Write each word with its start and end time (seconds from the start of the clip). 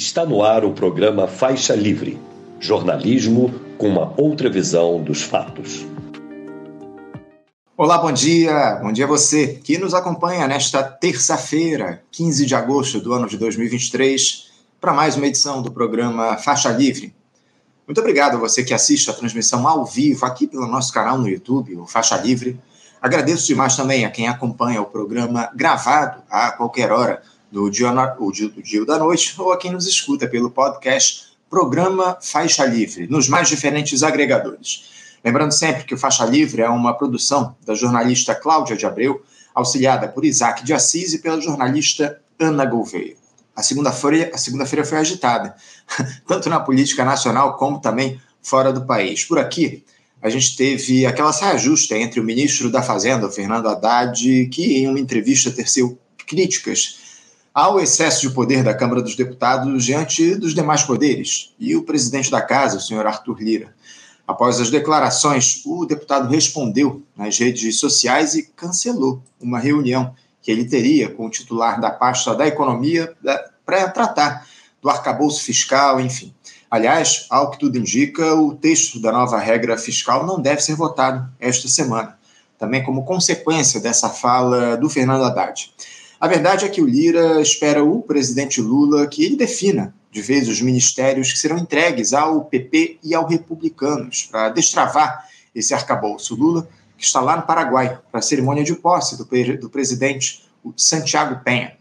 Está 0.00 0.24
no 0.24 0.42
ar 0.42 0.64
o 0.64 0.72
programa 0.72 1.28
Faixa 1.28 1.74
Livre 1.74 2.18
jornalismo 2.58 3.52
com 3.76 3.86
uma 3.86 4.14
outra 4.16 4.48
visão 4.48 5.02
dos 5.02 5.20
fatos. 5.20 5.86
Olá, 7.76 7.98
bom 7.98 8.10
dia. 8.10 8.76
Bom 8.82 8.92
dia 8.92 9.04
a 9.04 9.08
você 9.08 9.60
que 9.62 9.76
nos 9.76 9.92
acompanha 9.92 10.48
nesta 10.48 10.82
terça-feira, 10.82 12.02
15 12.12 12.46
de 12.46 12.54
agosto 12.54 12.98
do 12.98 13.12
ano 13.12 13.28
de 13.28 13.36
2023, 13.36 14.50
para 14.80 14.94
mais 14.94 15.16
uma 15.16 15.26
edição 15.26 15.60
do 15.60 15.70
programa 15.70 16.38
Faixa 16.38 16.70
Livre. 16.70 17.14
Muito 17.86 18.00
obrigado 18.00 18.36
a 18.36 18.40
você 18.40 18.64
que 18.64 18.72
assiste 18.72 19.10
a 19.10 19.12
transmissão 19.12 19.68
ao 19.68 19.84
vivo 19.84 20.24
aqui 20.24 20.46
pelo 20.46 20.66
nosso 20.66 20.94
canal 20.94 21.18
no 21.18 21.28
YouTube, 21.28 21.76
o 21.76 21.86
Faixa 21.86 22.16
Livre. 22.16 22.58
Agradeço 23.02 23.46
demais 23.46 23.76
também 23.76 24.06
a 24.06 24.10
quem 24.10 24.28
acompanha 24.28 24.80
o 24.80 24.86
programa 24.86 25.50
gravado 25.54 26.22
a 26.30 26.52
qualquer 26.52 26.90
hora 26.90 27.20
do 27.50 27.68
dia, 27.68 27.90
do 27.90 28.62
dia 28.62 28.84
da 28.84 28.98
noite 28.98 29.34
ou 29.38 29.52
a 29.52 29.56
quem 29.56 29.72
nos 29.72 29.86
escuta 29.86 30.28
pelo 30.28 30.50
podcast 30.50 31.30
Programa 31.48 32.16
Faixa 32.22 32.64
Livre, 32.64 33.08
nos 33.08 33.28
mais 33.28 33.48
diferentes 33.48 34.02
agregadores. 34.02 34.84
Lembrando 35.24 35.52
sempre 35.52 35.84
que 35.84 35.94
o 35.94 35.98
Faixa 35.98 36.24
Livre 36.24 36.62
é 36.62 36.68
uma 36.68 36.94
produção 36.94 37.56
da 37.66 37.74
jornalista 37.74 38.34
Cláudia 38.34 38.76
de 38.76 38.86
Abreu, 38.86 39.22
auxiliada 39.54 40.06
por 40.08 40.24
Isaac 40.24 40.64
de 40.64 40.72
Assis 40.72 41.12
e 41.12 41.18
pela 41.18 41.40
jornalista 41.40 42.20
Ana 42.38 42.64
Gouveia. 42.64 43.16
A 43.54 43.62
segunda-feira 43.62 44.38
segunda 44.38 44.64
foi 44.64 44.98
agitada, 44.98 45.54
tanto 46.26 46.48
na 46.48 46.60
política 46.60 47.04
nacional 47.04 47.56
como 47.56 47.80
também 47.80 48.20
fora 48.40 48.72
do 48.72 48.86
país. 48.86 49.24
Por 49.24 49.38
aqui, 49.38 49.84
a 50.22 50.30
gente 50.30 50.56
teve 50.56 51.04
aquela 51.04 51.32
saia 51.32 51.58
justa 51.58 51.96
entre 51.96 52.20
o 52.20 52.24
ministro 52.24 52.70
da 52.70 52.80
Fazenda, 52.80 53.30
Fernando 53.30 53.68
Haddad, 53.68 54.46
que 54.52 54.78
em 54.78 54.88
uma 54.88 55.00
entrevista 55.00 55.50
teceu 55.50 55.98
críticas 56.26 56.99
ao 57.52 57.80
excesso 57.80 58.20
de 58.22 58.34
poder 58.34 58.62
da 58.62 58.74
Câmara 58.74 59.02
dos 59.02 59.16
Deputados 59.16 59.84
diante 59.84 60.34
dos 60.36 60.54
demais 60.54 60.82
poderes, 60.82 61.52
e 61.58 61.74
o 61.74 61.82
presidente 61.82 62.30
da 62.30 62.40
casa, 62.40 62.78
o 62.78 62.80
senhor 62.80 63.06
Arthur 63.06 63.42
Lira. 63.42 63.74
Após 64.26 64.60
as 64.60 64.70
declarações, 64.70 65.62
o 65.66 65.84
deputado 65.84 66.28
respondeu 66.28 67.02
nas 67.16 67.36
redes 67.38 67.80
sociais 67.80 68.34
e 68.34 68.44
cancelou 68.54 69.22
uma 69.40 69.58
reunião 69.58 70.14
que 70.40 70.50
ele 70.50 70.64
teria 70.64 71.08
com 71.08 71.26
o 71.26 71.30
titular 71.30 71.80
da 71.80 71.90
pasta 71.90 72.34
da 72.34 72.46
economia 72.46 73.12
para 73.66 73.88
tratar 73.88 74.46
do 74.80 74.88
arcabouço 74.88 75.42
fiscal, 75.42 76.00
enfim. 76.00 76.32
Aliás, 76.70 77.26
ao 77.28 77.50
que 77.50 77.58
tudo 77.58 77.76
indica, 77.76 78.34
o 78.36 78.54
texto 78.54 79.00
da 79.00 79.10
nova 79.10 79.38
regra 79.38 79.76
fiscal 79.76 80.24
não 80.24 80.40
deve 80.40 80.60
ser 80.60 80.76
votado 80.76 81.28
esta 81.40 81.66
semana, 81.66 82.16
também 82.56 82.84
como 82.84 83.04
consequência 83.04 83.80
dessa 83.80 84.08
fala 84.08 84.76
do 84.76 84.88
Fernando 84.88 85.24
Haddad. 85.24 85.74
A 86.20 86.28
verdade 86.28 86.66
é 86.66 86.68
que 86.68 86.82
o 86.82 86.86
Lira 86.86 87.40
espera 87.40 87.82
o 87.82 88.02
presidente 88.02 88.60
Lula 88.60 89.06
que 89.06 89.24
ele 89.24 89.36
defina 89.36 89.94
de 90.12 90.20
vez 90.20 90.48
os 90.48 90.60
ministérios 90.60 91.32
que 91.32 91.38
serão 91.38 91.56
entregues 91.56 92.12
ao 92.12 92.44
PP 92.44 92.98
e 93.02 93.14
ao 93.14 93.26
Republicanos 93.26 94.28
para 94.30 94.50
destravar 94.50 95.26
esse 95.54 95.72
arcabouço. 95.72 96.34
Lula, 96.34 96.68
que 96.98 97.04
está 97.06 97.22
lá 97.22 97.36
no 97.36 97.42
Paraguai 97.44 97.98
para 98.10 98.18
a 98.18 98.22
cerimônia 98.22 98.62
de 98.62 98.74
posse 98.74 99.16
do, 99.16 99.24
do 99.58 99.70
presidente 99.70 100.44
Santiago 100.76 101.42
Penha. 101.42 101.72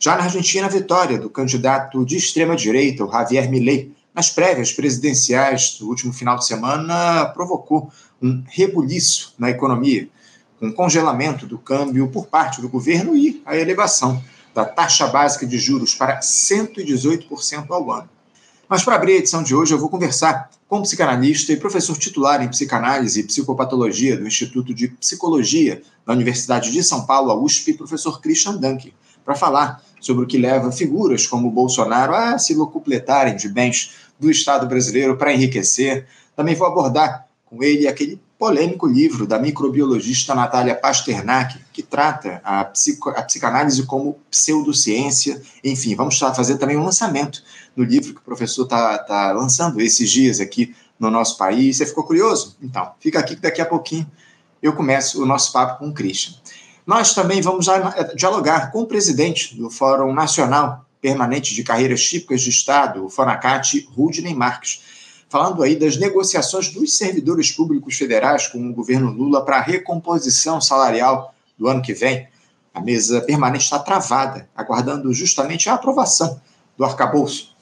Já 0.00 0.16
na 0.16 0.24
Argentina, 0.24 0.66
a 0.66 0.70
vitória 0.70 1.16
do 1.16 1.30
candidato 1.30 2.04
de 2.04 2.16
extrema-direita, 2.16 3.04
o 3.04 3.12
Javier 3.12 3.48
Milei, 3.48 3.92
nas 4.12 4.30
prévias 4.30 4.72
presidenciais 4.72 5.78
do 5.78 5.88
último 5.88 6.12
final 6.12 6.36
de 6.36 6.46
semana, 6.46 7.26
provocou 7.26 7.88
um 8.20 8.42
rebuliço 8.48 9.34
na 9.38 9.50
economia 9.50 10.08
com 10.58 10.72
congelamento 10.72 11.46
do 11.46 11.58
câmbio 11.58 12.08
por 12.08 12.26
parte 12.26 12.60
do 12.60 12.68
governo 12.68 13.16
e 13.16 13.42
a 13.44 13.56
elevação 13.56 14.22
da 14.54 14.64
taxa 14.64 15.06
básica 15.06 15.46
de 15.46 15.58
juros 15.58 15.94
para 15.94 16.20
118% 16.20 17.66
ao 17.70 17.90
ano. 17.90 18.08
Mas 18.68 18.82
para 18.82 18.96
abrir 18.96 19.12
a 19.12 19.16
edição 19.18 19.42
de 19.42 19.54
hoje, 19.54 19.72
eu 19.72 19.78
vou 19.78 19.88
conversar 19.88 20.50
com 20.68 20.78
o 20.78 20.82
psicanalista 20.82 21.52
e 21.52 21.56
professor 21.56 21.96
titular 21.96 22.42
em 22.42 22.48
psicanálise 22.48 23.20
e 23.20 23.22
psicopatologia 23.22 24.16
do 24.16 24.26
Instituto 24.26 24.74
de 24.74 24.88
Psicologia 24.88 25.82
da 26.04 26.12
Universidade 26.12 26.72
de 26.72 26.82
São 26.82 27.06
Paulo, 27.06 27.30
a 27.30 27.36
USP, 27.36 27.74
professor 27.74 28.20
Christian 28.20 28.56
Dunke, 28.56 28.92
para 29.24 29.36
falar 29.36 29.82
sobre 30.00 30.24
o 30.24 30.26
que 30.26 30.38
leva 30.38 30.72
figuras 30.72 31.26
como 31.26 31.50
Bolsonaro 31.50 32.14
a 32.14 32.38
se 32.38 32.54
locupletarem 32.54 33.36
de 33.36 33.48
bens 33.48 33.92
do 34.18 34.30
Estado 34.30 34.66
brasileiro 34.66 35.16
para 35.16 35.32
enriquecer. 35.32 36.06
Também 36.34 36.54
vou 36.54 36.66
abordar 36.66 37.26
com 37.44 37.62
ele 37.62 37.86
aquele 37.86 38.20
polêmico 38.38 38.86
livro 38.86 39.26
da 39.26 39.38
microbiologista 39.38 40.34
Natália 40.34 40.74
Pasternak, 40.74 41.58
que 41.72 41.82
trata 41.82 42.40
a, 42.44 42.64
psico, 42.64 43.10
a 43.10 43.22
psicanálise 43.22 43.84
como 43.84 44.18
pseudociência. 44.30 45.40
Enfim, 45.64 45.94
vamos 45.94 46.18
fazer 46.18 46.58
também 46.58 46.76
um 46.76 46.84
lançamento 46.84 47.42
no 47.74 47.82
livro 47.82 48.12
que 48.12 48.20
o 48.20 48.24
professor 48.24 48.64
está 48.64 48.98
tá 48.98 49.32
lançando 49.32 49.80
esses 49.80 50.10
dias 50.10 50.38
aqui 50.40 50.74
no 50.98 51.10
nosso 51.10 51.38
país. 51.38 51.78
Você 51.78 51.86
ficou 51.86 52.04
curioso? 52.04 52.56
Então, 52.62 52.92
fica 53.00 53.18
aqui 53.18 53.36
que 53.36 53.42
daqui 53.42 53.60
a 53.60 53.66
pouquinho 53.66 54.10
eu 54.62 54.74
começo 54.74 55.22
o 55.22 55.26
nosso 55.26 55.52
papo 55.52 55.78
com 55.78 55.88
o 55.88 55.94
Christian. 55.94 56.34
Nós 56.86 57.14
também 57.14 57.40
vamos 57.40 57.66
dialogar 58.14 58.70
com 58.70 58.82
o 58.82 58.86
presidente 58.86 59.56
do 59.56 59.70
Fórum 59.70 60.12
Nacional 60.12 60.84
Permanente 61.00 61.54
de 61.54 61.62
Carreiras 61.62 62.02
Típicas 62.02 62.42
de 62.42 62.50
Estado, 62.50 63.04
o 63.04 63.08
FONACAT, 63.08 63.88
Rudney 63.94 64.34
Marques 64.34 64.95
falando 65.28 65.62
aí 65.62 65.76
das 65.76 65.96
negociações 65.96 66.68
dos 66.70 66.96
servidores 66.96 67.50
públicos 67.50 67.96
federais 67.96 68.46
com 68.46 68.68
o 68.68 68.72
governo 68.72 69.10
Lula 69.10 69.44
para 69.44 69.58
a 69.58 69.62
recomposição 69.62 70.60
salarial 70.60 71.34
do 71.58 71.68
ano 71.68 71.82
que 71.82 71.92
vem. 71.92 72.28
A 72.72 72.80
mesa 72.80 73.20
permanente 73.20 73.64
está 73.64 73.78
travada, 73.78 74.48
aguardando 74.54 75.12
justamente 75.12 75.68
a 75.68 75.74
aprovação 75.74 76.40
do 76.76 76.84
arcabouço. 76.84 77.56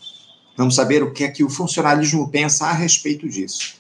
Vamos 0.57 0.75
saber 0.75 1.03
o 1.03 1.13
que 1.13 1.25
é 1.25 1.29
que 1.29 1.45
o 1.45 1.51
funcionalismo 1.51 2.29
pensa 2.29 2.67
a 2.67 2.73
respeito 2.73 3.29
disso. 3.29 3.75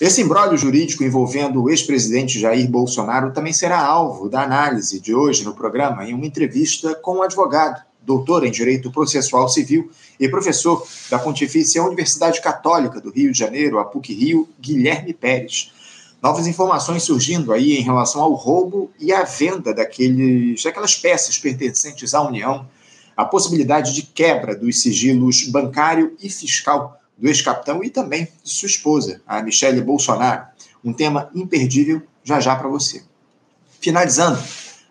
Esse 0.00 0.20
embrólio 0.20 0.58
jurídico 0.58 1.04
envolvendo 1.04 1.62
o 1.62 1.70
ex-presidente 1.70 2.40
Jair 2.40 2.68
Bolsonaro 2.68 3.32
também 3.32 3.52
será 3.52 3.80
alvo 3.80 4.28
da 4.28 4.42
análise 4.42 5.00
de 5.00 5.14
hoje 5.14 5.44
no 5.44 5.54
programa, 5.54 6.04
em 6.04 6.12
uma 6.12 6.26
entrevista 6.26 6.94
com 6.96 7.12
o 7.12 7.18
um 7.18 7.22
advogado 7.22 7.80
doutor 8.04 8.44
em 8.44 8.50
Direito 8.50 8.90
Processual 8.90 9.48
Civil 9.48 9.90
e 10.18 10.28
professor 10.28 10.86
da 11.10 11.18
Pontifícia 11.18 11.82
Universidade 11.82 12.40
Católica 12.40 13.00
do 13.00 13.10
Rio 13.10 13.32
de 13.32 13.38
Janeiro, 13.38 13.78
a 13.78 13.84
PUC-Rio, 13.84 14.48
Guilherme 14.60 15.12
Pérez. 15.12 15.72
Novas 16.22 16.46
informações 16.46 17.02
surgindo 17.02 17.52
aí 17.52 17.76
em 17.76 17.82
relação 17.82 18.22
ao 18.22 18.32
roubo 18.32 18.90
e 18.98 19.12
à 19.12 19.24
venda 19.24 19.74
daqueles, 19.74 20.62
daquelas 20.62 20.96
peças 20.96 21.38
pertencentes 21.38 22.14
à 22.14 22.22
União, 22.22 22.66
a 23.16 23.24
possibilidade 23.24 23.94
de 23.94 24.02
quebra 24.02 24.56
dos 24.56 24.80
sigilos 24.80 25.46
bancário 25.48 26.16
e 26.20 26.28
fiscal 26.28 26.98
do 27.16 27.28
ex-capitão 27.28 27.84
e 27.84 27.90
também 27.90 28.28
de 28.42 28.50
sua 28.50 28.66
esposa, 28.66 29.20
a 29.26 29.42
Michele 29.42 29.80
Bolsonaro. 29.80 30.46
Um 30.84 30.92
tema 30.92 31.30
imperdível 31.34 32.02
já 32.22 32.40
já 32.40 32.56
para 32.56 32.68
você. 32.68 33.02
Finalizando, 33.80 34.42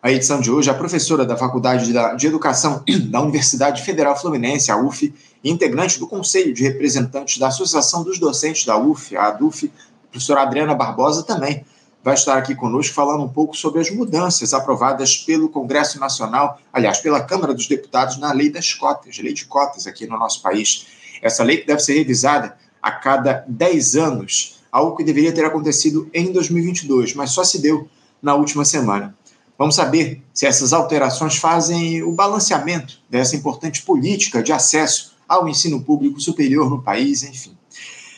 a 0.04 0.12
edição 0.12 0.42
de 0.42 0.52
hoje, 0.52 0.70
a 0.70 0.74
professora 0.74 1.26
da 1.26 1.38
Faculdade 1.38 1.94
de 2.18 2.28
Educação 2.28 2.84
da 3.10 3.22
Universidade 3.22 3.84
Federal 3.84 4.20
Fluminense, 4.20 4.70
a 4.70 4.76
UF, 4.76 5.14
integrante 5.42 5.98
do 5.98 6.06
Conselho 6.06 6.54
de 6.54 6.62
Representantes 6.62 7.38
da 7.38 7.48
Associação 7.48 8.04
dos 8.04 8.20
Docentes 8.20 8.66
da 8.66 8.78
UF, 8.78 9.16
a 9.16 9.28
ADUF, 9.28 9.72
a 10.04 10.08
professora 10.12 10.42
Adriana 10.42 10.76
Barbosa, 10.76 11.24
também 11.24 11.66
vai 12.04 12.16
estar 12.16 12.38
aqui 12.38 12.54
conosco 12.54 12.94
falando 12.94 13.24
um 13.24 13.30
pouco 13.30 13.56
sobre 13.56 13.80
as 13.80 13.90
mudanças 13.90 14.54
aprovadas 14.54 15.16
pelo 15.20 15.48
Congresso 15.48 15.98
Nacional, 15.98 16.60
aliás, 16.74 17.00
pela 17.00 17.24
Câmara 17.24 17.54
dos 17.54 17.66
Deputados, 17.66 18.18
na 18.18 18.34
lei 18.34 18.50
das 18.50 18.74
cotas, 18.74 19.18
lei 19.20 19.32
de 19.32 19.46
cotas 19.46 19.88
aqui 19.88 20.06
no 20.06 20.20
nosso 20.20 20.42
país. 20.42 20.86
Essa 21.22 21.46
lei 21.46 21.60
que 21.60 21.68
deve 21.68 21.80
ser 21.80 21.94
revisada 21.94 22.58
a 22.82 22.92
cada 22.92 23.46
10 23.48 23.96
anos, 23.96 24.60
algo 24.70 24.98
que 24.98 25.04
deveria 25.06 25.32
ter 25.32 25.46
acontecido 25.46 26.10
em 26.14 26.30
2022, 26.34 27.14
mas 27.16 27.32
só 27.32 27.46
se 27.46 27.62
deu 27.62 27.88
na 28.22 28.36
última 28.36 28.66
semana. 28.66 29.16
Vamos 29.64 29.76
saber 29.76 30.22
se 30.34 30.46
essas 30.46 30.74
alterações 30.74 31.38
fazem 31.38 32.04
o 32.04 32.12
balanceamento 32.12 33.00
dessa 33.10 33.34
importante 33.34 33.82
política 33.84 34.44
de 34.44 34.52
acesso 34.52 35.16
ao 35.26 35.48
ensino 35.48 35.82
público 35.82 36.20
superior 36.20 36.70
no 36.70 36.82
país, 36.82 37.24
enfim. 37.24 37.58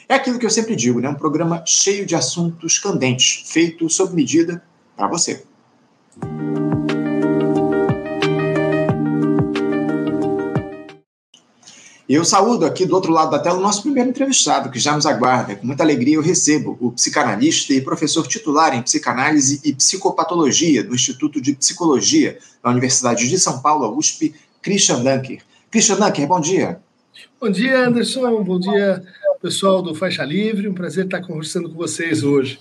É 0.09 0.15
aquilo 0.15 0.39
que 0.39 0.45
eu 0.47 0.49
sempre 0.49 0.75
digo, 0.75 0.99
né? 0.99 1.07
Um 1.07 1.13
programa 1.13 1.63
cheio 1.63 2.03
de 2.03 2.15
assuntos 2.15 2.79
candentes, 2.79 3.43
feito 3.45 3.87
sob 3.91 4.15
medida 4.15 4.63
para 4.97 5.07
você. 5.07 5.45
Eu 12.07 12.23
saúdo 12.23 12.67
aqui 12.67 12.85
do 12.85 12.93
outro 12.93 13.11
lado 13.11 13.31
da 13.31 13.39
tela 13.39 13.57
o 13.57 13.61
nosso 13.61 13.81
primeiro 13.81 14.11
entrevistado, 14.11 14.69
que 14.69 14.77
já 14.77 14.93
nos 14.93 15.07
aguarda. 15.07 15.55
Com 15.55 15.65
muita 15.65 15.81
alegria 15.81 16.15
eu 16.15 16.21
recebo 16.21 16.77
o 16.79 16.91
psicanalista 16.91 17.73
e 17.73 17.81
professor 17.81 18.27
titular 18.27 18.75
em 18.75 18.81
psicanálise 18.83 19.59
e 19.63 19.73
psicopatologia 19.73 20.83
do 20.83 20.93
Instituto 20.93 21.41
de 21.41 21.55
Psicologia 21.55 22.37
da 22.63 22.69
Universidade 22.69 23.27
de 23.27 23.39
São 23.39 23.59
Paulo, 23.59 23.85
a 23.85 23.91
USP, 23.91 24.35
Christian 24.61 25.01
Dunker. 25.01 25.41
Christian 25.71 25.95
Dunker, 25.95 26.27
bom 26.27 26.39
dia. 26.39 26.79
Bom 27.41 27.49
dia, 27.49 27.87
Anderson. 27.87 28.43
Bom 28.43 28.59
dia, 28.59 29.03
pessoal 29.41 29.81
do 29.81 29.95
Faixa 29.95 30.23
Livre. 30.23 30.69
Um 30.69 30.75
prazer 30.75 31.05
estar 31.05 31.21
conversando 31.21 31.71
com 31.71 31.75
vocês 31.75 32.21
hoje. 32.21 32.59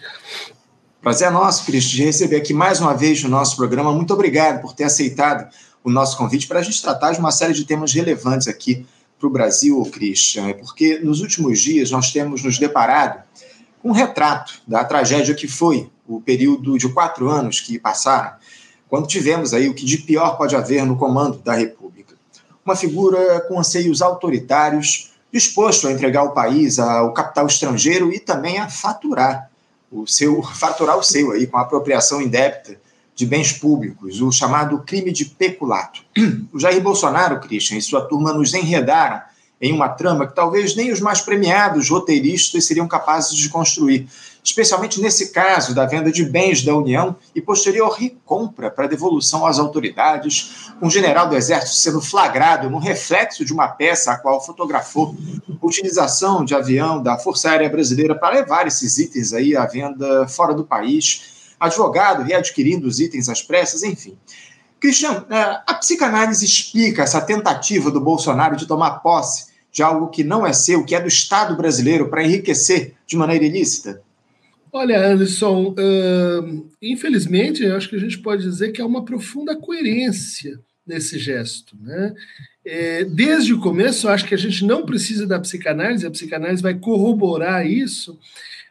Prazer 1.02 1.28
é 1.28 1.30
nosso, 1.30 1.66
Cristo, 1.66 1.90
de 1.90 2.02
receber 2.02 2.36
aqui 2.36 2.54
mais 2.54 2.80
uma 2.80 2.94
vez 2.94 3.22
no 3.22 3.28
nosso 3.28 3.56
programa. 3.56 3.92
Muito 3.92 4.14
obrigado 4.14 4.62
por 4.62 4.72
ter 4.72 4.84
aceitado 4.84 5.52
o 5.82 5.90
nosso 5.90 6.16
convite 6.16 6.48
para 6.48 6.60
a 6.60 6.62
gente 6.62 6.80
tratar 6.80 7.12
de 7.12 7.18
uma 7.18 7.30
série 7.30 7.52
de 7.52 7.66
temas 7.66 7.92
relevantes 7.92 8.48
aqui 8.48 8.86
para 9.24 9.28
o 9.28 9.30
Brasil, 9.30 9.82
Christian, 9.90 10.48
é 10.48 10.52
porque 10.52 10.98
nos 10.98 11.20
últimos 11.20 11.58
dias 11.60 11.90
nós 11.90 12.12
temos 12.12 12.42
nos 12.42 12.58
deparado 12.58 13.22
com 13.80 13.88
um 13.88 13.92
retrato 13.92 14.60
da 14.66 14.84
tragédia 14.84 15.34
que 15.34 15.48
foi 15.48 15.88
o 16.06 16.20
período 16.20 16.76
de 16.76 16.88
quatro 16.90 17.30
anos 17.30 17.60
que 17.60 17.78
passaram, 17.78 18.34
quando 18.88 19.06
tivemos 19.06 19.54
aí 19.54 19.68
o 19.68 19.74
que 19.74 19.84
de 19.84 19.98
pior 19.98 20.36
pode 20.36 20.54
haver 20.54 20.84
no 20.84 20.96
comando 20.96 21.38
da 21.38 21.54
República. 21.54 22.14
Uma 22.64 22.76
figura 22.76 23.40
com 23.48 23.58
anseios 23.58 24.02
autoritários, 24.02 25.12
disposto 25.32 25.88
a 25.88 25.92
entregar 25.92 26.22
o 26.24 26.32
país 26.32 26.78
ao 26.78 27.12
capital 27.14 27.46
estrangeiro 27.46 28.12
e 28.12 28.18
também 28.18 28.58
a 28.58 28.68
faturar 28.68 29.50
o 29.90 30.06
seu 30.06 30.42
faturar 30.54 30.98
o 30.98 31.02
seu 31.02 31.32
aí 31.32 31.46
com 31.46 31.56
a 31.56 31.62
apropriação 31.62 32.20
indébita 32.20 32.78
de 33.14 33.24
bens 33.24 33.52
públicos, 33.52 34.20
o 34.20 34.32
chamado 34.32 34.78
crime 34.80 35.12
de 35.12 35.24
peculato. 35.24 36.02
O 36.52 36.58
Jair 36.58 36.80
Bolsonaro, 36.80 37.40
Christian, 37.40 37.76
e 37.76 37.82
sua 37.82 38.00
turma 38.02 38.32
nos 38.32 38.54
enredaram 38.54 39.22
em 39.60 39.72
uma 39.72 39.88
trama 39.88 40.26
que 40.26 40.34
talvez 40.34 40.74
nem 40.74 40.92
os 40.92 41.00
mais 41.00 41.20
premiados 41.20 41.88
roteiristas 41.88 42.64
seriam 42.66 42.88
capazes 42.88 43.36
de 43.36 43.48
construir, 43.48 44.06
especialmente 44.42 45.00
nesse 45.00 45.30
caso 45.30 45.74
da 45.74 45.86
venda 45.86 46.12
de 46.12 46.24
bens 46.24 46.62
da 46.62 46.76
União 46.76 47.16
e 47.34 47.40
posterior 47.40 47.88
recompra 47.90 48.70
para 48.70 48.88
devolução 48.88 49.46
às 49.46 49.58
autoridades, 49.58 50.70
com 50.78 50.86
um 50.86 50.90
general 50.90 51.28
do 51.28 51.36
Exército 51.36 51.76
sendo 51.76 52.00
flagrado 52.00 52.68
no 52.68 52.78
reflexo 52.78 53.44
de 53.44 53.52
uma 53.52 53.68
peça 53.68 54.12
a 54.12 54.18
qual 54.18 54.44
fotografou 54.44 55.16
a 55.48 55.66
utilização 55.66 56.44
de 56.44 56.54
avião 56.54 57.02
da 57.02 57.16
Força 57.16 57.48
Aérea 57.48 57.70
Brasileira 57.70 58.14
para 58.14 58.34
levar 58.34 58.66
esses 58.66 58.98
itens 58.98 59.32
aí 59.32 59.56
à 59.56 59.64
venda 59.64 60.28
fora 60.28 60.52
do 60.52 60.64
país 60.64 61.33
advogado 61.58 62.22
readquirindo 62.22 62.86
os 62.86 63.00
itens 63.00 63.28
às 63.28 63.42
pressas, 63.42 63.82
enfim. 63.82 64.16
Cristiano, 64.80 65.24
é, 65.30 65.62
a 65.66 65.74
psicanálise 65.74 66.44
explica 66.44 67.02
essa 67.02 67.20
tentativa 67.20 67.90
do 67.90 68.00
Bolsonaro 68.00 68.56
de 68.56 68.66
tomar 68.66 69.00
posse 69.00 69.54
de 69.72 69.82
algo 69.82 70.08
que 70.08 70.22
não 70.22 70.46
é 70.46 70.52
seu, 70.52 70.84
que 70.84 70.94
é 70.94 71.00
do 71.00 71.08
Estado 71.08 71.56
brasileiro, 71.56 72.08
para 72.08 72.22
enriquecer 72.22 72.94
de 73.06 73.16
maneira 73.16 73.44
ilícita? 73.44 74.02
Olha, 74.72 75.04
Anderson, 75.04 75.74
infelizmente, 76.82 77.62
eu 77.62 77.76
acho 77.76 77.88
que 77.88 77.96
a 77.96 77.98
gente 77.98 78.18
pode 78.18 78.42
dizer 78.42 78.72
que 78.72 78.82
há 78.82 78.86
uma 78.86 79.04
profunda 79.04 79.56
coerência 79.56 80.60
nesse 80.86 81.18
gesto. 81.18 81.76
Né? 81.80 82.14
É, 82.64 83.04
desde 83.04 83.52
o 83.54 83.60
começo, 83.60 84.06
eu 84.06 84.12
acho 84.12 84.26
que 84.26 84.34
a 84.34 84.38
gente 84.38 84.64
não 84.64 84.84
precisa 84.84 85.26
da 85.26 85.40
psicanálise, 85.40 86.06
a 86.06 86.10
psicanálise 86.10 86.62
vai 86.62 86.74
corroborar 86.74 87.66
isso 87.66 88.18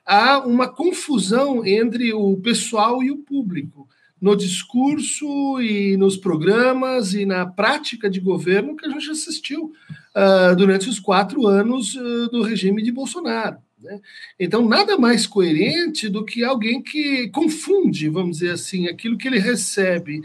há 0.06 0.40
uma 0.40 0.68
confusão 0.68 1.66
entre 1.66 2.14
o 2.14 2.36
pessoal 2.38 3.02
e 3.04 3.12
o 3.12 3.18
público 3.18 3.88
no 4.22 4.36
discurso 4.38 5.62
e 5.62 5.98
nos 5.98 6.16
programas 6.16 7.14
e 7.14 7.26
na 7.26 7.46
prática 7.46 8.10
de 8.10 8.22
governo 8.22 8.76
que 8.76 8.86
a 8.86 8.90
gente 8.90 9.10
assistiu 9.10 9.74
uh, 10.16 10.56
durante 10.56 10.88
os 10.88 10.98
quatro 10.98 11.46
anos 11.46 11.94
uh, 11.96 12.30
do 12.30 12.42
regime 12.42 12.82
de 12.82 12.92
Bolsonaro. 12.92 13.58
Né? 13.82 14.00
Então, 14.40 14.66
nada 14.66 14.98
mais 14.98 15.28
coerente 15.28 16.08
do 16.08 16.24
que 16.24 16.42
alguém 16.42 16.82
que 16.82 17.28
confunde, 17.30 18.08
vamos 18.08 18.38
dizer 18.38 18.52
assim, 18.52 18.88
aquilo 18.88 19.18
que 19.18 19.28
ele 19.28 19.40
recebe 19.40 20.22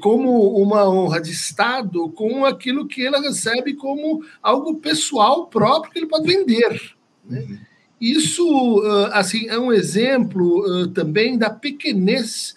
como 0.00 0.56
uma 0.62 0.88
honra 0.88 1.20
de 1.20 1.32
Estado 1.32 2.08
com 2.10 2.44
aquilo 2.44 2.86
que 2.86 3.02
ele 3.02 3.18
recebe 3.18 3.74
como 3.74 4.24
algo 4.42 4.76
pessoal 4.76 5.46
próprio 5.46 5.92
que 5.92 5.98
ele 5.98 6.06
pode 6.06 6.26
vender. 6.26 6.80
Né? 7.28 7.40
Uhum. 7.40 7.58
Isso, 8.00 8.82
assim, 9.12 9.48
é 9.48 9.58
um 9.58 9.72
exemplo 9.72 10.86
também 10.88 11.36
da 11.36 11.50
pequenez 11.50 12.54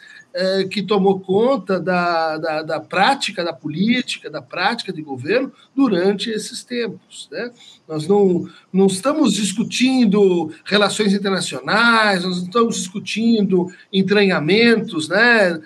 que 0.69 0.81
tomou 0.81 1.19
conta 1.19 1.79
da, 1.79 2.37
da, 2.37 2.61
da, 2.61 2.79
prática 2.79 3.43
da 3.43 3.51
política, 3.51 4.29
da 4.29 4.41
prática 4.41 4.93
de 4.93 5.01
governo 5.01 5.51
durante 5.75 6.29
esses 6.29 6.63
tempos. 6.63 7.27
Né? 7.31 7.51
Nós 7.87 8.07
não, 8.07 8.47
não 8.71 8.87
estamos 8.87 9.33
discutindo 9.33 10.53
relações 10.63 11.13
internacionais, 11.13 12.23
nós 12.23 12.37
não 12.37 12.45
estamos 12.45 12.75
discutindo 12.77 13.67
entranhamentos 13.91 15.09
né, 15.09 15.59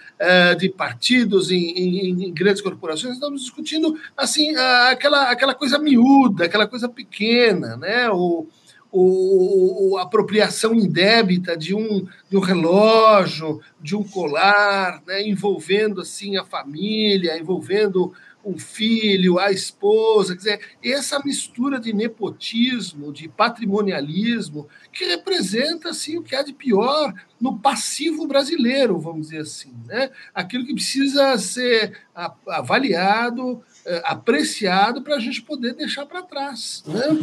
de 0.57 0.69
partidos 0.69 1.51
em, 1.51 1.57
em, 1.57 2.25
em 2.25 2.33
grandes 2.33 2.61
corporações, 2.61 3.13
estamos 3.13 3.41
discutindo 3.41 3.95
assim 4.17 4.55
aquela, 4.89 5.29
aquela 5.29 5.53
coisa 5.53 5.77
miúda, 5.77 6.45
aquela 6.45 6.67
coisa 6.67 6.89
pequena, 6.89 7.77
né? 7.77 8.09
O, 8.09 8.47
o, 8.91 9.97
a 9.97 10.03
apropriação 10.03 10.73
indébita 10.73 11.57
de 11.57 11.75
um, 11.75 12.07
de 12.29 12.37
um 12.37 12.39
relógio, 12.39 13.59
de 13.81 13.95
um 13.95 14.03
colar, 14.03 15.01
né, 15.05 15.27
envolvendo 15.27 16.01
assim 16.01 16.37
a 16.37 16.45
família, 16.45 17.37
envolvendo 17.37 18.13
um 18.45 18.59
filho, 18.59 19.39
a 19.39 19.51
esposa, 19.51 20.33
quer 20.33 20.37
dizer, 20.37 20.59
essa 20.83 21.19
mistura 21.25 21.79
de 21.79 21.91
nepotismo, 21.91 23.11
de 23.11 23.27
patrimonialismo, 23.27 24.67
que 24.93 25.03
representa 25.03 25.89
assim 25.89 26.17
o 26.17 26.23
que 26.23 26.35
há 26.35 26.43
de 26.43 26.53
pior 26.53 27.11
no 27.41 27.57
passivo 27.57 28.27
brasileiro, 28.27 28.99
vamos 28.99 29.29
dizer 29.29 29.41
assim, 29.41 29.73
né? 29.87 30.11
Aquilo 30.33 30.63
que 30.63 30.75
precisa 30.75 31.35
ser 31.39 31.99
avaliado, 32.47 33.63
eh, 33.83 34.01
apreciado 34.05 35.01
para 35.01 35.15
a 35.15 35.19
gente 35.19 35.41
poder 35.41 35.73
deixar 35.73 36.05
para 36.05 36.21
trás, 36.21 36.83
né? 36.85 37.17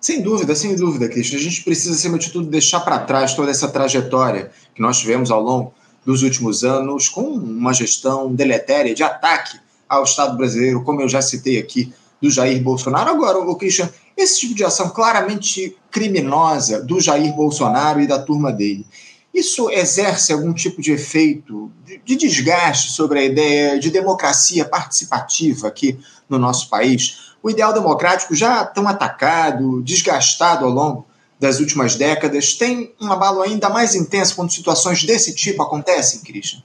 Sem 0.00 0.22
dúvida, 0.22 0.54
sem 0.54 0.74
dúvida, 0.74 1.08
Cristian. 1.08 1.38
A 1.38 1.42
gente 1.42 1.62
precisa, 1.62 1.94
acima 1.94 2.18
de 2.18 2.30
tudo, 2.30 2.48
deixar 2.48 2.80
para 2.80 3.00
trás 3.00 3.34
toda 3.34 3.50
essa 3.50 3.68
trajetória 3.68 4.50
que 4.74 4.80
nós 4.80 4.98
tivemos 4.98 5.30
ao 5.30 5.42
longo 5.42 5.74
dos 6.04 6.22
últimos 6.22 6.64
anos 6.64 7.08
com 7.08 7.22
uma 7.22 7.74
gestão 7.74 8.34
deletéria 8.34 8.94
de 8.94 9.02
ataque 9.02 9.58
ao 9.86 10.04
Estado 10.04 10.36
brasileiro, 10.36 10.82
como 10.82 11.02
eu 11.02 11.08
já 11.08 11.20
citei 11.20 11.58
aqui, 11.58 11.92
do 12.20 12.30
Jair 12.30 12.62
Bolsonaro. 12.62 13.10
Agora, 13.10 13.38
o 13.38 13.56
Christian, 13.56 13.90
esse 14.16 14.40
tipo 14.40 14.54
de 14.54 14.64
ação 14.64 14.88
claramente 14.90 15.76
criminosa 15.90 16.82
do 16.82 17.00
Jair 17.00 17.34
Bolsonaro 17.34 18.00
e 18.00 18.06
da 18.06 18.18
turma 18.18 18.50
dele, 18.50 18.86
isso 19.34 19.70
exerce 19.70 20.32
algum 20.32 20.52
tipo 20.52 20.80
de 20.82 20.92
efeito 20.92 21.70
de 22.04 22.16
desgaste 22.16 22.90
sobre 22.90 23.20
a 23.20 23.24
ideia 23.24 23.78
de 23.78 23.90
democracia 23.90 24.64
participativa 24.64 25.68
aqui 25.68 25.98
no 26.28 26.38
nosso 26.38 26.68
país? 26.68 27.29
O 27.42 27.50
ideal 27.50 27.72
democrático 27.72 28.34
já 28.34 28.64
tão 28.64 28.86
atacado, 28.86 29.82
desgastado 29.82 30.64
ao 30.64 30.70
longo 30.70 31.06
das 31.38 31.58
últimas 31.58 31.96
décadas, 31.96 32.54
tem 32.54 32.92
um 33.00 33.10
abalo 33.10 33.40
ainda 33.40 33.70
mais 33.70 33.94
intenso 33.94 34.36
quando 34.36 34.52
situações 34.52 35.02
desse 35.04 35.34
tipo 35.34 35.62
acontecem, 35.62 36.20
Christian? 36.20 36.62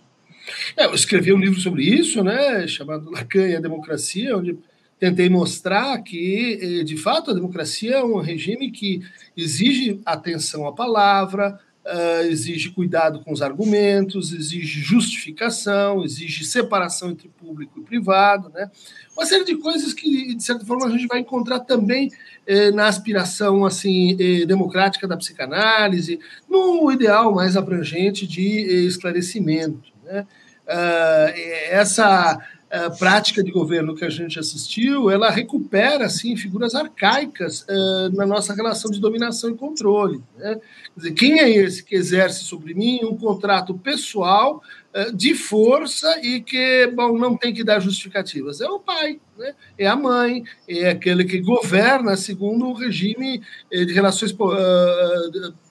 É, 0.75 0.85
eu 0.85 0.93
escrevi 0.93 1.33
um 1.33 1.37
livro 1.37 1.59
sobre 1.59 1.83
isso, 1.83 2.21
né, 2.23 2.67
chamado 2.67 3.09
Lacan 3.09 3.47
e 3.47 3.55
a 3.55 3.61
Democracia, 3.61 4.37
onde 4.37 4.57
tentei 4.99 5.29
mostrar 5.29 5.97
que, 6.01 6.59
eh, 6.61 6.83
de 6.83 6.97
fato, 6.97 7.31
a 7.31 7.33
democracia 7.33 7.97
é 7.97 8.03
um 8.03 8.19
regime 8.19 8.71
que 8.71 9.01
exige 9.35 9.99
atenção 10.05 10.67
à 10.67 10.73
palavra, 10.73 11.59
uh, 11.85 12.25
exige 12.25 12.71
cuidado 12.71 13.21
com 13.21 13.31
os 13.31 13.41
argumentos, 13.41 14.33
exige 14.33 14.81
justificação, 14.81 16.03
exige 16.03 16.43
separação 16.43 17.11
entre 17.11 17.29
público 17.29 17.79
e 17.79 17.83
privado, 17.83 18.49
né? 18.49 18.69
Uma 19.15 19.25
série 19.25 19.45
de 19.45 19.55
coisas 19.55 19.93
que, 19.93 20.35
de 20.35 20.43
certa 20.43 20.65
forma, 20.65 20.87
a 20.87 20.89
gente 20.89 21.07
vai 21.07 21.19
encontrar 21.19 21.61
também 21.61 22.11
eh, 22.45 22.69
na 22.71 22.87
aspiração 22.87 23.65
assim 23.65 24.17
eh, 24.19 24.45
democrática 24.45 25.07
da 25.07 25.15
psicanálise, 25.15 26.19
no 26.49 26.91
ideal 26.91 27.33
mais 27.33 27.55
abrangente 27.55 28.27
de 28.27 28.59
eh, 28.59 28.85
esclarecimento. 28.85 29.93
Né? 30.03 30.27
Uh, 30.67 31.29
essa 31.69 32.39
uh, 32.75 32.97
prática 32.97 33.43
de 33.43 33.51
governo 33.51 33.95
que 33.95 34.03
a 34.03 34.09
gente 34.09 34.37
assistiu, 34.37 35.09
ela 35.09 35.29
recupera 35.29 36.05
assim 36.05 36.35
figuras 36.35 36.75
arcaicas 36.75 37.61
uh, 37.61 38.15
na 38.15 38.25
nossa 38.25 38.53
relação 38.53 38.91
de 38.91 38.99
dominação 38.99 39.49
e 39.49 39.55
controle. 39.55 40.21
Né? 40.37 40.59
Dizer, 40.95 41.13
quem 41.13 41.39
é 41.39 41.49
esse 41.49 41.83
que 41.83 41.95
exerce 41.95 42.43
sobre 42.43 42.73
mim 42.73 42.99
um 43.03 43.17
contrato 43.17 43.73
pessoal 43.75 44.61
uh, 44.93 45.15
de 45.15 45.33
força 45.33 46.19
e 46.21 46.41
que 46.41 46.87
bom, 46.87 47.17
não 47.17 47.37
tem 47.37 47.53
que 47.53 47.63
dar 47.63 47.79
justificativas? 47.79 48.59
É 48.59 48.69
o 48.69 48.79
pai, 48.79 49.19
né? 49.37 49.53
é 49.77 49.87
a 49.87 49.95
mãe, 49.95 50.43
é 50.67 50.89
aquele 50.89 51.23
que 51.23 51.39
governa 51.39 52.17
segundo 52.17 52.67
o 52.67 52.73
regime 52.73 53.41
eh, 53.71 53.85
de 53.85 53.93
relações 53.93 54.35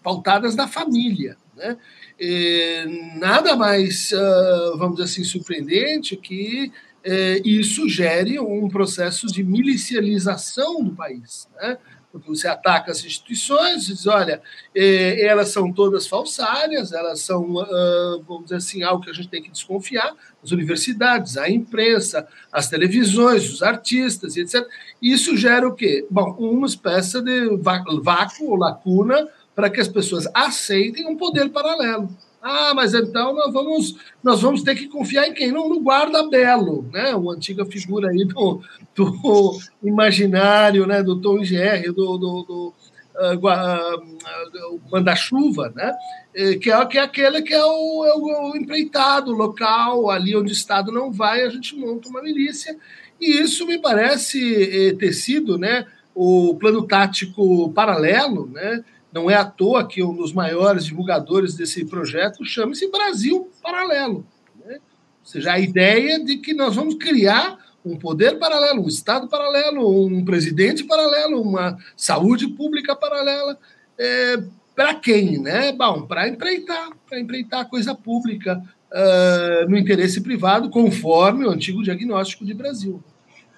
pautadas 0.02 0.54
da 0.54 0.66
família. 0.66 1.36
Né? 1.56 1.76
Nada 3.16 3.56
mais, 3.56 4.12
vamos 4.76 4.96
dizer 4.96 5.04
assim, 5.04 5.24
surpreendente 5.24 6.16
que 6.16 6.72
eh, 7.04 7.42
isso 7.44 7.88
gere 7.88 8.38
um 8.38 8.68
processo 8.68 9.26
de 9.26 9.44
milicialização 9.44 10.82
do 10.82 10.94
país. 10.94 11.48
Né? 11.60 11.78
porque 12.14 12.28
você 12.28 12.46
ataca 12.46 12.92
as 12.92 13.04
instituições, 13.04 13.86
diz, 13.86 14.06
olha, 14.06 14.40
eh, 14.72 15.26
elas 15.26 15.48
são 15.48 15.72
todas 15.72 16.06
falsárias, 16.06 16.92
elas 16.92 17.18
são, 17.18 17.58
ah, 17.58 18.20
vamos 18.24 18.44
dizer 18.44 18.56
assim, 18.56 18.84
algo 18.84 19.02
que 19.02 19.10
a 19.10 19.12
gente 19.12 19.26
tem 19.26 19.42
que 19.42 19.50
desconfiar, 19.50 20.14
as 20.40 20.52
universidades, 20.52 21.36
a 21.36 21.50
imprensa, 21.50 22.24
as 22.52 22.68
televisões, 22.68 23.52
os 23.52 23.64
artistas, 23.64 24.36
etc. 24.36 24.64
Isso 25.02 25.36
gera 25.36 25.66
o 25.66 25.74
quê? 25.74 26.06
Bom, 26.08 26.36
uma 26.38 26.68
espécie 26.68 27.20
de 27.20 27.48
vácuo 27.56 28.48
ou 28.48 28.56
lacuna 28.56 29.28
para 29.52 29.68
que 29.68 29.80
as 29.80 29.88
pessoas 29.88 30.28
aceitem 30.32 31.08
um 31.08 31.16
poder 31.16 31.48
paralelo 31.48 32.08
Ah, 32.46 32.74
mas 32.74 32.92
então 32.92 33.32
nós 33.32 33.50
vamos, 33.50 33.96
nós 34.22 34.42
vamos 34.42 34.62
ter 34.62 34.74
que 34.74 34.86
confiar 34.86 35.26
em 35.26 35.32
quem? 35.32 35.50
No, 35.50 35.66
no 35.66 35.80
guarda 35.80 36.28
belo, 36.28 36.86
né? 36.92 37.14
Uma 37.14 37.32
antiga 37.32 37.64
figura 37.64 38.10
aí 38.10 38.22
do, 38.26 38.60
do 38.94 39.58
imaginário, 39.82 40.86
né? 40.86 41.02
Do 41.02 41.18
Tom 41.18 41.42
G.R., 41.42 41.90
do, 41.90 42.18
do, 42.18 42.42
do 42.42 42.74
uh, 43.14 43.38
uh, 44.68 44.80
manda-chuva, 44.92 45.72
né? 45.74 45.90
Que 46.60 46.70
é, 46.70 46.84
que 46.84 46.98
é 46.98 47.00
aquele 47.00 47.40
que 47.40 47.54
é 47.54 47.64
o, 47.64 48.04
é 48.04 48.14
o 48.14 48.54
empreitado 48.54 49.32
local, 49.32 50.10
ali 50.10 50.36
onde 50.36 50.52
o 50.52 50.52
Estado 50.52 50.92
não 50.92 51.10
vai, 51.10 51.44
a 51.44 51.48
gente 51.48 51.74
monta 51.74 52.10
uma 52.10 52.20
milícia. 52.20 52.76
E 53.18 53.40
isso 53.40 53.66
me 53.66 53.78
parece 53.78 54.88
eh, 54.88 54.92
ter 54.92 55.14
sido, 55.14 55.56
né? 55.56 55.86
O 56.14 56.56
plano 56.60 56.86
tático 56.86 57.72
paralelo, 57.72 58.50
né? 58.52 58.84
Não 59.14 59.30
é 59.30 59.36
à 59.36 59.44
toa 59.44 59.86
que 59.86 60.02
um 60.02 60.12
dos 60.12 60.32
maiores 60.32 60.86
divulgadores 60.86 61.54
desse 61.54 61.84
projeto 61.84 62.44
chama-se 62.44 62.90
Brasil 62.90 63.48
Paralelo. 63.62 64.26
Né? 64.64 64.74
Ou 64.74 65.26
seja, 65.26 65.52
a 65.52 65.60
ideia 65.60 66.22
de 66.22 66.38
que 66.38 66.52
nós 66.52 66.74
vamos 66.74 66.96
criar 66.96 67.56
um 67.84 67.96
poder 67.96 68.38
paralelo, 68.38 68.82
um 68.82 68.88
Estado 68.88 69.28
paralelo, 69.28 70.04
um 70.04 70.24
presidente 70.24 70.82
paralelo, 70.82 71.40
uma 71.40 71.78
saúde 71.96 72.48
pública 72.48 72.96
paralela. 72.96 73.56
É, 73.96 74.42
para 74.74 74.94
quem? 74.94 75.38
Né? 75.38 75.70
Bom, 75.72 76.02
para 76.02 76.28
empreitar, 76.28 76.88
para 77.08 77.20
empreitar 77.20 77.60
a 77.60 77.64
coisa 77.64 77.94
pública 77.94 78.60
uh, 78.90 79.70
no 79.70 79.76
interesse 79.76 80.20
privado, 80.22 80.70
conforme 80.70 81.46
o 81.46 81.50
antigo 81.50 81.84
diagnóstico 81.84 82.44
de 82.44 82.54
Brasil. 82.54 83.00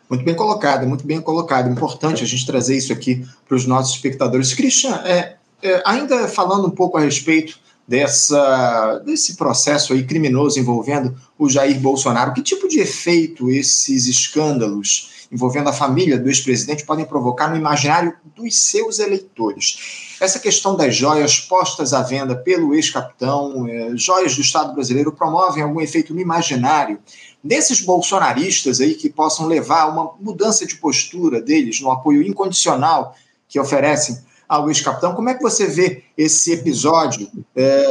Muito 0.09 0.25
bem 0.25 0.35
colocado, 0.35 0.87
muito 0.87 1.07
bem 1.07 1.21
colocado. 1.21 1.71
Importante 1.71 2.23
a 2.23 2.27
gente 2.27 2.47
trazer 2.47 2.77
isso 2.77 2.93
aqui 2.93 3.27
para 3.47 3.57
os 3.57 3.67
nossos 3.67 3.95
espectadores. 3.95 4.55
Christian, 4.55 4.97
é, 5.05 5.36
é, 5.63 5.83
ainda 5.85 6.29
falando 6.29 6.67
um 6.67 6.71
pouco 6.71 6.97
a 6.97 7.01
respeito 7.01 7.59
dessa, 7.87 8.99
desse 9.05 9.37
processo 9.37 9.93
aí 9.93 10.05
criminoso 10.05 10.59
envolvendo 10.59 11.17
o 11.39 11.49
Jair 11.49 11.79
Bolsonaro, 11.81 12.33
que 12.33 12.43
tipo 12.43 12.69
de 12.69 12.81
efeito 12.81 13.51
esses 13.51 14.07
escândalos 14.07 15.27
envolvendo 15.31 15.69
a 15.69 15.73
família 15.73 16.19
do 16.19 16.29
ex-presidente 16.29 16.85
podem 16.85 17.05
provocar 17.05 17.49
no 17.49 17.57
imaginário 17.57 18.15
dos 18.35 18.57
seus 18.57 18.99
eleitores? 18.99 20.17
Essa 20.21 20.39
questão 20.39 20.77
das 20.77 20.97
joias 20.97 21.41
postas 21.41 21.93
à 21.93 22.03
venda 22.03 22.35
pelo 22.35 22.75
ex-capitão, 22.75 23.67
é, 23.69 23.91
joias 23.97 24.35
do 24.35 24.41
Estado 24.41 24.75
brasileiro, 24.75 25.13
promovem 25.13 25.63
algum 25.63 25.81
efeito 25.81 26.15
no 26.15 26.21
imaginário 26.21 26.99
desses 27.43 27.81
bolsonaristas 27.81 28.81
aí 28.81 28.95
que 28.95 29.09
possam 29.09 29.47
levar 29.47 29.83
a 29.83 29.89
uma 29.89 30.13
mudança 30.21 30.67
de 30.67 30.77
postura 30.77 31.41
deles 31.41 31.81
no 31.81 31.91
apoio 31.91 32.23
incondicional 32.23 33.15
que 33.49 33.61
oferecem 33.61 34.19
ao 34.49 34.69
ex-capitão. 34.69 35.15
Como 35.15 35.29
é 35.29 35.35
que 35.35 35.43
você 35.43 35.67
vê 35.67 36.05
esse 36.17 36.53
episódio 36.53 37.29
é, 37.55 37.91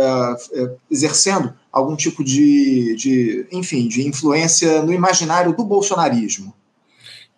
é, 0.54 0.72
exercendo 0.90 1.54
algum 1.72 1.96
tipo 1.96 2.24
de, 2.24 2.96
de, 2.96 3.48
enfim, 3.52 3.88
de 3.88 4.08
influência 4.08 4.82
no 4.82 4.94
imaginário 4.94 5.56
do 5.56 5.64
bolsonarismo? 5.64 6.54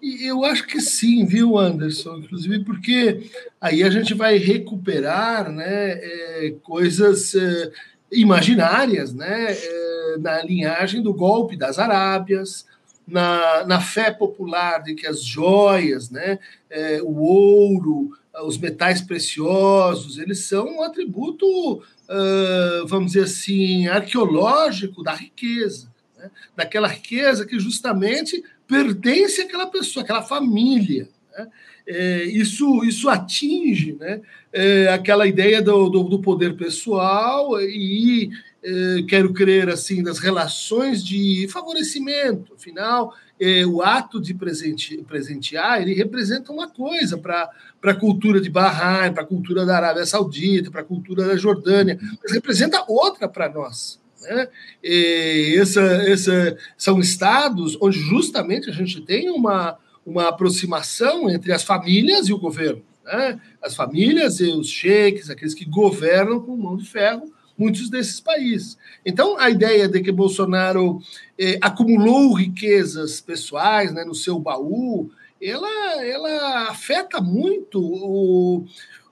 Eu 0.02 0.46
acho 0.46 0.68
que 0.68 0.80
sim, 0.80 1.26
viu, 1.26 1.58
Anderson? 1.58 2.18
Inclusive 2.18 2.64
porque 2.64 3.32
aí 3.60 3.82
a 3.82 3.90
gente 3.90 4.14
vai 4.14 4.38
recuperar 4.38 5.52
né, 5.52 5.92
é, 5.94 6.54
coisas 6.62 7.34
é, 7.34 7.72
imaginárias 8.12 9.14
né, 9.14 9.48
é, 9.52 10.18
na 10.20 10.44
linhagem 10.44 11.02
do 11.02 11.14
golpe 11.14 11.58
das 11.58 11.80
Arábias, 11.80 12.66
na, 13.08 13.66
na 13.66 13.82
fé 13.82 14.12
popular 14.12 14.84
de 14.84 14.94
que 14.94 15.08
as 15.08 15.24
joias, 15.24 16.12
né, 16.12 16.38
é, 16.70 17.02
o 17.02 17.18
ouro, 17.18 18.12
os 18.44 18.58
metais 18.58 19.02
preciosos, 19.02 20.18
eles 20.18 20.40
são 20.46 20.78
um 20.78 20.84
atributo, 20.84 21.46
uh, 21.78 22.86
vamos 22.88 23.14
dizer 23.14 23.26
assim, 23.26 23.88
arqueológico 23.88 25.04
da 25.04 25.14
riqueza, 25.14 25.92
né? 26.18 26.30
daquela 26.56 26.88
riqueza 26.88 27.46
que 27.46 27.60
justamente 27.60 28.44
pertence 28.68 29.42
àquela 29.42 29.68
pessoa, 29.68 30.04
àquela 30.04 30.22
família. 30.22 31.10
Né? 31.38 31.48
É, 31.90 32.24
isso, 32.26 32.84
isso 32.84 33.08
atinge 33.08 33.96
né, 33.98 34.20
é, 34.52 34.90
aquela 34.90 35.26
ideia 35.26 35.62
do, 35.62 35.90
do, 35.90 36.04
do, 36.04 36.20
poder 36.20 36.58
pessoal 36.58 37.62
e, 37.62 38.30
é, 38.62 39.04
quero 39.08 39.32
crer, 39.32 39.70
assim, 39.70 40.04
das 40.04 40.20
relações 40.20 41.02
de 41.02 41.48
favorecimento. 41.50 42.54
Afinal, 42.54 43.16
é, 43.40 43.66
o 43.66 43.82
ato 43.82 44.20
de 44.20 44.34
presente, 44.34 44.98
presentear, 45.08 45.82
ele 45.82 45.94
representa 45.94 46.52
uma 46.52 46.68
coisa 46.68 47.18
para 47.18 47.52
a 47.84 47.94
cultura 47.94 48.42
de 48.42 48.50
Bahrein, 48.50 49.14
para 49.14 49.24
a 49.24 49.28
cultura 49.28 49.66
da 49.66 49.78
Arábia 49.78 50.06
Saudita, 50.06 50.72
para 50.72 50.82
a 50.82 50.86
cultura 50.86 51.26
da 51.26 51.38
Jordânia, 51.38 52.00
mas 52.22 52.32
representa 52.32 52.84
outra 52.88 53.28
para 53.28 53.50
nós. 53.50 54.00
Né? 54.22 54.48
Essa, 54.84 55.82
essa, 55.82 56.58
são 56.78 57.00
estados 57.00 57.78
onde 57.82 58.00
justamente 58.00 58.70
a 58.70 58.74
gente 58.74 59.02
tem 59.02 59.30
uma, 59.30 59.78
uma 60.06 60.30
aproximação 60.30 61.30
entre 61.30 61.52
as 61.52 61.64
famílias 61.64 62.28
e 62.28 62.34
o 62.34 62.40
governo. 62.40 62.82
Né? 63.06 63.40
As 63.62 63.76
famílias 63.76 64.40
e 64.40 64.46
os 64.46 64.68
cheques, 64.68 65.30
aqueles 65.30 65.54
que 65.54 65.66
governam 65.66 66.40
com 66.40 66.58
mão 66.58 66.76
de 66.76 66.86
ferro, 66.86 67.32
muitos 67.58 67.90
desses 67.90 68.20
países. 68.20 68.78
Então, 69.06 69.38
a 69.40 69.50
ideia 69.50 69.88
de 69.88 70.02
que 70.02 70.12
Bolsonaro 70.12 71.02
eh, 71.38 71.58
acumulou 71.62 72.34
riquezas 72.34 73.20
pessoais 73.20 73.92
né, 73.92 74.06
no 74.06 74.14
seu 74.14 74.40
baú, 74.40 75.10
ela, 75.42 76.06
ela 76.06 76.70
afeta 76.70 77.22
muito 77.22 77.80
o, 77.80 78.66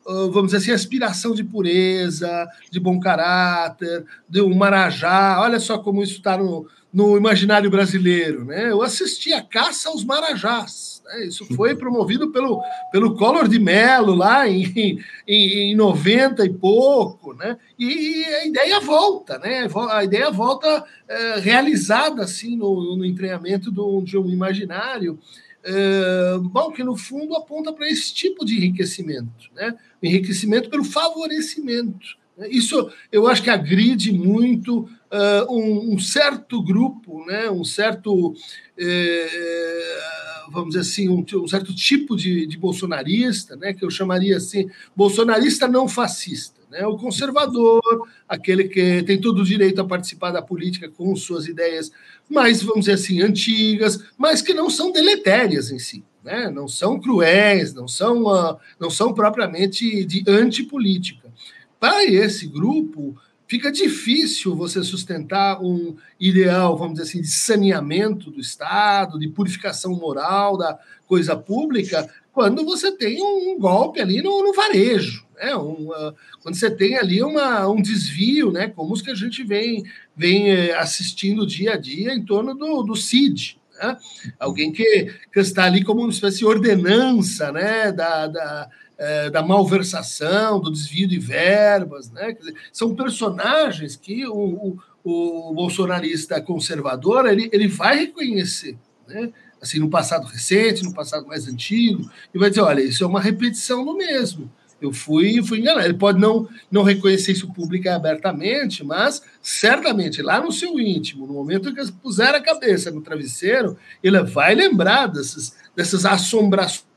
vamos 0.06 0.48
dizer 0.48 0.58
assim, 0.58 0.72
a 0.72 0.76
aspiração 0.76 1.34
de 1.34 1.44
pureza, 1.44 2.48
de 2.70 2.80
bom 2.80 3.00
caráter, 3.00 4.06
de 4.28 4.42
um 4.42 4.56
marajá. 4.56 5.40
Olha 5.42 5.60
só 5.60 5.80
como 5.80 6.04
isso 6.04 6.18
está 6.18 6.38
no, 6.38 6.68
no 6.94 7.18
imaginário 7.18 7.70
brasileiro. 7.70 8.46
Né? 8.46 8.72
Eu 8.72 8.82
assisti 8.82 9.34
a 9.34 9.42
caça 9.42 9.90
aos 9.90 10.04
marajás. 10.04 10.95
Né? 11.06 11.28
Isso 11.28 11.46
foi 11.56 11.76
promovido 11.76 12.32
pelo, 12.32 12.62
pelo 12.92 13.16
Collor 13.16 13.48
de 13.48 13.60
Mello 13.60 14.16
lá 14.16 14.48
em, 14.48 15.00
em, 15.28 15.72
em 15.72 15.76
90 15.76 16.46
e 16.46 16.50
pouco, 16.50 17.34
né? 17.34 17.58
E, 17.78 18.24
a 18.26 18.46
ideia 18.46 18.80
volta, 18.80 19.38
né? 19.38 19.68
A 19.92 20.04
ideia 20.04 20.32
volta 20.32 20.84
é, 21.08 21.40
realizada 21.40 22.24
assim 22.24 22.58
no, 22.58 22.96
no 22.96 23.16
treinamento 23.16 23.72
do, 23.72 24.02
de 24.02 24.18
um 24.18 24.30
imaginário. 24.30 25.20
É, 25.64 26.38
bom, 26.42 26.72
que 26.72 26.84
no 26.84 26.96
fundo 26.96 27.36
aponta 27.36 27.74
para 27.74 27.90
esse 27.90 28.14
tipo 28.14 28.46
de 28.46 28.56
enriquecimento, 28.56 29.50
né? 29.56 29.76
Enriquecimento 30.02 30.70
pelo 30.70 30.84
favorecimento. 30.84 32.18
Né? 32.38 32.50
Isso 32.50 32.92
eu 33.12 33.28
acho 33.28 33.42
que 33.42 33.50
agride 33.50 34.12
muito 34.12 34.80
uh, 34.80 35.52
um, 35.52 35.94
um, 35.94 36.00
certo 36.00 36.62
grupo, 36.62 37.26
né? 37.26 37.50
um 37.50 37.64
certo 37.64 38.36
é, 38.78 40.25
vamos 40.52 40.70
dizer 40.70 40.82
assim, 40.82 41.10
um, 41.10 41.26
um 41.42 41.48
certo 41.48 41.74
tipo 41.74 42.16
de, 42.16 42.46
de, 42.46 42.58
bolsonarista, 42.58 43.56
né, 43.56 43.74
que 43.74 43.84
eu 43.84 43.90
chamaria 43.90 44.38
assim, 44.38 44.70
bolsonarista 44.96 45.68
não 45.68 45.88
fascista, 45.88 46.62
né, 46.70 46.86
o 46.86 46.98
conservador, 46.98 47.82
aquele 48.28 48.66
que 48.66 49.04
tem 49.04 49.20
todo 49.20 49.42
o 49.42 49.46
direito 49.46 49.82
a 49.82 49.86
participar 49.86 50.32
da 50.32 50.42
política 50.42 50.90
com 50.90 51.16
suas 51.16 51.48
ideias 51.48 51.92
mais, 52.30 52.62
vamos 52.62 52.82
dizer 52.82 52.94
assim, 52.94 53.22
antigas, 53.22 54.04
mas 54.18 54.42
que 54.42 54.54
não 54.54 54.70
são 54.70 54.92
deletérias 54.92 55.72
em 55.72 55.80
si, 55.80 56.04
né, 56.24 56.50
não 56.50 56.68
são 56.68 57.00
cruéis, 57.00 57.74
não 57.74 57.88
são, 57.88 58.24
uh, 58.24 58.58
não 58.80 58.90
são 58.90 59.14
propriamente 59.14 60.04
de 60.06 60.24
antipolítica. 60.28 61.32
Para 61.80 62.04
esse 62.06 62.48
grupo, 62.48 63.16
fica 63.48 63.72
difícil 63.72 64.56
você 64.56 64.84
sustentar 64.84 65.62
um 65.62 65.96
ideal, 66.20 66.78
vamos 66.78 66.96
dizer 66.96 67.10
assim, 67.10 67.22
de 67.22 67.32
saneamento 67.32 68.32
do 68.32 68.40
Estado, 68.40 69.20
de 69.20 69.28
purificação 69.28 69.94
moral 69.96 70.58
da 70.58 70.80
coisa 71.08 71.36
pública, 71.36 72.10
quando 72.32 72.66
você 72.66 72.92
tem 72.92 73.22
um 73.22 73.58
golpe 73.58 74.02
ali 74.02 74.22
no, 74.22 74.44
no 74.44 74.54
varejo, 74.54 75.26
né? 75.36 75.56
Um, 75.56 75.90
uh, 75.90 76.14
quando 76.42 76.56
você 76.56 76.72
tem 76.72 76.98
ali 76.98 77.22
uma, 77.22 77.68
um 77.68 77.82
desvio, 77.82 78.52
né? 78.52 78.68
como 78.68 78.94
os 78.94 79.02
que 79.02 79.12
a 79.12 79.16
gente 79.16 79.44
vem, 79.44 79.84
vem 80.16 80.54
uh, 80.54 80.80
assistindo 80.80 81.46
dia 81.46 81.74
a 81.74 81.78
dia 81.78 82.14
em 82.14 82.24
torno 82.24 82.56
do, 82.56 82.84
do 82.84 82.96
CID. 82.96 83.58
Né? 83.78 83.98
Alguém 84.40 84.72
que, 84.72 85.14
que 85.32 85.40
está 85.40 85.66
ali 85.66 85.84
como 85.84 86.02
uma 86.02 86.10
espécie 86.10 86.40
de 86.40 86.46
ordenança 86.46 87.52
né? 87.52 87.92
da, 87.92 88.28
da 88.28 88.70
é, 88.98 89.30
da 89.30 89.42
malversação, 89.42 90.60
do 90.60 90.72
desvio 90.72 91.08
de 91.08 91.20
verbas, 91.20 92.10
né? 92.12 92.34
Dizer, 92.34 92.56
são 92.72 92.96
personagens 92.96 93.96
que 93.96 94.26
o, 94.26 94.78
o, 95.04 95.50
o, 95.50 95.54
bolsonarista 95.54 96.42
conservador 96.42 97.26
ele, 97.26 97.50
ele 97.52 97.68
vai 97.68 97.98
reconhecer, 97.98 98.78
né? 99.08 99.32
Assim, 99.62 99.80
no 99.80 99.90
passado 99.90 100.28
recente, 100.28 100.84
no 100.84 100.94
passado 100.94 101.26
mais 101.26 101.48
antigo, 101.48 102.10
e 102.34 102.38
vai 102.38 102.50
dizer, 102.50 102.62
olha, 102.62 102.82
isso 102.82 103.04
é 103.04 103.08
uma 103.08 103.22
repetição 103.22 103.84
do 103.84 103.96
mesmo. 103.96 104.52
Eu 104.82 104.92
fui, 104.92 105.42
fui 105.42 105.60
enganado. 105.60 105.88
Ele 105.88 105.98
pode 105.98 106.20
não, 106.20 106.48
não 106.70 106.84
reconhecer 106.84 107.32
isso 107.32 107.52
pública 107.54 107.96
abertamente, 107.96 108.84
mas 108.84 109.24
certamente 109.42 110.22
lá 110.22 110.42
no 110.42 110.52
seu 110.52 110.80
íntimo, 110.80 111.26
no 111.26 111.34
momento 111.34 111.70
em 111.70 111.74
que 111.74 111.92
puser 111.94 112.36
a 112.36 112.42
cabeça 112.42 112.92
no 112.92 113.02
travesseiro, 113.02 113.78
ele 114.04 114.22
vai 114.24 114.54
lembrar 114.54 115.08
dessas, 115.08 115.56
dessas 115.76 116.06
assombrações 116.06 116.95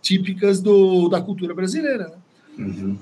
típicas 0.00 0.60
do, 0.60 1.08
da 1.08 1.20
cultura 1.20 1.54
brasileira. 1.54 2.08
Né? 2.56 2.64
Uhum. 2.66 2.98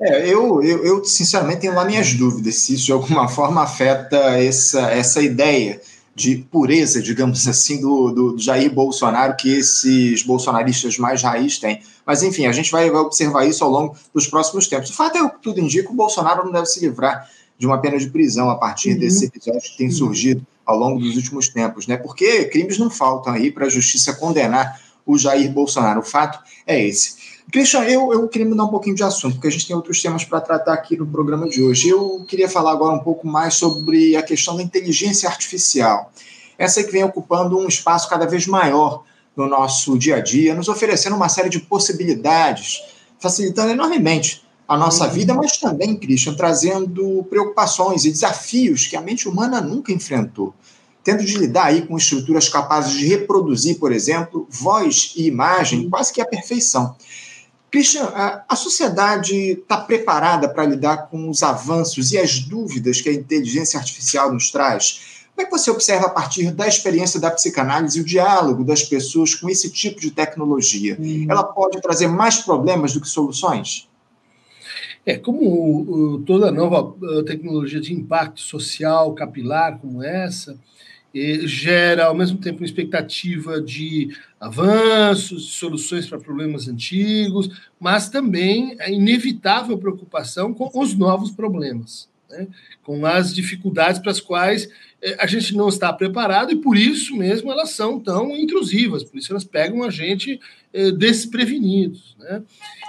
É, 0.00 0.28
eu, 0.28 0.62
eu, 0.62 0.84
eu, 0.84 1.04
sinceramente 1.04 1.60
tenho 1.60 1.74
lá 1.74 1.84
minhas 1.84 2.12
dúvidas 2.12 2.56
se 2.56 2.74
isso 2.74 2.86
de 2.86 2.92
alguma 2.92 3.28
forma 3.28 3.62
afeta 3.62 4.16
essa, 4.38 4.90
essa 4.90 5.22
ideia 5.22 5.80
de 6.14 6.36
pureza, 6.50 7.02
digamos 7.02 7.46
assim, 7.48 7.80
do, 7.80 8.10
do 8.10 8.38
Jair 8.38 8.72
Bolsonaro 8.72 9.36
que 9.36 9.50
esses 9.50 10.22
bolsonaristas 10.22 10.98
mais 10.98 11.22
raiz 11.22 11.58
têm. 11.58 11.80
Mas, 12.04 12.22
enfim, 12.22 12.46
a 12.46 12.52
gente 12.52 12.70
vai, 12.70 12.90
vai 12.90 13.00
observar 13.00 13.46
isso 13.46 13.64
ao 13.64 13.70
longo 13.70 13.96
dos 14.14 14.26
próximos 14.26 14.68
tempos. 14.68 14.90
O 14.90 14.94
fato 14.94 15.18
é 15.18 15.28
que 15.28 15.42
tudo 15.42 15.60
indica, 15.60 15.90
o 15.90 15.94
Bolsonaro 15.94 16.44
não 16.44 16.52
deve 16.52 16.66
se 16.66 16.80
livrar 16.80 17.28
de 17.58 17.66
uma 17.66 17.80
pena 17.80 17.98
de 17.98 18.08
prisão 18.08 18.50
a 18.50 18.56
partir 18.56 18.92
uhum. 18.92 18.98
desse 18.98 19.24
episódio 19.26 19.62
que 19.62 19.78
tem 19.78 19.90
surgido 19.90 20.46
ao 20.64 20.76
longo 20.76 20.98
dos 20.98 21.16
últimos 21.16 21.48
tempos, 21.48 21.86
né? 21.86 21.96
Porque 21.96 22.46
crimes 22.46 22.76
não 22.76 22.90
faltam 22.90 23.32
aí 23.32 23.50
para 23.50 23.66
a 23.66 23.68
justiça 23.68 24.12
condenar 24.14 24.80
o 25.06 25.16
Jair 25.16 25.50
Bolsonaro. 25.52 26.00
O 26.00 26.02
fato 26.02 26.38
é 26.66 26.82
esse. 26.82 27.36
Christian, 27.52 27.84
eu, 27.84 28.12
eu 28.12 28.26
queria 28.28 28.48
mudar 28.48 28.64
um 28.64 28.68
pouquinho 28.68 28.96
de 28.96 29.04
assunto, 29.04 29.34
porque 29.34 29.46
a 29.46 29.50
gente 29.50 29.68
tem 29.68 29.76
outros 29.76 30.02
temas 30.02 30.24
para 30.24 30.40
tratar 30.40 30.74
aqui 30.74 30.96
no 30.96 31.06
programa 31.06 31.48
de 31.48 31.62
hoje. 31.62 31.88
Eu 31.88 32.24
queria 32.26 32.48
falar 32.48 32.72
agora 32.72 32.94
um 32.94 32.98
pouco 32.98 33.26
mais 33.26 33.54
sobre 33.54 34.16
a 34.16 34.22
questão 34.22 34.56
da 34.56 34.62
inteligência 34.62 35.28
artificial. 35.28 36.10
Essa 36.58 36.82
que 36.82 36.90
vem 36.90 37.04
ocupando 37.04 37.56
um 37.56 37.68
espaço 37.68 38.10
cada 38.10 38.26
vez 38.26 38.46
maior 38.48 39.04
no 39.36 39.46
nosso 39.46 39.96
dia 39.96 40.16
a 40.16 40.20
dia, 40.20 40.54
nos 40.54 40.68
oferecendo 40.68 41.14
uma 41.14 41.28
série 41.28 41.48
de 41.48 41.60
possibilidades, 41.60 42.82
facilitando 43.20 43.70
enormemente 43.70 44.44
a 44.66 44.76
nossa 44.76 45.06
uhum. 45.06 45.12
vida, 45.12 45.34
mas 45.34 45.58
também, 45.58 45.94
Christian, 45.94 46.34
trazendo 46.34 47.24
preocupações 47.30 48.04
e 48.04 48.10
desafios 48.10 48.86
que 48.88 48.96
a 48.96 49.00
mente 49.00 49.28
humana 49.28 49.60
nunca 49.60 49.92
enfrentou 49.92 50.52
tendo 51.06 51.24
de 51.24 51.38
lidar 51.38 51.66
aí 51.66 51.82
com 51.86 51.96
estruturas 51.96 52.48
capazes 52.48 52.90
de 52.90 53.06
reproduzir, 53.06 53.78
por 53.78 53.92
exemplo, 53.92 54.44
voz 54.50 55.12
e 55.14 55.28
imagem 55.28 55.88
quase 55.88 56.12
que 56.12 56.20
à 56.20 56.26
perfeição. 56.26 56.96
Christian, 57.70 58.10
a 58.48 58.56
sociedade 58.56 59.34
está 59.52 59.76
preparada 59.76 60.48
para 60.48 60.66
lidar 60.66 61.08
com 61.08 61.30
os 61.30 61.44
avanços 61.44 62.10
e 62.10 62.18
as 62.18 62.40
dúvidas 62.40 63.00
que 63.00 63.08
a 63.08 63.12
inteligência 63.12 63.78
artificial 63.78 64.32
nos 64.32 64.50
traz? 64.50 65.28
Como 65.32 65.46
é 65.46 65.48
que 65.48 65.56
você 65.56 65.70
observa 65.70 66.06
a 66.06 66.10
partir 66.10 66.50
da 66.50 66.66
experiência 66.66 67.20
da 67.20 67.30
psicanálise 67.30 68.00
o 68.00 68.04
diálogo 68.04 68.64
das 68.64 68.82
pessoas 68.82 69.32
com 69.32 69.48
esse 69.48 69.70
tipo 69.70 70.00
de 70.00 70.10
tecnologia? 70.10 70.96
Hum. 70.98 71.26
Ela 71.28 71.44
pode 71.44 71.80
trazer 71.80 72.08
mais 72.08 72.38
problemas 72.38 72.92
do 72.94 73.00
que 73.00 73.08
soluções? 73.08 73.88
É, 75.04 75.16
como 75.16 76.20
toda 76.26 76.50
nova 76.50 76.92
tecnologia 77.24 77.80
de 77.80 77.94
impacto 77.94 78.40
social 78.40 79.14
capilar 79.14 79.78
como 79.78 80.02
essa, 80.02 80.58
gera, 81.14 82.06
ao 82.06 82.14
mesmo 82.14 82.38
tempo, 82.38 82.60
uma 82.60 82.66
expectativa 82.66 83.60
de 83.60 84.14
avanços, 84.38 85.52
soluções 85.54 86.06
para 86.06 86.18
problemas 86.18 86.68
antigos, 86.68 87.48
mas 87.80 88.08
também 88.08 88.76
a 88.80 88.90
inevitável 88.90 89.78
preocupação 89.78 90.52
com 90.52 90.70
os 90.78 90.94
novos 90.94 91.30
problemas, 91.30 92.08
né? 92.28 92.46
com 92.82 93.06
as 93.06 93.34
dificuldades 93.34 94.00
para 94.00 94.10
as 94.10 94.20
quais 94.20 94.68
eh, 95.00 95.16
a 95.18 95.26
gente 95.26 95.56
não 95.56 95.68
está 95.68 95.92
preparado 95.92 96.52
e 96.52 96.56
por 96.56 96.76
isso 96.76 97.16
mesmo 97.16 97.50
elas 97.50 97.70
são 97.70 97.98
tão 97.98 98.36
intrusivas, 98.36 99.02
por 99.02 99.16
isso 99.16 99.32
elas 99.32 99.44
pegam 99.44 99.82
a 99.82 99.90
gente 99.90 100.38
desprevenidos. 100.98 102.16
Né? 102.18 102.42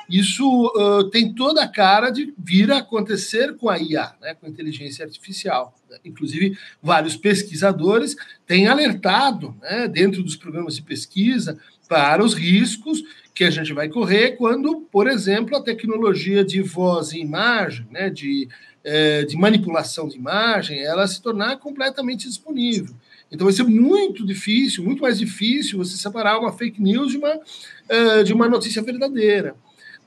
Isso 0.09 0.71
uh, 0.75 1.09
tem 1.09 1.33
toda 1.33 1.63
a 1.63 1.67
cara 1.67 2.09
de 2.09 2.33
vir 2.37 2.71
a 2.71 2.77
acontecer 2.77 3.55
com 3.55 3.69
a 3.69 3.77
IA, 3.77 4.13
né, 4.21 4.33
com 4.33 4.45
a 4.45 4.49
inteligência 4.49 5.05
artificial. 5.05 5.75
Inclusive, 6.03 6.57
vários 6.81 7.15
pesquisadores 7.15 8.15
têm 8.45 8.67
alertado, 8.67 9.55
né, 9.61 9.87
dentro 9.87 10.23
dos 10.23 10.35
programas 10.35 10.75
de 10.75 10.81
pesquisa, 10.81 11.59
para 11.87 12.23
os 12.23 12.33
riscos 12.33 13.03
que 13.33 13.43
a 13.43 13.49
gente 13.49 13.71
vai 13.73 13.87
correr 13.87 14.31
quando, 14.31 14.81
por 14.91 15.07
exemplo, 15.07 15.55
a 15.55 15.63
tecnologia 15.63 16.43
de 16.43 16.61
voz 16.61 17.11
e 17.11 17.19
imagem, 17.19 17.85
né, 17.91 18.09
de, 18.09 18.49
eh, 18.83 19.23
de 19.23 19.37
manipulação 19.37 20.07
de 20.07 20.17
imagem, 20.17 20.81
ela 20.81 21.07
se 21.07 21.21
tornar 21.21 21.57
completamente 21.57 22.27
disponível. 22.27 22.93
Então 23.31 23.45
vai 23.45 23.53
ser 23.53 23.63
muito 23.63 24.25
difícil, 24.25 24.83
muito 24.83 25.01
mais 25.01 25.19
difícil 25.19 25.77
você 25.77 25.97
separar 25.97 26.39
uma 26.39 26.53
fake 26.53 26.81
news 26.81 27.11
de 27.11 27.17
uma, 27.17 27.35
uh, 27.35 28.23
de 28.23 28.33
uma 28.33 28.47
notícia 28.47 28.81
verdadeira. 28.81 29.55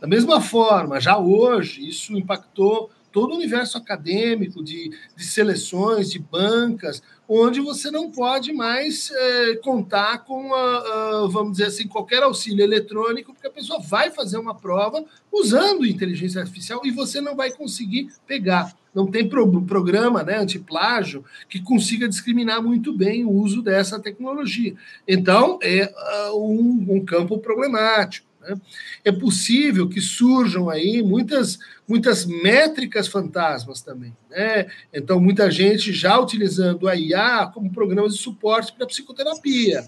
Da 0.01 0.07
mesma 0.07 0.41
forma, 0.41 0.99
já 0.99 1.19
hoje, 1.19 1.87
isso 1.87 2.17
impactou 2.17 2.91
todo 3.13 3.33
o 3.33 3.37
universo 3.37 3.77
acadêmico 3.77 4.63
de, 4.63 4.91
de 5.17 5.25
seleções, 5.25 6.11
de 6.11 6.19
bancas, 6.19 7.03
onde 7.33 7.61
você 7.61 7.93
não 7.93 8.11
pode 8.11 8.53
mais 8.53 9.09
é, 9.13 9.55
contar 9.63 10.25
com, 10.25 10.53
a, 10.53 10.79
a, 10.79 11.29
vamos 11.29 11.53
dizer 11.53 11.67
assim, 11.67 11.87
qualquer 11.87 12.25
auxílio 12.25 12.65
eletrônico, 12.65 13.33
porque 13.33 13.47
a 13.47 13.53
pessoa 13.53 13.79
vai 13.79 14.11
fazer 14.11 14.37
uma 14.37 14.53
prova 14.53 15.05
usando 15.31 15.87
inteligência 15.87 16.41
artificial 16.41 16.81
e 16.85 16.91
você 16.91 17.21
não 17.21 17.37
vai 17.37 17.53
conseguir 17.53 18.09
pegar. 18.27 18.75
Não 18.93 19.07
tem 19.07 19.29
pro, 19.29 19.63
programa 19.63 20.25
né, 20.25 20.39
antiplágio 20.39 21.25
que 21.49 21.63
consiga 21.63 22.09
discriminar 22.09 22.61
muito 22.61 22.93
bem 22.93 23.25
o 23.25 23.31
uso 23.31 23.63
dessa 23.63 24.01
tecnologia. 24.01 24.75
Então, 25.07 25.61
é 25.63 25.89
um, 26.35 26.97
um 26.97 27.05
campo 27.05 27.39
problemático. 27.39 28.30
Né? 28.41 28.57
É 29.05 29.13
possível 29.13 29.89
que 29.89 30.01
surjam 30.01 30.69
aí 30.69 31.03
muitas, 31.03 31.59
muitas 31.87 32.25
métricas 32.25 33.07
fantasmas 33.07 33.83
também. 33.83 34.17
Né? 34.31 34.67
Então, 34.93 35.21
muita 35.21 35.51
gente 35.51 35.93
já 35.93 36.19
utilizando 36.19 36.89
a 36.89 36.97
IA 36.97 37.51
como 37.53 37.73
programas 37.73 38.15
de 38.15 38.23
suporte 38.23 38.73
para 38.73 38.87
psicoterapia. 38.87 39.85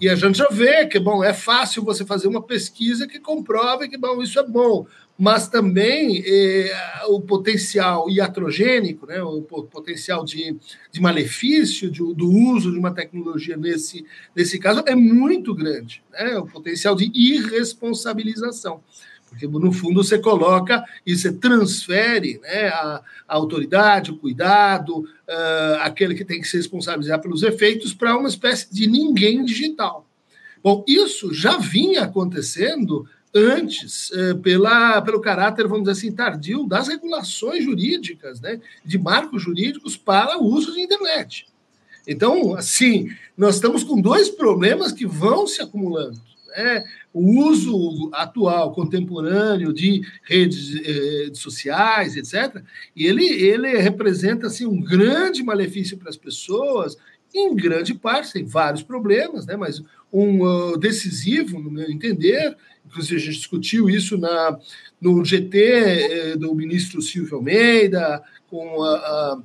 E 0.00 0.08
a 0.08 0.14
gente 0.14 0.38
já 0.38 0.46
vê 0.50 0.86
que, 0.86 0.98
bom, 1.00 1.24
é 1.24 1.34
fácil 1.34 1.82
você 1.82 2.04
fazer 2.04 2.28
uma 2.28 2.42
pesquisa 2.42 3.06
que 3.06 3.18
comprove 3.18 3.88
que, 3.88 3.98
bom, 3.98 4.22
isso 4.22 4.38
é 4.38 4.46
bom 4.46 4.86
mas 5.18 5.48
também 5.48 6.22
eh, 6.24 6.72
o 7.08 7.20
potencial 7.20 8.08
iatrogênico, 8.08 9.04
né, 9.04 9.20
o 9.20 9.42
potencial 9.42 10.24
de, 10.24 10.56
de 10.92 11.00
malefício 11.00 11.90
de, 11.90 11.98
do 12.14 12.30
uso 12.30 12.70
de 12.70 12.78
uma 12.78 12.94
tecnologia 12.94 13.56
nesse, 13.56 14.06
nesse 14.34 14.60
caso 14.60 14.84
é 14.86 14.94
muito 14.94 15.52
grande, 15.52 16.04
né, 16.12 16.38
o 16.38 16.46
potencial 16.46 16.94
de 16.94 17.10
irresponsabilização. 17.12 18.80
Porque, 19.28 19.46
no 19.46 19.72
fundo, 19.72 20.02
você 20.02 20.18
coloca 20.18 20.82
e 21.04 21.14
você 21.14 21.30
transfere 21.30 22.40
né, 22.42 22.68
a, 22.68 23.02
a 23.26 23.34
autoridade, 23.34 24.10
o 24.10 24.16
cuidado, 24.16 25.00
uh, 25.00 25.80
aquele 25.80 26.14
que 26.14 26.24
tem 26.24 26.40
que 26.40 26.48
se 26.48 26.56
responsabilizar 26.56 27.20
pelos 27.20 27.42
efeitos, 27.42 27.92
para 27.92 28.16
uma 28.16 28.28
espécie 28.28 28.72
de 28.72 28.86
ninguém 28.86 29.44
digital. 29.44 30.06
Bom, 30.62 30.82
isso 30.88 31.32
já 31.34 31.58
vinha 31.58 32.04
acontecendo 32.04 33.06
antes, 33.34 34.10
eh, 34.12 34.34
pela, 34.34 35.00
pelo 35.02 35.20
caráter, 35.20 35.66
vamos 35.66 35.84
dizer 35.84 35.92
assim, 35.92 36.12
tardio 36.14 36.66
das 36.66 36.88
regulações 36.88 37.64
jurídicas, 37.64 38.40
né, 38.40 38.60
de 38.84 38.98
marcos 38.98 39.42
jurídicos 39.42 39.96
para 39.96 40.38
o 40.38 40.44
uso 40.44 40.72
de 40.72 40.80
internet. 40.80 41.46
Então, 42.06 42.54
assim, 42.54 43.10
nós 43.36 43.56
estamos 43.56 43.84
com 43.84 44.00
dois 44.00 44.30
problemas 44.30 44.92
que 44.92 45.06
vão 45.06 45.46
se 45.46 45.60
acumulando. 45.60 46.18
Né? 46.48 46.84
O 47.12 47.44
uso 47.44 48.10
atual, 48.14 48.72
contemporâneo 48.72 49.72
de 49.72 50.00
redes 50.22 50.74
eh, 50.82 51.30
sociais, 51.34 52.16
etc., 52.16 52.62
e 52.96 53.06
ele, 53.06 53.26
ele 53.26 53.76
representa 53.76 54.46
assim, 54.46 54.64
um 54.64 54.80
grande 54.80 55.42
malefício 55.42 55.98
para 55.98 56.08
as 56.08 56.16
pessoas, 56.16 56.96
em 57.34 57.54
grande 57.54 57.92
parte, 57.94 58.32
tem 58.32 58.44
vários 58.44 58.82
problemas, 58.82 59.44
né? 59.44 59.54
mas 59.54 59.82
um 60.12 60.42
uh, 60.42 60.78
decisivo, 60.78 61.58
no 61.58 61.70
meu 61.70 61.90
entender, 61.90 62.56
inclusive 62.88 63.16
a 63.16 63.24
gente 63.24 63.36
discutiu 63.36 63.88
isso 63.88 64.16
na, 64.18 64.58
no 65.00 65.24
GT 65.24 65.58
eh, 65.58 66.36
do 66.36 66.54
ministro 66.54 67.00
Silvio 67.00 67.36
Almeida, 67.36 68.22
com 68.48 68.82
a, 68.82 68.96
a 68.96 69.38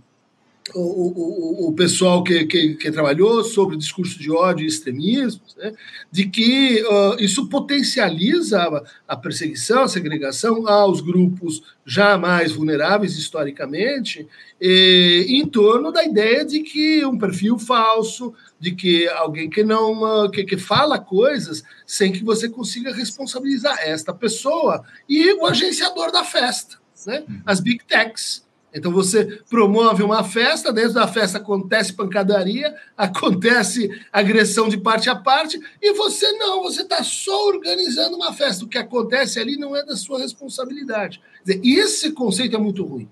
o, 0.74 0.80
o, 0.80 1.68
o, 1.68 1.74
pessoal 1.74 2.24
que, 2.24 2.46
que, 2.46 2.76
que, 2.76 2.92
trabalhou 2.92 3.44
sobre 3.44 3.76
discurso 3.76 4.18
de 4.18 4.32
ódio 4.32 4.64
e 4.64 4.68
extremismo, 4.68 5.42
né, 5.58 5.74
de 6.10 6.30
que 6.30 6.82
uh, 6.84 7.22
isso 7.22 7.50
potencializa 7.50 8.62
a, 8.62 8.84
a, 9.10 9.18
perseguição, 9.18 9.84
a 9.84 9.88
segregação 9.90 10.68
aos 10.68 11.02
grupos 11.02 11.62
já 11.86 12.18
mais 12.18 12.54
vulneráveis 12.54 13.18
historicamente, 13.18 14.26
e, 14.60 15.26
em 15.30 15.46
torno 15.46 15.92
da 15.92 16.04
ideia 16.06 16.46
de 16.46 16.62
que 16.62 17.06
um 17.06 17.18
perfil 17.18 17.60
falso, 17.60 18.34
de 18.64 18.72
que 18.74 19.10
alguém 19.10 19.50
que 19.50 19.62
não 19.62 20.24
uh, 20.26 20.32
que, 20.32 20.46
que 20.46 20.56
fala 20.56 20.98
coisas 20.98 21.64
sem 21.86 22.14
que 22.14 22.24
você 22.24 22.48
consiga 22.48 22.94
responsabilizar 22.94 23.78
esta 23.82 24.14
pessoa 24.14 24.82
e 25.08 25.34
o 25.34 25.46
agenciador 25.46 26.14
da 26.14 26.24
festa, 26.24 26.78
né, 27.06 27.26
uhum. 27.28 27.42
as 27.46 27.60
big 27.60 27.84
techs 27.84 28.44
então 28.74 28.92
você 28.92 29.40
promove 29.50 30.02
uma 30.02 30.24
festa, 30.24 30.74
dentro 30.74 30.94
da 30.94 31.08
festa 31.08 31.38
acontece 31.38 31.94
pancadaria, 31.94 32.76
acontece 32.98 33.88
agressão 34.12 34.68
de 34.68 34.78
parte 34.78 35.12
a 35.12 35.16
parte, 35.16 35.60
e 35.80 35.94
você 35.94 36.32
não, 36.34 36.64
você 36.64 36.82
está 36.82 37.04
só 37.04 37.50
organizando 37.50 38.16
uma 38.16 38.34
festa. 38.34 38.66
O 38.66 38.68
que 38.68 38.80
acontece 38.80 39.40
ali 39.40 39.58
não 39.58 39.76
é 39.76 39.86
da 39.86 39.96
sua 39.96 40.18
responsabilidade. 40.18 41.22
Quer 41.46 41.60
dizer, 41.60 41.80
esse 41.80 42.12
conceito 42.14 42.56
é 42.56 42.60
muito 42.60 42.84
ruim. 42.84 43.08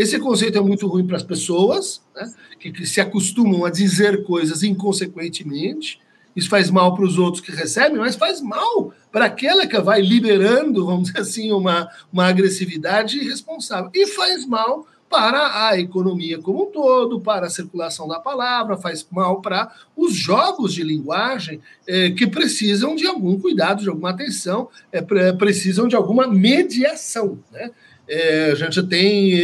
Esse 0.00 0.18
conceito 0.18 0.56
é 0.56 0.62
muito 0.62 0.86
ruim 0.86 1.06
para 1.06 1.18
as 1.18 1.22
pessoas, 1.22 2.00
né, 2.16 2.32
que, 2.58 2.72
que 2.72 2.86
se 2.86 3.02
acostumam 3.02 3.66
a 3.66 3.70
dizer 3.70 4.24
coisas 4.24 4.62
inconsequentemente, 4.62 6.00
isso 6.34 6.48
faz 6.48 6.70
mal 6.70 6.94
para 6.94 7.04
os 7.04 7.18
outros 7.18 7.42
que 7.42 7.52
recebem, 7.52 7.98
mas 7.98 8.16
faz 8.16 8.40
mal 8.40 8.94
para 9.12 9.26
aquela 9.26 9.66
que 9.66 9.78
vai 9.78 10.00
liberando, 10.00 10.86
vamos 10.86 11.08
dizer 11.08 11.20
assim, 11.20 11.52
uma, 11.52 11.86
uma 12.10 12.26
agressividade 12.26 13.18
irresponsável. 13.18 13.90
E 13.94 14.06
faz 14.06 14.46
mal 14.46 14.86
para 15.10 15.66
a 15.66 15.78
economia 15.78 16.38
como 16.38 16.62
um 16.62 16.70
todo, 16.70 17.20
para 17.20 17.48
a 17.48 17.50
circulação 17.50 18.08
da 18.08 18.18
palavra, 18.18 18.78
faz 18.78 19.06
mal 19.10 19.42
para 19.42 19.70
os 19.94 20.14
jogos 20.14 20.72
de 20.72 20.82
linguagem 20.82 21.60
eh, 21.86 22.10
que 22.12 22.26
precisam 22.26 22.96
de 22.96 23.06
algum 23.06 23.38
cuidado, 23.38 23.82
de 23.82 23.88
alguma 23.90 24.10
atenção, 24.10 24.70
eh, 24.90 25.02
precisam 25.32 25.86
de 25.86 25.94
alguma 25.94 26.26
mediação. 26.26 27.38
Né? 27.52 27.70
É, 28.12 28.50
a 28.50 28.54
gente 28.56 28.82
tem, 28.88 29.40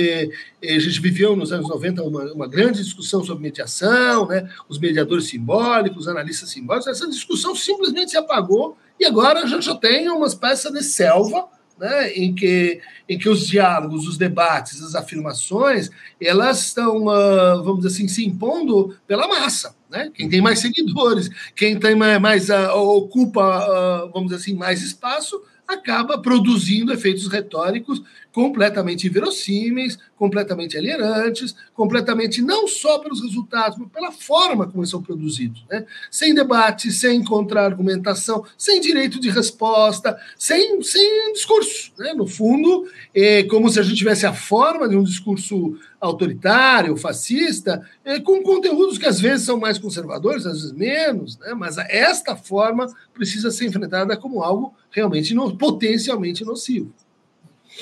é, 0.60 0.74
a 0.74 0.78
gente 0.80 1.00
viveu 1.00 1.36
nos 1.36 1.52
anos 1.52 1.68
90 1.68 2.02
uma, 2.02 2.32
uma, 2.32 2.48
grande 2.48 2.82
discussão 2.82 3.22
sobre 3.22 3.44
mediação, 3.44 4.26
né? 4.26 4.50
os 4.68 4.76
mediadores 4.76 5.28
simbólicos, 5.28 6.02
os 6.02 6.08
analistas 6.08 6.50
simbólicos, 6.50 6.88
essa 6.88 7.08
discussão 7.08 7.54
simplesmente 7.54 8.10
se 8.10 8.16
apagou 8.16 8.76
e 8.98 9.04
agora 9.04 9.44
a 9.44 9.46
gente 9.46 9.64
já 9.64 9.74
tem 9.76 10.08
uma 10.10 10.26
espécie 10.26 10.72
de 10.72 10.82
selva 10.82 11.48
né, 11.78 12.10
em, 12.12 12.34
que, 12.34 12.80
em 13.08 13.16
que 13.16 13.28
os 13.28 13.46
diálogos, 13.46 14.08
os 14.08 14.18
debates, 14.18 14.82
as 14.82 14.96
afirmações, 14.96 15.88
elas 16.20 16.66
estão, 16.66 17.04
uh, 17.04 17.62
vamos 17.62 17.82
dizer 17.84 17.94
assim, 17.94 18.08
se 18.08 18.26
impondo 18.26 18.96
pela 19.06 19.28
massa. 19.28 19.76
Né? 19.88 20.10
Quem 20.12 20.28
tem 20.28 20.40
mais 20.40 20.58
seguidores, 20.58 21.30
quem 21.54 21.78
tem 21.78 21.94
mais, 21.94 22.20
mais 22.20 22.48
uh, 22.48 22.72
ocupa, 22.74 23.58
uh, 23.60 24.10
vamos 24.12 24.30
dizer 24.30 24.42
assim, 24.42 24.54
mais 24.54 24.82
espaço, 24.82 25.40
acaba 25.68 26.18
produzindo 26.18 26.92
efeitos 26.92 27.26
retóricos 27.26 28.02
completamente 28.36 29.06
inverossímeis, 29.06 29.98
completamente 30.14 30.76
alierantes, 30.76 31.56
completamente 31.72 32.42
não 32.42 32.68
só 32.68 32.98
pelos 32.98 33.22
resultados, 33.22 33.78
mas 33.78 33.88
pela 33.88 34.12
forma 34.12 34.66
como 34.66 34.80
eles 34.80 34.90
são 34.90 35.02
produzidos. 35.02 35.64
Né? 35.70 35.86
Sem 36.10 36.34
debate, 36.34 36.92
sem 36.92 37.24
contra-argumentação, 37.24 38.44
sem 38.58 38.78
direito 38.78 39.18
de 39.18 39.30
resposta, 39.30 40.18
sem, 40.36 40.82
sem 40.82 41.32
discurso. 41.32 41.92
Né? 41.98 42.12
No 42.12 42.26
fundo, 42.26 42.86
é 43.14 43.42
como 43.44 43.70
se 43.70 43.80
a 43.80 43.82
gente 43.82 43.96
tivesse 43.96 44.26
a 44.26 44.34
forma 44.34 44.86
de 44.86 44.98
um 44.98 45.02
discurso 45.02 45.78
autoritário, 45.98 46.94
fascista, 46.94 47.88
é, 48.04 48.20
com 48.20 48.42
conteúdos 48.42 48.98
que 48.98 49.06
às 49.06 49.18
vezes 49.18 49.46
são 49.46 49.58
mais 49.58 49.78
conservadores, 49.78 50.44
às 50.44 50.60
vezes 50.60 50.72
menos, 50.72 51.38
né? 51.38 51.54
mas 51.54 51.78
esta 51.78 52.36
forma 52.36 52.86
precisa 53.14 53.50
ser 53.50 53.64
enfrentada 53.64 54.14
como 54.14 54.42
algo 54.42 54.74
realmente 54.90 55.32
no, 55.32 55.56
potencialmente 55.56 56.44
nocivo. 56.44 56.92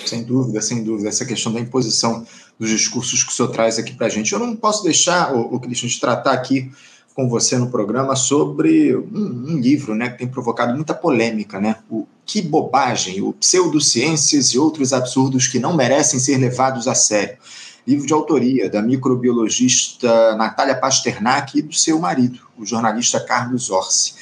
Sem 0.06 0.22
dúvida, 0.22 0.60
sem 0.60 0.82
dúvida. 0.82 1.08
Essa 1.08 1.24
questão 1.24 1.52
da 1.52 1.60
imposição 1.60 2.26
dos 2.58 2.70
discursos 2.70 3.22
que 3.22 3.30
o 3.30 3.32
senhor 3.32 3.48
traz 3.48 3.78
aqui 3.78 3.92
para 3.92 4.06
a 4.06 4.10
gente. 4.10 4.32
Eu 4.32 4.38
não 4.38 4.54
posso 4.56 4.82
deixar, 4.82 5.34
o, 5.34 5.58
Cristian, 5.60 5.88
de 5.88 6.00
tratar 6.00 6.32
aqui 6.32 6.70
com 7.14 7.28
você 7.28 7.56
no 7.56 7.70
programa 7.70 8.16
sobre 8.16 8.96
um, 8.96 9.04
um, 9.48 9.60
livro 9.60 9.94
né, 9.94 10.10
que 10.10 10.18
tem 10.18 10.26
provocado 10.26 10.74
muita 10.74 10.92
polêmica, 10.92 11.60
né? 11.60 11.76
O 11.88 12.06
Que 12.26 12.42
Bobagem, 12.42 13.22
o 13.22 13.32
Pseudociências 13.32 14.48
e 14.48 14.58
Outros 14.58 14.92
Absurdos 14.92 15.46
que 15.46 15.60
Não 15.60 15.76
Merecem 15.76 16.18
Ser 16.18 16.36
Levados 16.38 16.88
a 16.88 16.94
Sério. 16.94 17.36
Livro 17.86 18.06
de 18.06 18.12
autoria 18.12 18.68
da 18.68 18.82
microbiologista 18.82 20.34
Natália 20.36 20.74
Pasternak 20.74 21.58
e 21.58 21.62
do 21.62 21.74
seu 21.74 21.98
marido, 22.00 22.40
o 22.58 22.64
jornalista 22.64 23.20
Carlos 23.20 23.70
Orsi. 23.70 24.14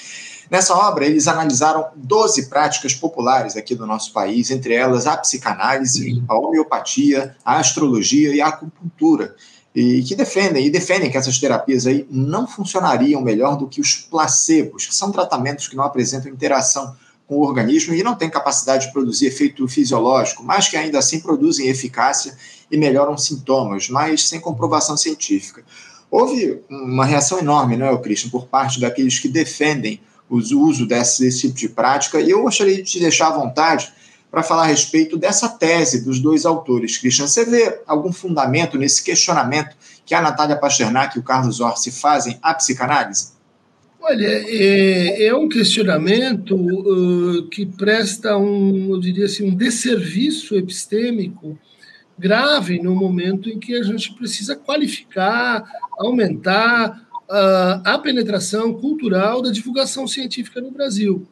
Nessa 0.52 0.76
obra, 0.76 1.06
eles 1.06 1.26
analisaram 1.28 1.86
12 1.96 2.50
práticas 2.50 2.92
populares 2.94 3.56
aqui 3.56 3.74
do 3.74 3.86
nosso 3.86 4.12
país, 4.12 4.50
entre 4.50 4.74
elas 4.74 5.06
a 5.06 5.16
psicanálise, 5.16 6.22
a 6.28 6.38
homeopatia, 6.38 7.34
a 7.42 7.58
astrologia 7.58 8.34
e 8.34 8.40
a 8.42 8.48
acupuntura, 8.48 9.34
e 9.74 10.02
que 10.02 10.14
defendem 10.14 10.66
e 10.66 10.70
defendem 10.70 11.10
que 11.10 11.16
essas 11.16 11.38
terapias 11.38 11.86
aí 11.86 12.06
não 12.10 12.46
funcionariam 12.46 13.22
melhor 13.22 13.56
do 13.56 13.66
que 13.66 13.80
os 13.80 13.94
placebos, 13.94 14.84
que 14.84 14.94
são 14.94 15.10
tratamentos 15.10 15.68
que 15.68 15.74
não 15.74 15.84
apresentam 15.84 16.30
interação 16.30 16.94
com 17.26 17.36
o 17.36 17.46
organismo 17.46 17.94
e 17.94 18.02
não 18.02 18.14
têm 18.14 18.28
capacidade 18.28 18.88
de 18.88 18.92
produzir 18.92 19.28
efeito 19.28 19.66
fisiológico, 19.66 20.44
mas 20.44 20.68
que 20.68 20.76
ainda 20.76 20.98
assim 20.98 21.20
produzem 21.20 21.68
eficácia 21.68 22.36
e 22.70 22.76
melhoram 22.76 23.16
sintomas, 23.16 23.88
mas 23.88 24.28
sem 24.28 24.38
comprovação 24.38 24.98
científica. 24.98 25.64
Houve 26.10 26.60
uma 26.68 27.06
reação 27.06 27.38
enorme, 27.38 27.74
não 27.74 27.86
é, 27.86 27.96
Christian, 27.96 28.28
por 28.28 28.48
parte 28.48 28.78
daqueles 28.78 29.18
que 29.18 29.28
defendem 29.28 29.98
o 30.28 30.36
uso 30.36 30.86
desse, 30.86 31.22
desse 31.22 31.40
tipo 31.42 31.54
de 31.54 31.68
prática. 31.68 32.20
E 32.20 32.30
eu 32.30 32.42
gostaria 32.42 32.76
de 32.76 32.82
te 32.82 32.98
deixar 32.98 33.28
à 33.28 33.32
vontade 33.32 33.92
para 34.30 34.42
falar 34.42 34.62
a 34.62 34.66
respeito 34.66 35.18
dessa 35.18 35.48
tese 35.48 36.04
dos 36.04 36.18
dois 36.18 36.46
autores. 36.46 36.96
Christian, 36.96 37.26
você 37.26 37.44
vê 37.44 37.80
algum 37.86 38.12
fundamento 38.12 38.78
nesse 38.78 39.04
questionamento 39.04 39.76
que 40.06 40.14
a 40.14 40.22
Natália 40.22 40.56
Pasternak 40.56 41.16
e 41.16 41.20
o 41.20 41.22
Carlos 41.22 41.60
Orsi 41.60 41.90
fazem 41.90 42.38
à 42.42 42.54
psicanálise? 42.54 43.32
Olha, 44.00 44.26
é, 44.26 45.26
é 45.26 45.34
um 45.34 45.48
questionamento 45.48 46.56
uh, 46.56 47.46
que 47.48 47.64
presta 47.64 48.36
um, 48.36 48.90
eu 48.90 48.98
diria 48.98 49.26
assim, 49.26 49.48
um 49.48 49.54
desserviço 49.54 50.56
epistêmico 50.56 51.56
grave 52.18 52.82
no 52.82 52.94
momento 52.96 53.48
em 53.48 53.58
que 53.58 53.76
a 53.76 53.82
gente 53.82 54.14
precisa 54.14 54.56
qualificar, 54.56 55.62
aumentar 55.98 57.06
a 57.84 57.98
penetração 57.98 58.74
cultural 58.74 59.40
da 59.40 59.50
divulgação 59.50 60.06
científica 60.06 60.60
no 60.60 60.70
Brasil. 60.70 61.26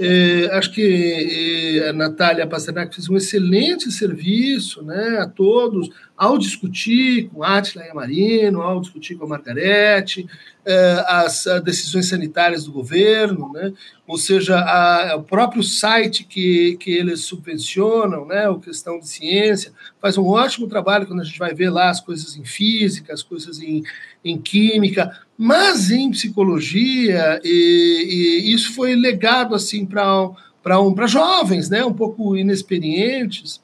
É, 0.00 0.48
acho 0.52 0.72
que 0.72 1.80
é, 1.80 1.90
a 1.90 1.92
Natália 1.92 2.46
Pasternak 2.46 2.94
fez 2.94 3.08
um 3.10 3.16
excelente 3.16 3.90
serviço 3.92 4.82
né, 4.82 5.18
a 5.18 5.26
todos 5.26 5.90
ao 6.16 6.38
discutir 6.38 7.28
com 7.28 7.42
Atila 7.42 7.84
Yamarino, 7.84 8.62
ao 8.62 8.80
discutir 8.80 9.16
com 9.16 9.24
a 9.24 9.28
Margarete, 9.28 10.26
é, 10.64 11.04
as, 11.06 11.46
as, 11.46 11.62
decisões 11.62 12.08
sanitárias 12.08 12.64
do 12.64 12.72
governo, 12.72 13.52
né, 13.52 13.72
ou 14.06 14.16
seja, 14.16 14.58
a, 14.58 15.16
o 15.16 15.22
próprio 15.24 15.62
site 15.62 16.24
que, 16.24 16.76
que 16.78 16.90
eles 16.90 17.20
subvencionam, 17.20 18.24
né, 18.24 18.48
a 18.48 18.58
questão 18.58 18.98
de 18.98 19.08
ciência, 19.08 19.72
faz 20.00 20.16
um 20.16 20.26
ótimo 20.26 20.68
trabalho 20.68 21.06
quando 21.06 21.20
a 21.20 21.24
gente 21.24 21.38
vai 21.38 21.52
ver 21.54 21.70
lá 21.70 21.90
as 21.90 22.00
coisas 22.00 22.36
em 22.36 22.44
física, 22.44 23.12
as 23.12 23.22
coisas 23.22 23.60
em, 23.60 23.82
em 24.24 24.38
química, 24.38 25.18
mas 25.36 25.90
em 25.90 26.10
psicologia, 26.10 27.40
e, 27.42 28.44
e 28.44 28.54
isso 28.54 28.74
foi 28.74 28.94
legado 28.94 29.54
assim 29.54 29.84
para 29.84 30.30
para 30.62 30.80
um, 30.80 30.94
jovens, 31.08 31.68
né, 31.68 31.84
um 31.84 31.92
pouco 31.92 32.36
inexperientes. 32.36 33.60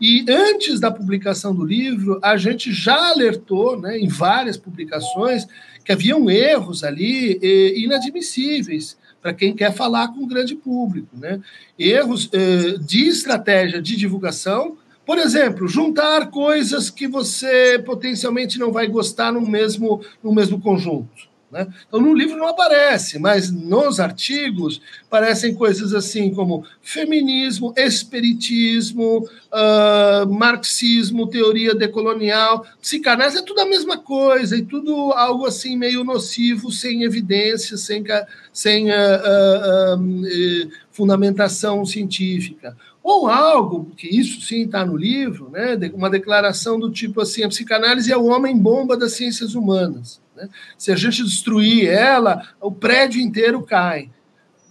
E 0.00 0.24
antes 0.28 0.80
da 0.80 0.90
publicação 0.90 1.54
do 1.54 1.64
livro, 1.64 2.18
a 2.24 2.36
gente 2.36 2.72
já 2.72 3.10
alertou, 3.10 3.80
né, 3.80 3.96
em 3.96 4.08
várias 4.08 4.56
publicações, 4.56 5.46
que 5.84 5.92
haviam 5.92 6.28
erros 6.28 6.82
ali 6.82 7.38
inadmissíveis 7.76 8.98
para 9.22 9.32
quem 9.32 9.54
quer 9.54 9.72
falar 9.72 10.08
com 10.08 10.24
o 10.24 10.26
grande 10.26 10.54
público, 10.54 11.16
né? 11.16 11.40
Erros 11.78 12.28
eh, 12.32 12.78
de 12.80 13.06
estratégia 13.06 13.80
de 13.80 13.96
divulgação 13.96 14.78
por 15.10 15.18
exemplo, 15.18 15.66
juntar 15.66 16.30
coisas 16.30 16.88
que 16.88 17.08
você 17.08 17.82
potencialmente 17.84 18.60
não 18.60 18.70
vai 18.70 18.86
gostar 18.86 19.32
no 19.32 19.40
mesmo, 19.40 20.00
no 20.22 20.32
mesmo 20.32 20.60
conjunto. 20.60 21.28
Né? 21.50 21.66
Então, 21.88 22.00
no 22.00 22.14
livro 22.14 22.36
não 22.36 22.46
aparece, 22.46 23.18
mas 23.18 23.50
nos 23.50 23.98
artigos 23.98 24.80
parecem 25.10 25.52
coisas 25.52 25.92
assim 25.94 26.32
como 26.32 26.64
feminismo, 26.80 27.74
espiritismo, 27.76 29.28
uh, 29.52 30.32
marxismo, 30.32 31.26
teoria 31.26 31.74
decolonial, 31.74 32.64
psicanálise, 32.80 33.38
é 33.38 33.42
tudo 33.42 33.62
a 33.62 33.66
mesma 33.66 33.98
coisa, 33.98 34.56
e 34.56 34.62
tudo 34.62 35.12
algo 35.14 35.44
assim 35.44 35.76
meio 35.76 36.04
nocivo, 36.04 36.70
sem 36.70 37.02
evidência, 37.02 37.76
sem, 37.76 38.04
sem 38.52 38.92
uh, 38.92 39.96
uh, 39.96 40.70
fundamentação 40.92 41.84
científica. 41.84 42.76
Ou 43.02 43.28
algo, 43.28 43.90
que 43.96 44.06
isso 44.06 44.40
sim 44.42 44.64
está 44.64 44.84
no 44.84 44.96
livro, 44.96 45.50
né, 45.50 45.78
uma 45.94 46.10
declaração 46.10 46.78
do 46.78 46.90
tipo 46.90 47.20
assim: 47.20 47.42
a 47.42 47.48
psicanálise 47.48 48.12
é 48.12 48.16
o 48.16 48.26
homem-bomba 48.26 48.96
das 48.96 49.12
ciências 49.12 49.54
humanas. 49.54 50.20
Né? 50.36 50.48
Se 50.76 50.92
a 50.92 50.96
gente 50.96 51.24
destruir 51.24 51.88
ela, 51.88 52.46
o 52.60 52.70
prédio 52.70 53.20
inteiro 53.20 53.62
cai. 53.62 54.10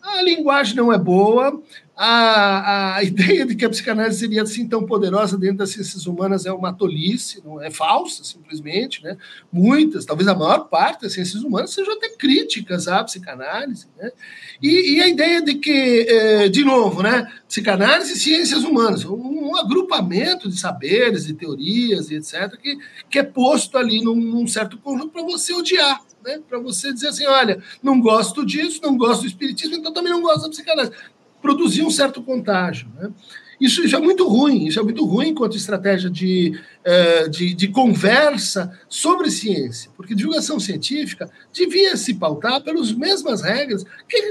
A 0.01 0.21
linguagem 0.21 0.75
não 0.75 0.93
é 0.93 0.97
boa, 0.97 1.61
a, 2.01 2.95
a 2.95 3.03
ideia 3.03 3.45
de 3.45 3.55
que 3.55 3.65
a 3.65 3.69
psicanálise 3.69 4.19
seria 4.19 4.43
assim 4.43 4.65
tão 4.65 4.85
poderosa 4.85 5.38
dentro 5.38 5.57
das 5.57 5.71
ciências 5.71 6.07
humanas 6.07 6.45
é 6.45 6.51
uma 6.53 6.71
tolice, 6.71 7.41
não 7.43 7.62
é 7.62 7.69
falsa, 7.69 8.23
simplesmente. 8.23 9.03
Né? 9.03 9.17
Muitas, 9.51 10.05
talvez 10.05 10.25
a 10.29 10.33
maior 10.33 10.69
parte 10.69 11.01
das 11.01 11.12
ciências 11.12 11.43
humanas 11.43 11.71
sejam 11.71 11.93
até 11.93 12.07
críticas 12.07 12.88
à 12.88 13.03
psicanálise. 13.03 13.88
Né? 13.97 14.13
E, 14.62 14.95
e, 14.95 15.01
a 15.01 15.09
ideia 15.09 15.41
de 15.41 15.55
que, 15.55 16.05
é, 16.07 16.47
de 16.47 16.63
novo, 16.63 17.03
né, 17.03 17.29
psicanálise 17.49 18.13
e 18.13 18.17
ciências 18.17 18.63
humanas, 18.63 19.03
um, 19.03 19.49
um, 19.49 19.57
agrupamento 19.57 20.47
de 20.47 20.57
saberes, 20.57 21.25
de 21.25 21.33
teorias 21.33 22.09
e 22.09 22.15
etc., 22.15 22.55
que, 22.62 22.77
que 23.09 23.19
é 23.19 23.23
posto 23.23 23.77
ali 23.77 24.01
num, 24.01 24.15
num 24.15 24.47
certo 24.47 24.77
conjunto 24.77 25.09
para 25.09 25.23
você 25.23 25.53
odiar. 25.53 26.01
Né, 26.23 26.39
para 26.47 26.59
você 26.59 26.93
dizer 26.93 27.09
assim, 27.09 27.25
olha, 27.25 27.62
não 27.83 27.99
gosto 27.99 28.45
disso, 28.45 28.81
não 28.83 28.97
gosto 28.97 29.21
do 29.21 29.27
espiritismo, 29.27 29.75
então 29.75 29.93
também 29.93 30.12
não 30.12 30.21
gosto 30.21 30.43
da 30.43 30.49
psicanálise 30.49 30.93
produzir 31.41 31.84
um 31.84 31.91
certo 31.91 32.21
contágio. 32.21 32.88
Né? 32.95 33.12
Isso, 33.60 33.84
isso 33.84 33.95
é 33.95 33.99
muito 33.99 34.25
ruim, 34.25 34.67
isso 34.67 34.80
é 34.80 34.84
muito 34.84 35.04
ruim 35.06 35.30
enquanto 35.30 35.58
estratégia 35.58 36.10
de, 36.10 36.58
uh, 36.86 37.30
de, 37.30 37.54
de, 37.54 37.67
conversa 37.67 38.71
sobre 38.88 39.30
ciência, 39.30 39.91
porque 39.97 40.15
divulgação 40.15 40.60
científica 40.62 41.30
devia 41.52 41.97
se 41.97 42.13
pautar 42.13 42.62
pelas 42.62 42.93
mesmas 42.93 43.41
regras 43.41 43.84
que 44.08 44.30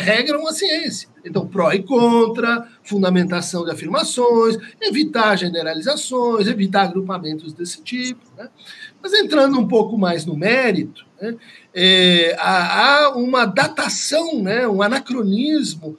regram 0.00 0.46
a 0.48 0.52
ciência. 0.52 1.08
Então, 1.24 1.46
pró 1.46 1.72
e 1.72 1.84
contra, 1.84 2.66
fundamentação 2.82 3.64
de 3.64 3.70
afirmações, 3.70 4.58
evitar 4.80 5.36
generalizações, 5.36 6.48
evitar 6.48 6.82
agrupamentos 6.82 7.52
desse 7.52 7.80
tipo. 7.80 8.20
Né? 8.36 8.48
Mas 9.00 9.12
entrando 9.12 9.56
um 9.56 9.68
pouco 9.68 9.96
mais 9.96 10.26
no 10.26 10.36
mérito, 10.36 11.06
né, 11.20 11.36
é, 11.72 12.34
há, 12.40 13.04
há, 13.04 13.16
uma 13.16 13.44
datação, 13.44 14.42
né, 14.42 14.66
um 14.66 14.82
anacronismo 14.82 15.96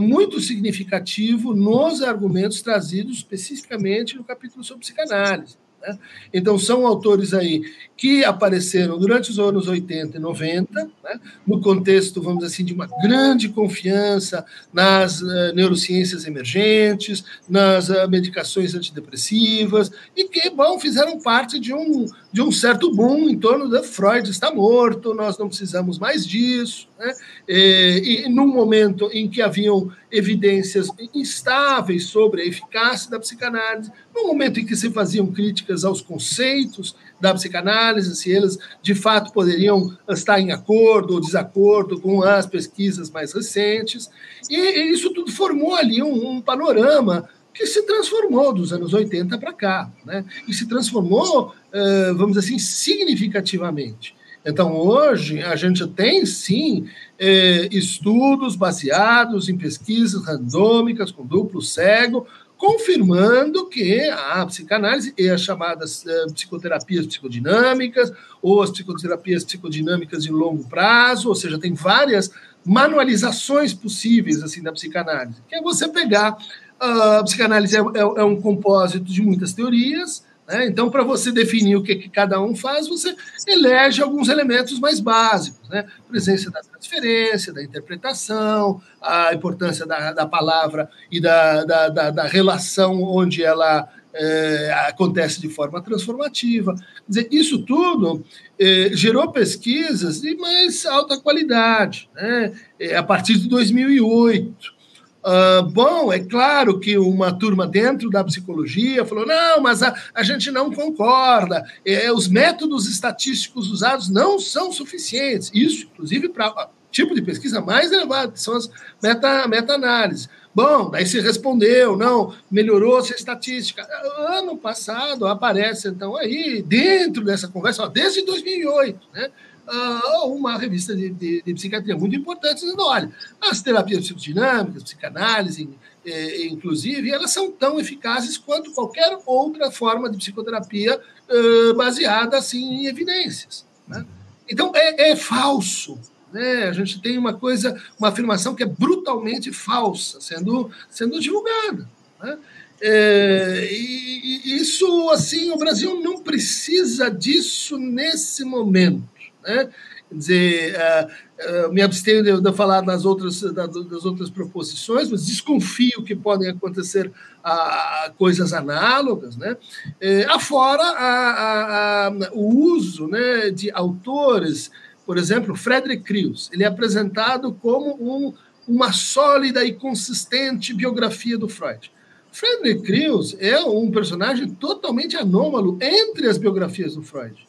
muito 0.00 0.40
significativo 0.40 1.54
nos 1.54 2.02
argumentos 2.02 2.62
trazidos 2.62 3.18
especificamente 3.18 4.16
no 4.16 4.24
capítulo 4.24 4.64
sobre 4.64 4.80
psicanálise. 4.80 5.56
Né? 5.82 5.98
Então, 6.32 6.58
são 6.58 6.86
autores 6.86 7.34
aí 7.34 7.62
que 7.96 8.24
apareceram 8.24 8.98
durante 8.98 9.30
os 9.30 9.38
anos 9.38 9.68
80 9.68 10.16
e 10.16 10.20
90, 10.20 10.90
né? 11.04 11.20
no 11.46 11.60
contexto, 11.60 12.22
vamos 12.22 12.38
dizer 12.38 12.54
assim, 12.54 12.64
de 12.64 12.72
uma 12.72 12.88
grande 13.02 13.48
confiança 13.48 14.44
nas 14.72 15.20
uh, 15.20 15.52
neurociências 15.54 16.24
emergentes, 16.24 17.24
nas 17.48 17.88
uh, 17.88 18.08
medicações 18.08 18.74
antidepressivas, 18.74 19.90
e 20.16 20.24
que, 20.24 20.50
bom, 20.50 20.78
fizeram 20.80 21.20
parte 21.20 21.58
de 21.58 21.72
um, 21.72 22.06
de 22.32 22.42
um 22.42 22.50
certo 22.50 22.92
boom 22.92 23.28
em 23.28 23.38
torno 23.38 23.68
da 23.68 23.82
Freud 23.82 24.30
está 24.30 24.52
morto, 24.52 25.14
nós 25.14 25.38
não 25.38 25.48
precisamos 25.48 25.98
mais 25.98 26.26
disso. 26.26 26.88
Né? 26.98 27.12
E, 27.48 28.22
e 28.24 28.28
num 28.28 28.46
momento 28.46 29.10
em 29.12 29.28
que 29.28 29.42
haviam 29.42 29.90
evidências 30.12 30.88
instáveis 31.14 32.04
sobre 32.04 32.42
a 32.42 32.44
eficácia 32.44 33.10
da 33.10 33.18
psicanálise, 33.18 33.90
no 34.14 34.26
momento 34.26 34.60
em 34.60 34.66
que 34.66 34.76
se 34.76 34.90
faziam 34.90 35.26
críticas 35.32 35.84
aos 35.84 36.02
conceitos 36.02 36.94
da 37.18 37.32
psicanálise, 37.32 38.14
se 38.14 38.30
eles 38.30 38.58
de 38.82 38.94
fato 38.94 39.32
poderiam 39.32 39.96
estar 40.08 40.38
em 40.38 40.52
acordo 40.52 41.14
ou 41.14 41.20
desacordo 41.20 41.98
com 41.98 42.22
as 42.22 42.44
pesquisas 42.44 43.10
mais 43.10 43.32
recentes, 43.32 44.10
e, 44.50 44.92
isso 44.92 45.12
tudo 45.14 45.32
formou 45.32 45.74
ali 45.74 46.02
um, 46.02 46.32
um 46.32 46.40
panorama 46.42 47.28
que 47.54 47.66
se 47.66 47.82
transformou 47.86 48.52
dos 48.52 48.72
anos 48.72 48.92
80 48.92 49.38
para 49.38 49.52
cá, 49.52 49.90
né? 50.04 50.24
e 50.48 50.54
se 50.54 50.66
transformou, 50.66 51.54
eh, 51.72 52.12
vamos 52.14 52.34
dizer 52.34 52.46
assim, 52.46 52.58
significativamente. 52.58 54.14
Então, 54.44 54.76
hoje, 54.76 55.40
a 55.42 55.54
gente 55.54 55.86
tem, 55.86 56.26
sim, 56.26 56.88
eh, 57.18 57.68
estudos 57.70 58.56
baseados 58.56 59.48
em 59.48 59.56
pesquisas 59.56 60.24
randômicas 60.24 61.12
com 61.12 61.24
duplo 61.24 61.62
cego, 61.62 62.26
confirmando 62.62 63.68
que 63.68 64.08
a 64.08 64.46
psicanálise 64.46 65.12
e 65.18 65.28
as 65.28 65.40
chamadas 65.40 66.04
uh, 66.04 66.32
psicoterapias 66.32 67.04
psicodinâmicas 67.08 68.12
ou 68.40 68.62
as 68.62 68.70
psicoterapias 68.70 69.42
psicodinâmicas 69.42 70.22
de 70.22 70.30
longo 70.30 70.62
prazo, 70.68 71.28
ou 71.28 71.34
seja, 71.34 71.58
tem 71.58 71.74
várias 71.74 72.30
manualizações 72.64 73.74
possíveis 73.74 74.44
assim 74.44 74.62
da 74.62 74.70
psicanálise, 74.70 75.42
que 75.48 75.56
é 75.56 75.60
você 75.60 75.88
pegar 75.88 76.36
uh, 76.80 77.18
a 77.18 77.24
psicanálise 77.24 77.76
é, 77.76 77.80
é, 77.80 78.00
é 78.00 78.24
um 78.24 78.40
compósito 78.40 79.06
de 79.06 79.22
muitas 79.22 79.52
teorias, 79.52 80.24
né? 80.52 80.66
Então, 80.66 80.90
para 80.90 81.02
você 81.02 81.32
definir 81.32 81.76
o 81.76 81.82
que, 81.82 81.96
que, 81.96 82.10
cada 82.10 82.38
um 82.38 82.54
faz, 82.54 82.86
você 82.86 83.16
elege 83.48 84.02
alguns 84.02 84.28
elementos 84.28 84.78
mais 84.78 85.00
básicos, 85.00 85.66
né? 85.70 85.86
Presença 86.06 86.50
da 86.50 86.60
transferência, 86.60 87.54
da 87.54 87.62
interpretação, 87.62 88.78
a 89.00 89.32
importância 89.32 89.86
da, 89.86 90.12
da 90.12 90.26
palavra 90.26 90.90
e 91.10 91.18
da, 91.18 91.64
da, 91.64 91.88
da, 91.88 92.10
da 92.10 92.24
relação 92.24 93.02
onde 93.02 93.42
ela 93.42 93.88
é, 94.12 94.70
acontece 94.88 95.40
de 95.40 95.48
forma 95.48 95.80
transformativa. 95.80 96.74
Quer 96.74 96.82
dizer, 97.08 97.28
isso 97.32 97.64
tudo 97.64 98.22
é, 98.58 98.90
gerou 98.92 99.32
pesquisas 99.32 100.20
de 100.20 100.36
mais 100.36 100.84
alta 100.84 101.18
qualidade, 101.18 102.10
né? 102.14 102.52
É, 102.78 102.94
a 102.94 103.02
partir 103.02 103.38
de 103.38 103.48
2008. 103.48 104.81
Uh, 105.24 105.62
bom, 105.70 106.12
é 106.12 106.18
claro 106.18 106.80
que 106.80 106.98
uma 106.98 107.32
turma 107.32 107.64
dentro 107.64 108.10
da 108.10 108.24
psicologia 108.24 109.04
falou: 109.04 109.24
não, 109.24 109.60
mas 109.60 109.82
a, 109.82 109.94
a 110.12 110.22
gente 110.24 110.50
não 110.50 110.72
concorda, 110.72 111.64
é, 111.86 112.10
os 112.10 112.26
métodos 112.26 112.88
estatísticos 112.88 113.70
usados 113.70 114.08
não 114.08 114.40
são 114.40 114.72
suficientes. 114.72 115.50
Isso, 115.54 115.86
inclusive, 115.92 116.28
para 116.28 116.68
tipo 116.90 117.14
de 117.14 117.22
pesquisa 117.22 117.60
mais 117.60 117.90
elevado, 117.90 118.32
que 118.32 118.40
são 118.40 118.54
as 118.54 118.68
meta, 119.02 119.48
meta-análises. 119.48 120.28
Bom, 120.54 120.90
daí 120.90 121.06
se 121.06 121.18
respondeu, 121.18 121.96
não, 121.96 122.34
melhorou-se 122.50 123.12
a 123.12 123.16
estatística. 123.16 123.88
Ano 124.28 124.58
passado 124.58 125.26
aparece, 125.26 125.88
então, 125.88 126.14
aí, 126.14 126.62
dentro 126.62 127.24
dessa 127.24 127.48
conversa, 127.48 127.84
ó, 127.84 127.88
desde 127.88 128.22
2008, 128.22 129.00
né? 129.14 129.30
Uh, 129.66 130.26
uma 130.34 130.58
revista 130.58 130.94
de, 130.94 131.10
de, 131.10 131.42
de, 131.42 131.54
psiquiatria 131.54 131.96
muito 131.96 132.16
importante, 132.16 132.60
dizendo: 132.60 132.82
olha, 132.82 133.10
as 133.40 133.62
terapias 133.62 134.00
psicodinâmicas, 134.02 134.82
psicanálise, 134.82 135.68
eh, 136.04 136.46
inclusive, 136.46 137.10
elas 137.10 137.30
são 137.30 137.50
tão 137.50 137.78
eficazes 137.78 138.36
quanto 138.36 138.72
qualquer 138.72 139.18
outra 139.24 139.70
forma 139.70 140.10
de 140.10 140.18
psicoterapia 140.18 141.00
uh, 141.30 141.74
baseada 141.74 142.36
assim, 142.36 142.60
em 142.60 142.86
evidências. 142.86 143.64
Né? 143.86 144.04
Então, 144.50 144.72
é, 144.74 145.10
é 145.10 145.16
falso. 145.16 145.98
Né? 146.32 146.64
A 146.64 146.72
gente 146.72 147.00
tem 147.00 147.16
uma 147.16 147.34
coisa, 147.34 147.80
uma 147.98 148.08
afirmação 148.08 148.54
que 148.54 148.62
é 148.62 148.66
brutalmente 148.66 149.52
falsa 149.52 150.20
sendo, 150.20 150.70
sendo 150.90 151.20
divulgada. 151.20 151.88
Né? 152.20 152.38
É, 152.80 153.68
e, 153.70 154.42
e, 154.44 154.56
isso, 154.56 155.08
assim, 155.10 155.52
o 155.52 155.56
Brasil 155.56 156.00
não 156.00 156.18
precisa 156.18 157.08
disso 157.08 157.78
nesse 157.78 158.44
momento. 158.44 159.11
Né? 159.42 159.68
Quer 160.08 160.14
dizer, 160.14 160.76
uh, 160.76 161.66
uh, 161.68 161.72
me 161.72 161.82
abstenho 161.82 162.22
de, 162.22 162.40
de, 162.40 162.52
falar 162.52 162.82
das 162.82 163.04
outras, 163.04 163.40
das 163.40 164.04
outras 164.04 164.30
proposições, 164.30 165.10
mas 165.10 165.26
desconfio 165.26 166.04
que 166.04 166.14
podem 166.14 166.50
acontecer 166.50 167.08
uh, 167.08 168.12
coisas 168.16 168.52
análogas, 168.52 169.36
né? 169.36 169.56
É, 170.00 170.24
afora 170.24 170.82
a, 170.82 172.06
a, 172.06 172.10
o 172.32 172.74
uso 172.74 173.08
né, 173.08 173.50
de 173.50 173.70
autores, 173.72 174.70
por 175.04 175.18
exemplo, 175.18 175.56
Frederick 175.56 176.04
Krius, 176.04 176.50
ele 176.52 176.62
é 176.62 176.66
apresentado 176.66 177.52
como 177.54 177.94
um, 177.94 178.34
uma 178.66 178.92
sólida 178.92 179.64
e 179.64 179.72
consistente 179.72 180.72
biografia 180.72 181.36
do 181.36 181.48
Freud. 181.48 181.90
Frederick 182.30 182.82
Krius 182.82 183.36
é 183.38 183.60
um 183.60 183.90
personagem 183.90 184.48
totalmente 184.48 185.16
anômalo 185.16 185.78
entre 185.80 186.28
as 186.28 186.38
biografias 186.38 186.94
do 186.94 187.02
Freud. 187.02 187.46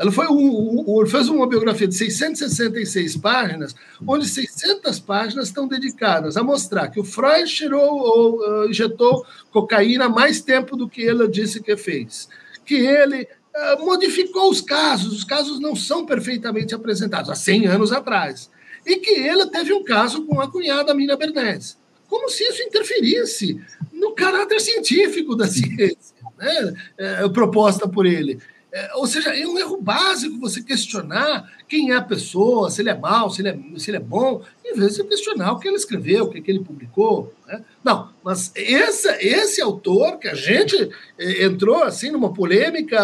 Ela 0.00 0.10
foi 0.10 0.28
um, 0.28 0.82
um, 0.88 1.06
fez 1.06 1.28
uma 1.28 1.46
biografia 1.46 1.86
de 1.86 1.94
666 1.94 3.18
páginas, 3.18 3.76
onde 4.08 4.26
600 4.26 4.98
páginas 4.98 5.48
estão 5.48 5.68
dedicadas 5.68 6.38
a 6.38 6.42
mostrar 6.42 6.88
que 6.88 6.98
o 6.98 7.04
Freud 7.04 7.46
cheirou 7.46 7.98
ou 7.98 8.40
uh, 8.40 8.70
injetou 8.70 9.26
cocaína 9.50 10.08
mais 10.08 10.40
tempo 10.40 10.74
do 10.74 10.88
que 10.88 11.02
ele 11.02 11.28
disse 11.28 11.60
que 11.60 11.76
fez, 11.76 12.30
que 12.64 12.76
ele 12.76 13.28
uh, 13.54 13.84
modificou 13.84 14.48
os 14.48 14.62
casos, 14.62 15.12
os 15.12 15.22
casos 15.22 15.60
não 15.60 15.76
são 15.76 16.06
perfeitamente 16.06 16.74
apresentados, 16.74 17.28
há 17.28 17.34
100 17.34 17.66
anos 17.66 17.92
atrás, 17.92 18.50
e 18.86 18.96
que 18.96 19.10
ele 19.10 19.50
teve 19.50 19.74
um 19.74 19.84
caso 19.84 20.24
com 20.24 20.40
a 20.40 20.50
cunhada 20.50 20.94
Mina 20.94 21.14
Bernese, 21.14 21.76
como 22.08 22.30
se 22.30 22.42
isso 22.44 22.62
interferisse 22.62 23.60
no 23.92 24.14
caráter 24.14 24.62
científico 24.62 25.36
da 25.36 25.46
ciência, 25.46 26.16
né, 26.38 26.74
é, 26.96 27.28
proposta 27.28 27.86
por 27.86 28.06
ele. 28.06 28.40
É, 28.72 28.94
ou 28.94 29.06
seja, 29.06 29.36
é 29.36 29.46
um 29.46 29.58
erro 29.58 29.80
básico 29.80 30.38
você 30.38 30.62
questionar 30.62 31.50
quem 31.68 31.90
é 31.90 31.96
a 31.96 32.02
pessoa, 32.02 32.70
se 32.70 32.80
ele 32.82 32.90
é 32.90 32.96
mau, 32.96 33.28
se 33.28 33.42
ele 33.42 33.48
é, 33.48 33.78
se 33.78 33.90
ele 33.90 33.96
é 33.96 34.00
bom, 34.00 34.42
em 34.64 34.74
vez 34.74 34.94
de 34.94 35.04
questionar 35.04 35.52
o 35.52 35.58
que 35.58 35.66
ele 35.66 35.76
escreveu, 35.76 36.24
o 36.24 36.30
que, 36.30 36.42
ele 36.48 36.62
publicou. 36.62 37.34
Né? 37.46 37.64
Não, 37.82 38.12
mas 38.22 38.52
esse, 38.54 39.08
esse 39.20 39.60
autor 39.60 40.18
que 40.18 40.28
a 40.28 40.34
gente 40.34 40.88
é, 41.18 41.44
entrou 41.44 41.82
assim 41.82 42.10
numa 42.10 42.32
polêmica 42.32 43.00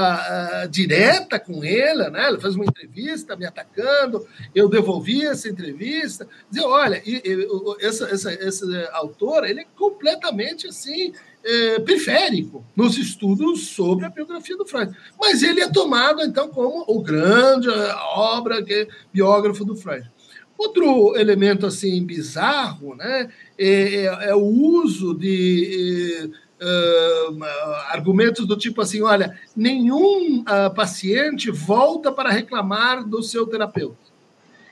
uh, 0.64 0.68
direta 0.68 1.40
com 1.40 1.64
ele, 1.64 2.09
né? 2.11 2.29
ele 2.29 2.40
fez 2.40 2.55
uma 2.55 2.64
entrevista 2.64 3.37
me 3.37 3.44
atacando, 3.44 4.24
eu 4.55 4.68
devolvi 4.68 5.26
essa 5.26 5.48
entrevista, 5.48 6.29
dizer, 6.48 6.64
olha, 6.64 7.02
e, 7.05 7.22
e, 7.24 7.46
esse 7.81 8.64
autor 8.92 9.44
ele 9.44 9.61
é 9.61 9.66
completamente 9.76 10.68
assim 10.68 11.12
é, 11.47 11.79
periférico 11.79 12.65
nos 12.75 12.99
estudos 12.99 13.69
sobre 13.69 14.05
a 14.05 14.11
biografia 14.11 14.57
do 14.57 14.67
Freud. 14.67 14.93
Mas 15.19 15.43
ele 15.43 15.61
é 15.61 15.71
tomado, 15.71 16.21
então, 16.23 16.49
como 16.49 16.85
o 16.89 17.01
grande 17.01 17.69
obra 18.15 18.63
que 18.63 18.75
é 18.75 18.89
biógrafo 19.13 19.65
do 19.65 19.77
Freud. 19.77 20.11
Outro 20.59 21.17
elemento 21.17 21.67
assim 21.67 22.05
bizarro 22.05 22.97
né, 22.97 23.31
é, 23.59 23.95
é, 23.95 24.05
é 24.31 24.35
o 24.35 24.45
uso 24.45 25.15
de 25.15 26.31
uh, 26.61 27.45
argumentos 27.91 28.47
do 28.47 28.57
tipo 28.57 28.81
assim: 28.81 29.03
olha, 29.03 29.39
nenhum 29.55 30.41
uh, 30.41 30.75
paciente 30.75 31.51
volta 31.51 32.11
para 32.11 32.31
reclamar 32.31 33.07
do 33.07 33.23
seu 33.23 33.47
terapeuta. 33.47 34.07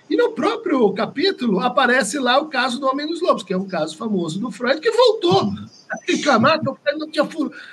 E 0.08 0.16
no 0.16 0.32
próprio 0.32 0.92
capítulo 0.92 1.60
aparece 1.60 2.18
lá 2.18 2.38
o 2.38 2.48
caso 2.48 2.78
do 2.78 2.86
Homem 2.86 3.06
dos 3.06 3.22
Lobos, 3.22 3.42
que 3.42 3.54
é 3.54 3.56
um 3.56 3.66
caso 3.66 3.96
famoso 3.96 4.38
do 4.38 4.50
Freud, 4.50 4.80
que 4.80 4.90
voltou 4.90 5.50
a 5.83 5.83
reclamar 6.06 6.60
que 6.60 6.68
o 6.68 6.74
Freud 6.74 6.98
não 6.98 7.10
tinha 7.10 7.24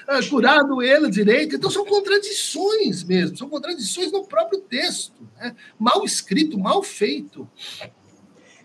eh, 0.07 0.29
curado 0.29 0.81
ele 0.81 1.09
direito. 1.09 1.55
Então 1.55 1.69
são 1.69 1.85
contradições 1.85 3.03
mesmo, 3.03 3.37
são 3.37 3.49
contradições 3.49 4.11
no 4.11 4.25
próprio 4.25 4.59
texto, 4.59 5.27
né? 5.37 5.55
mal 5.79 6.03
escrito, 6.03 6.57
mal 6.57 6.83
feito. 6.83 7.47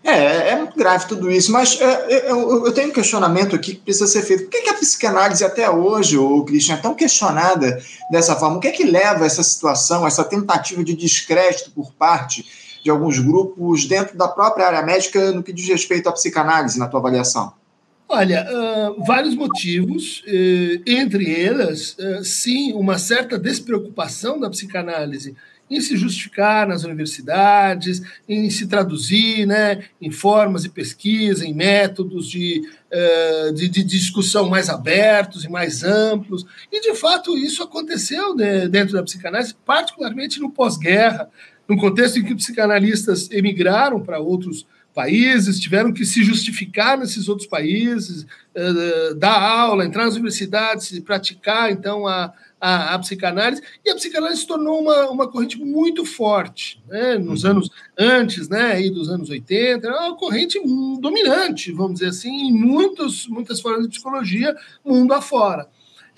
É, 0.03 0.51
é 0.51 0.55
muito 0.55 0.77
grave 0.77 1.05
tudo 1.05 1.29
isso, 1.29 1.51
mas 1.51 1.81
é, 1.81 2.31
eu, 2.31 2.65
eu, 2.65 2.71
tenho 2.71 2.89
um 2.89 2.93
questionamento 2.93 3.55
aqui 3.55 3.75
que 3.75 3.81
precisa 3.81 4.07
ser 4.07 4.21
feito. 4.21 4.43
Por 4.43 4.51
que, 4.51 4.61
que 4.61 4.69
a 4.69 4.73
psicanálise 4.73 5.43
até 5.43 5.69
hoje, 5.69 6.17
o 6.17 6.45
Christian, 6.45 6.75
é 6.75 6.77
tão 6.77 6.95
questionada 6.95 7.77
dessa 8.09 8.33
forma? 8.35 8.55
O 8.55 8.59
que 8.61 8.69
é 8.69 8.71
que 8.71 8.85
leva 8.85 9.23
a 9.23 9.27
essa 9.27 9.43
situação, 9.43 10.07
essa 10.07 10.23
tentativa 10.23 10.81
de 10.81 10.95
descrédito 10.95 11.71
por 11.71 11.91
parte 11.91 12.45
de 12.81 12.89
alguns 12.89 13.19
grupos 13.19 13.85
dentro 13.85 14.17
da 14.17 14.29
própria 14.29 14.67
área 14.67 14.81
médica 14.81 15.33
no 15.33 15.43
que 15.43 15.51
diz 15.51 15.67
respeito 15.67 16.07
à 16.07 16.11
psicanálise, 16.13 16.79
na 16.79 16.87
tua 16.87 17.01
avaliação? 17.01 17.56
Olha, 18.09 18.47
uh, 18.49 19.03
vários 19.05 19.35
motivos, 19.35 20.23
uh, 20.25 20.81
entre 20.85 21.29
elas, 21.43 21.97
uh, 21.99 22.23
sim, 22.23 22.71
uma 22.73 22.97
certa 22.97 23.37
despreocupação 23.37 24.39
da 24.39 24.49
psicanálise 24.49 25.35
em 25.69 25.81
se 25.81 25.97
justificar 25.97 26.67
nas 26.67 26.83
universidades, 26.83 28.01
em 28.27 28.49
se 28.49 28.67
traduzir 28.67 29.45
né, 29.45 29.83
em 30.01 30.09
formas 30.09 30.63
de 30.63 30.69
pesquisa, 30.69 31.45
em 31.45 31.53
métodos 31.53 32.29
de, 32.29 32.61
uh, 32.91 33.53
de, 33.53 33.67
de, 33.67 33.83
discussão 33.83 34.49
mais 34.49 34.69
abertos 34.69 35.43
e 35.43 35.49
mais 35.49 35.83
amplos. 35.83 36.45
E, 36.71 36.79
de 36.79 36.95
fato, 36.95 37.37
isso 37.37 37.61
aconteceu 37.61 38.35
né, 38.35 38.67
dentro 38.67 38.93
da 38.93 39.03
psicanálise, 39.03 39.53
particularmente 39.65 40.39
no 40.39 40.49
pós-guerra, 40.49 41.29
num 41.67 41.77
contexto 41.77 42.17
em 42.17 42.23
que 42.23 42.35
psicanalistas 42.35 43.29
emigraram 43.29 43.99
para 43.99 44.19
outros 44.19 44.65
países, 44.97 45.59
tiveram 45.59 45.93
que 45.93 46.03
se 46.03 46.23
justificar 46.23 46.97
nesses 46.97 47.29
outros 47.29 47.47
países, 47.47 48.23
uh, 48.23 49.13
dar 49.13 49.39
aula, 49.39 49.85
entrar 49.85 50.05
nas 50.05 50.15
universidades, 50.15 50.97
praticar, 51.01 51.71
então, 51.71 52.07
a 52.07 52.33
a, 52.59 52.95
a, 52.95 52.99
psicanálise, 52.99 53.61
e 53.85 53.89
a 53.89 53.95
psicanálise 53.95 54.41
se 54.41 54.47
tornou 54.47 54.81
uma, 54.81 55.09
uma 55.09 55.27
corrente 55.27 55.59
muito 55.59 56.03
forte, 56.03 56.81
né? 56.87 57.17
nos 57.17 57.43
uhum. 57.43 57.51
anos 57.51 57.69
antes, 57.97 58.49
né, 58.49 58.71
aí 58.71 58.89
dos 58.89 59.09
anos 59.09 59.29
80, 59.29 59.85
era 59.85 60.07
uma 60.07 60.17
corrente 60.17 60.59
dominante, 60.99 61.71
vamos 61.71 61.99
dizer 61.99 62.07
assim, 62.07 62.47
em 62.47 62.51
muitos, 62.51 63.27
muitas 63.27 63.61
formas 63.61 63.83
de 63.83 63.89
psicologia, 63.89 64.55
mundo 64.83 65.13
afora. 65.13 65.69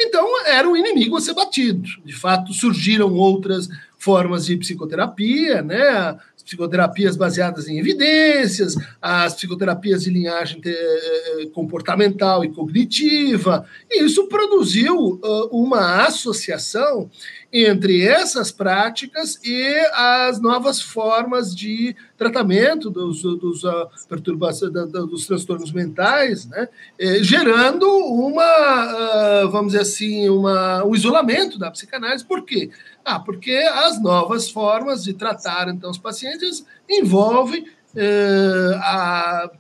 Então, 0.02 0.46
era 0.46 0.68
um 0.68 0.78
inimigo 0.78 1.18
a 1.18 1.22
ser 1.22 1.34
batido. 1.34 1.90
De 2.06 2.14
fato, 2.14 2.54
surgiram 2.54 3.14
outras 3.16 3.68
formas 4.00 4.46
de 4.46 4.58
psicoterapia, 4.58 5.62
né? 5.62 6.18
psicoterapias 6.50 7.16
baseadas 7.16 7.68
em 7.68 7.78
evidências, 7.78 8.76
as 9.00 9.36
psicoterapias 9.36 10.04
de 10.04 10.10
linhagem 10.10 10.60
eh, 10.66 11.48
comportamental 11.54 12.44
e 12.44 12.52
cognitiva, 12.52 13.68
e 13.88 14.04
isso 14.04 14.28
produziu 14.28 15.20
uma 15.52 16.06
associação 16.08 17.08
entre 17.52 18.04
essas 18.04 18.52
práticas 18.52 19.40
e 19.44 19.76
as 19.94 20.40
novas 20.40 20.82
formas 20.82 21.56
de 21.56 21.96
tratamento 22.16 22.90
dos, 22.90 23.22
dos 23.22 23.64
uh, 23.64 23.88
perturbações, 24.08 24.72
dos 24.72 25.26
transtornos 25.26 25.72
mentais, 25.72 26.46
né? 26.46 26.68
Eh, 27.00 27.24
gerando 27.24 27.88
uma, 27.88 29.46
uh, 29.46 29.50
vamos 29.50 29.72
dizer 29.72 29.82
assim, 29.82 30.30
uma, 30.30 30.84
um 30.86 30.94
isolamento 30.94 31.58
da 31.58 31.72
psicanálise. 31.72 32.26
Por 32.26 32.44
quê? 32.44 32.70
Ah, 33.04 33.20
porque 33.20 33.52
as 33.52 34.02
novas 34.02 34.50
formas 34.50 35.04
de 35.04 35.14
tratar 35.14 35.70
então 35.70 35.90
os 35.90 35.98
pacientes 35.98 36.66
envolvem 36.90 37.64
uh, 37.64 38.76
a 38.76 39.52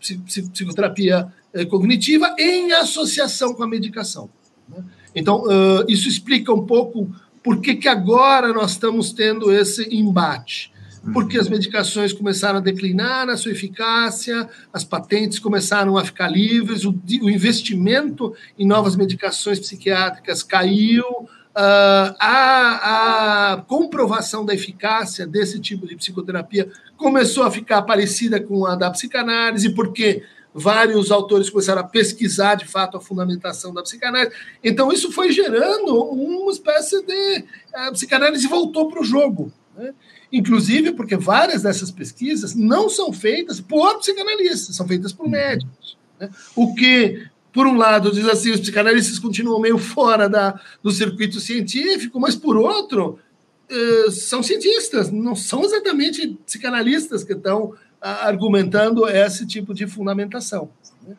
psicoterapia 0.51 1.31
eh, 1.53 1.65
cognitiva 1.65 2.35
em 2.37 2.71
associação 2.73 3.53
com 3.53 3.63
a 3.63 3.67
medicação. 3.67 4.29
Né? 4.67 4.83
Então, 5.15 5.43
isso 5.87 6.07
explica 6.07 6.53
um 6.53 6.65
pouco 6.67 7.09
por 7.43 7.61
que, 7.61 7.75
que 7.75 7.87
agora 7.87 8.53
nós 8.53 8.71
estamos 8.71 9.11
tendo 9.11 9.51
esse 9.51 9.83
embate? 9.95 10.71
Porque 11.13 11.39
as 11.39 11.47
medicações 11.47 12.11
começaram 12.11 12.57
a 12.57 12.61
declinar 12.61 13.25
na 13.25 13.37
sua 13.37 13.51
eficácia, 13.51 14.49
as 14.73 14.83
patentes 14.83 15.39
começaram 15.39 15.97
a 15.97 16.03
ficar 16.03 16.27
livres, 16.27 16.83
o, 16.83 16.91
o 17.21 17.29
investimento 17.29 18.35
em 18.57 18.67
novas 18.67 18.95
medicações 18.95 19.59
psiquiátricas 19.59 20.43
caiu, 20.43 21.05
Uh, 21.49 22.13
a, 22.19 23.53
a, 23.53 23.57
comprovação 23.63 24.45
da 24.45 24.53
eficácia 24.53 25.25
desse 25.25 25.59
tipo 25.59 25.87
de 25.87 25.95
psicoterapia 25.95 26.69
começou 26.95 27.43
a 27.43 27.51
ficar 27.51 27.81
parecida 27.81 28.39
com 28.39 28.65
a 28.65 28.75
da 28.75 28.89
psicanálise, 28.91 29.73
porque 29.73 30.23
vários 30.53 31.11
autores 31.11 31.49
começaram 31.49 31.81
a 31.81 31.87
pesquisar 31.87 32.55
de 32.55 32.65
fato 32.65 32.97
a 32.97 33.01
fundamentação 33.01 33.73
da 33.73 33.81
psicanálise. 33.81 34.35
Então, 34.63 34.91
isso 34.91 35.11
foi 35.11 35.31
gerando 35.31 35.95
uma 35.95 36.51
espécie 36.51 37.03
de. 37.03 37.45
A 37.73 37.91
psicanálise 37.91 38.47
voltou 38.47 38.89
para 38.89 39.01
o 39.01 39.05
jogo. 39.05 39.51
Né? 39.75 39.93
Inclusive 40.31 40.91
porque 40.91 41.15
várias 41.15 41.63
dessas 41.63 41.89
pesquisas 41.89 42.53
não 42.53 42.89
são 42.89 43.11
feitas 43.11 43.59
por 43.59 43.97
psicanalistas, 43.99 44.75
são 44.75 44.87
feitas 44.87 45.13
por 45.13 45.27
médicos. 45.27 45.97
Né? 46.19 46.29
O 46.55 46.75
que, 46.75 47.27
por 47.51 47.65
um 47.65 47.77
lado, 47.77 48.11
diz 48.11 48.27
assim, 48.27 48.51
os 48.51 48.59
psicanalistas 48.59 49.17
continuam 49.19 49.59
meio 49.59 49.77
fora 49.77 50.29
da, 50.29 50.59
do 50.83 50.91
circuito 50.91 51.39
científico, 51.39 52.19
mas 52.19 52.35
por 52.35 52.55
outro, 52.55 53.19
eh, 53.69 54.11
são 54.11 54.41
cientistas, 54.41 55.11
não 55.11 55.35
são 55.35 55.63
exatamente 55.63 56.37
psicanalistas 56.45 57.23
que 57.23 57.33
estão 57.33 57.73
argumentando 58.01 59.07
esse 59.07 59.45
tipo 59.45 59.73
de 59.73 59.85
fundamentação. 59.85 60.69
Né? 61.05 61.15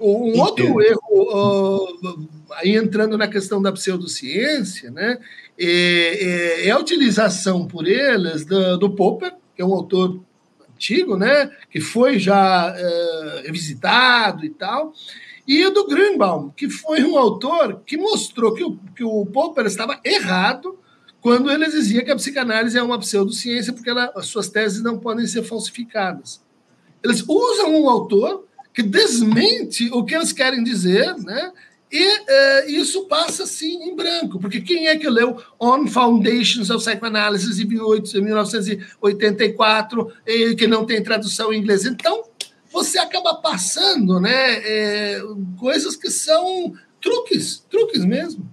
Um 0.00 0.40
outro 0.40 0.80
erro, 0.80 1.00
uh, 1.12 2.28
aí 2.52 2.76
entrando 2.76 3.18
na 3.18 3.28
questão 3.28 3.60
da 3.60 3.72
pseudociência, 3.72 4.90
né, 4.90 5.18
é, 5.58 5.66
é, 5.66 6.68
é 6.68 6.70
a 6.70 6.78
utilização 6.78 7.66
por 7.66 7.86
eles 7.86 8.46
do, 8.46 8.78
do, 8.78 8.90
Popper, 8.90 9.34
que 9.54 9.60
é 9.60 9.64
um 9.64 9.74
autor 9.74 10.20
antigo, 10.72 11.16
né, 11.16 11.50
que 11.70 11.80
foi 11.80 12.18
já 12.18 12.72
uh, 12.72 13.42
revisitado 13.44 14.46
e 14.46 14.50
tal, 14.50 14.94
e 15.46 15.68
do 15.70 15.86
Greenbaum, 15.86 16.50
que 16.50 16.68
foi 16.68 17.02
um 17.02 17.18
autor 17.18 17.82
que 17.86 17.96
mostrou 17.96 18.54
que 18.54 18.64
o, 18.64 18.78
que 18.94 19.04
o 19.04 19.26
Popper 19.26 19.66
estava 19.66 19.98
errado 20.04 20.78
quando 21.20 21.50
ele 21.50 21.66
dizia 21.66 22.04
que 22.04 22.10
a 22.10 22.16
psicanálise 22.16 22.78
é 22.78 22.82
uma 22.82 22.98
pseudociência 22.98 23.72
porque 23.72 23.90
ela, 23.90 24.12
as 24.16 24.26
suas 24.26 24.48
teses 24.48 24.82
não 24.82 24.98
podem 24.98 25.26
ser 25.26 25.42
falsificadas. 25.42 26.40
Eles 27.02 27.24
usam 27.26 27.74
um 27.74 27.88
autor 27.88 28.44
que 28.72 28.82
desmente 28.82 29.90
o 29.92 30.04
que 30.04 30.14
eles 30.14 30.32
querem 30.32 30.62
dizer, 30.62 31.16
né? 31.18 31.52
E 31.92 32.06
é, 32.28 32.70
isso 32.70 33.06
passa 33.06 33.42
assim 33.42 33.82
em 33.82 33.96
branco, 33.96 34.38
porque 34.38 34.60
quem 34.60 34.86
é 34.86 34.96
que 34.96 35.10
leu 35.10 35.42
On 35.58 35.88
Foundations 35.88 36.70
of 36.70 36.84
Psychoanalysis 36.84 37.58
em 37.58 37.66
1984, 37.66 40.12
e 40.24 40.54
que 40.54 40.68
não 40.68 40.86
tem 40.86 41.02
tradução 41.02 41.52
em 41.52 41.58
inglês? 41.58 41.84
Então, 41.84 42.29
você 42.72 42.98
acaba 42.98 43.34
passando 43.34 44.20
né, 44.20 44.30
é, 44.32 45.22
coisas 45.58 45.96
que 45.96 46.10
são 46.10 46.72
truques, 47.00 47.64
truques 47.70 48.04
mesmo. 48.04 48.48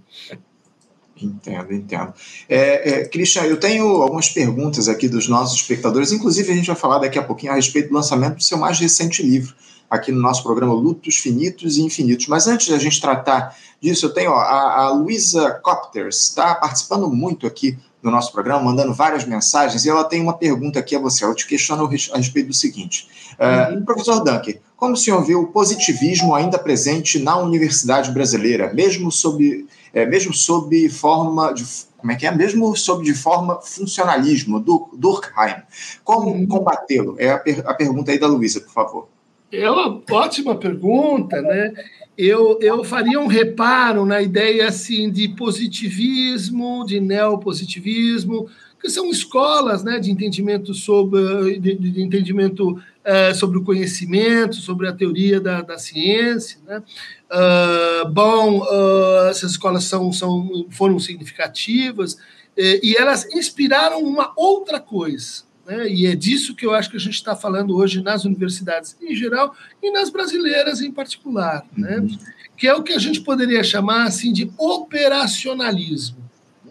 Entendo, 1.22 1.74
entendo. 1.74 2.14
É, 2.48 2.90
é, 2.90 3.06
Christian, 3.06 3.44
eu 3.44 3.60
tenho 3.60 3.88
algumas 3.88 4.30
perguntas 4.30 4.88
aqui 4.88 5.10
dos 5.10 5.28
nossos 5.28 5.60
espectadores, 5.60 6.12
inclusive 6.12 6.52
a 6.52 6.56
gente 6.56 6.68
vai 6.68 6.76
falar 6.76 7.00
daqui 7.00 7.18
a 7.18 7.24
pouquinho 7.24 7.52
a 7.52 7.56
respeito 7.56 7.90
do 7.90 7.96
lançamento 7.96 8.36
do 8.36 8.44
seu 8.44 8.58
mais 8.58 8.80
recente 8.80 9.24
livro, 9.24 9.56
aqui 9.90 10.12
no 10.12 10.22
nosso 10.22 10.44
programa 10.44 10.74
Lutos 10.74 11.16
Finitos 11.16 11.78
e 11.78 11.82
Infinitos. 11.82 12.28
Mas 12.28 12.48
antes 12.48 12.70
da 12.70 12.78
gente 12.78 13.02
tratar 13.02 13.58
disso, 13.82 14.06
eu 14.06 14.14
tenho 14.14 14.32
ó, 14.32 14.36
a, 14.36 14.84
a 14.84 14.90
Luísa 14.92 15.52
Copters, 15.64 16.22
está 16.26 16.54
participando 16.54 17.10
muito 17.10 17.48
aqui 17.48 17.78
no 18.02 18.12
nosso 18.12 18.32
programa, 18.32 18.64
mandando 18.64 18.94
várias 18.94 19.26
mensagens, 19.26 19.86
e 19.86 19.90
ela 19.90 20.04
tem 20.04 20.22
uma 20.22 20.34
pergunta 20.34 20.80
aqui 20.80 20.96
a 20.96 21.00
você. 21.00 21.24
Ela 21.24 21.34
te 21.34 21.48
questiona 21.48 21.84
a 21.84 22.18
respeito 22.18 22.48
do 22.48 22.54
seguinte: 22.54 23.08
uh, 23.40 23.86
Professor 23.86 24.24
Dunker, 24.24 24.60
como 24.76 24.94
o 24.94 24.98
senhor 24.98 25.24
vê 25.24 25.36
o 25.36 25.48
positivismo 25.48 26.36
ainda 26.36 26.60
presente 26.60 27.20
na 27.20 27.38
universidade 27.38 28.12
brasileira, 28.12 28.74
mesmo 28.74 29.12
sob 29.12 29.66
é, 29.94 30.06
mesmo 30.06 30.34
sob 30.34 30.88
forma 30.90 31.52
de 31.54 31.64
como 31.98 32.12
é 32.12 32.16
que 32.16 32.28
é? 32.28 32.32
Mesmo 32.32 32.76
sob 32.76 33.04
de 33.04 33.14
forma 33.14 33.60
funcionalismo, 33.60 34.60
do 34.60 34.88
Durkheim. 34.94 35.56
Como 36.04 36.30
uhum. 36.30 36.48
combatê-lo? 36.48 37.16
É 37.18 37.32
a, 37.32 37.40
per, 37.40 37.64
a 37.66 37.74
pergunta 37.74 38.12
aí 38.12 38.20
da 38.20 38.28
Luísa, 38.28 38.62
por 38.62 38.72
favor. 38.72 39.08
É 39.52 39.70
uma 39.70 40.02
ótima 40.12 40.56
pergunta, 40.56 41.42
né? 41.42 41.74
Eu, 42.18 42.60
eu 42.62 42.84
faria 42.84 43.20
um 43.20 43.28
reparo 43.28 44.06
na 44.06 44.22
ideia 44.22 44.68
assim 44.68 45.10
de 45.12 45.30
positivismo, 45.30 46.86
de 46.86 47.00
neopositivismo, 47.00 48.48
que 48.80 48.90
são 48.90 49.10
escolas 49.10 49.84
né, 49.84 50.00
de 50.00 50.12
entendimento 50.12 50.74
sobre, 50.74 51.60
de, 51.60 51.76
de 51.76 52.02
entendimento 52.02 52.82
é, 53.04 53.34
sobre 53.34 53.58
o 53.58 53.64
conhecimento, 53.64 54.56
sobre 54.56 54.88
a 54.88 54.94
teoria 54.94 55.40
da, 55.40 55.62
da 55.62 55.78
ciência. 55.78 56.60
Né? 56.68 56.84
Uh, 57.32 58.10
bom, 58.10 58.60
uh, 58.60 59.30
essas 59.30 59.52
escolas 59.52 59.86
são, 59.86 60.12
são, 60.12 60.68
foram 60.70 61.00
significativas 61.00 62.14
uh, 62.14 62.80
e 62.84 62.96
elas 62.98 63.26
inspiraram 63.34 64.02
uma 64.04 64.34
outra 64.36 64.80
coisa. 64.80 65.44
né, 65.66 65.88
e 65.90 66.06
é 66.06 66.16
disso 66.16 66.54
que 66.54 66.66
eu 66.66 66.74
acho 66.74 66.90
que 66.90 66.98
a 66.98 67.00
gente 67.00 67.16
está 67.16 67.36
falando 67.36 67.76
hoje 67.76 68.02
nas 68.02 68.26
universidades 68.26 68.98
em 69.02 69.16
geral 69.16 69.56
e 69.82 69.92
nas 69.92 70.10
brasileiras 70.10 70.82
em 70.82 70.92
particular, 70.92 71.66
né, 71.78 72.00
uhum. 72.00 72.18
que 72.58 72.68
é 72.68 72.74
o 72.74 72.84
que 72.84 72.94
a 72.94 73.00
gente 73.00 73.22
poderia 73.22 73.64
chamar 73.64 74.04
assim 74.04 74.34
de 74.34 74.52
operacionalismo, 74.58 76.18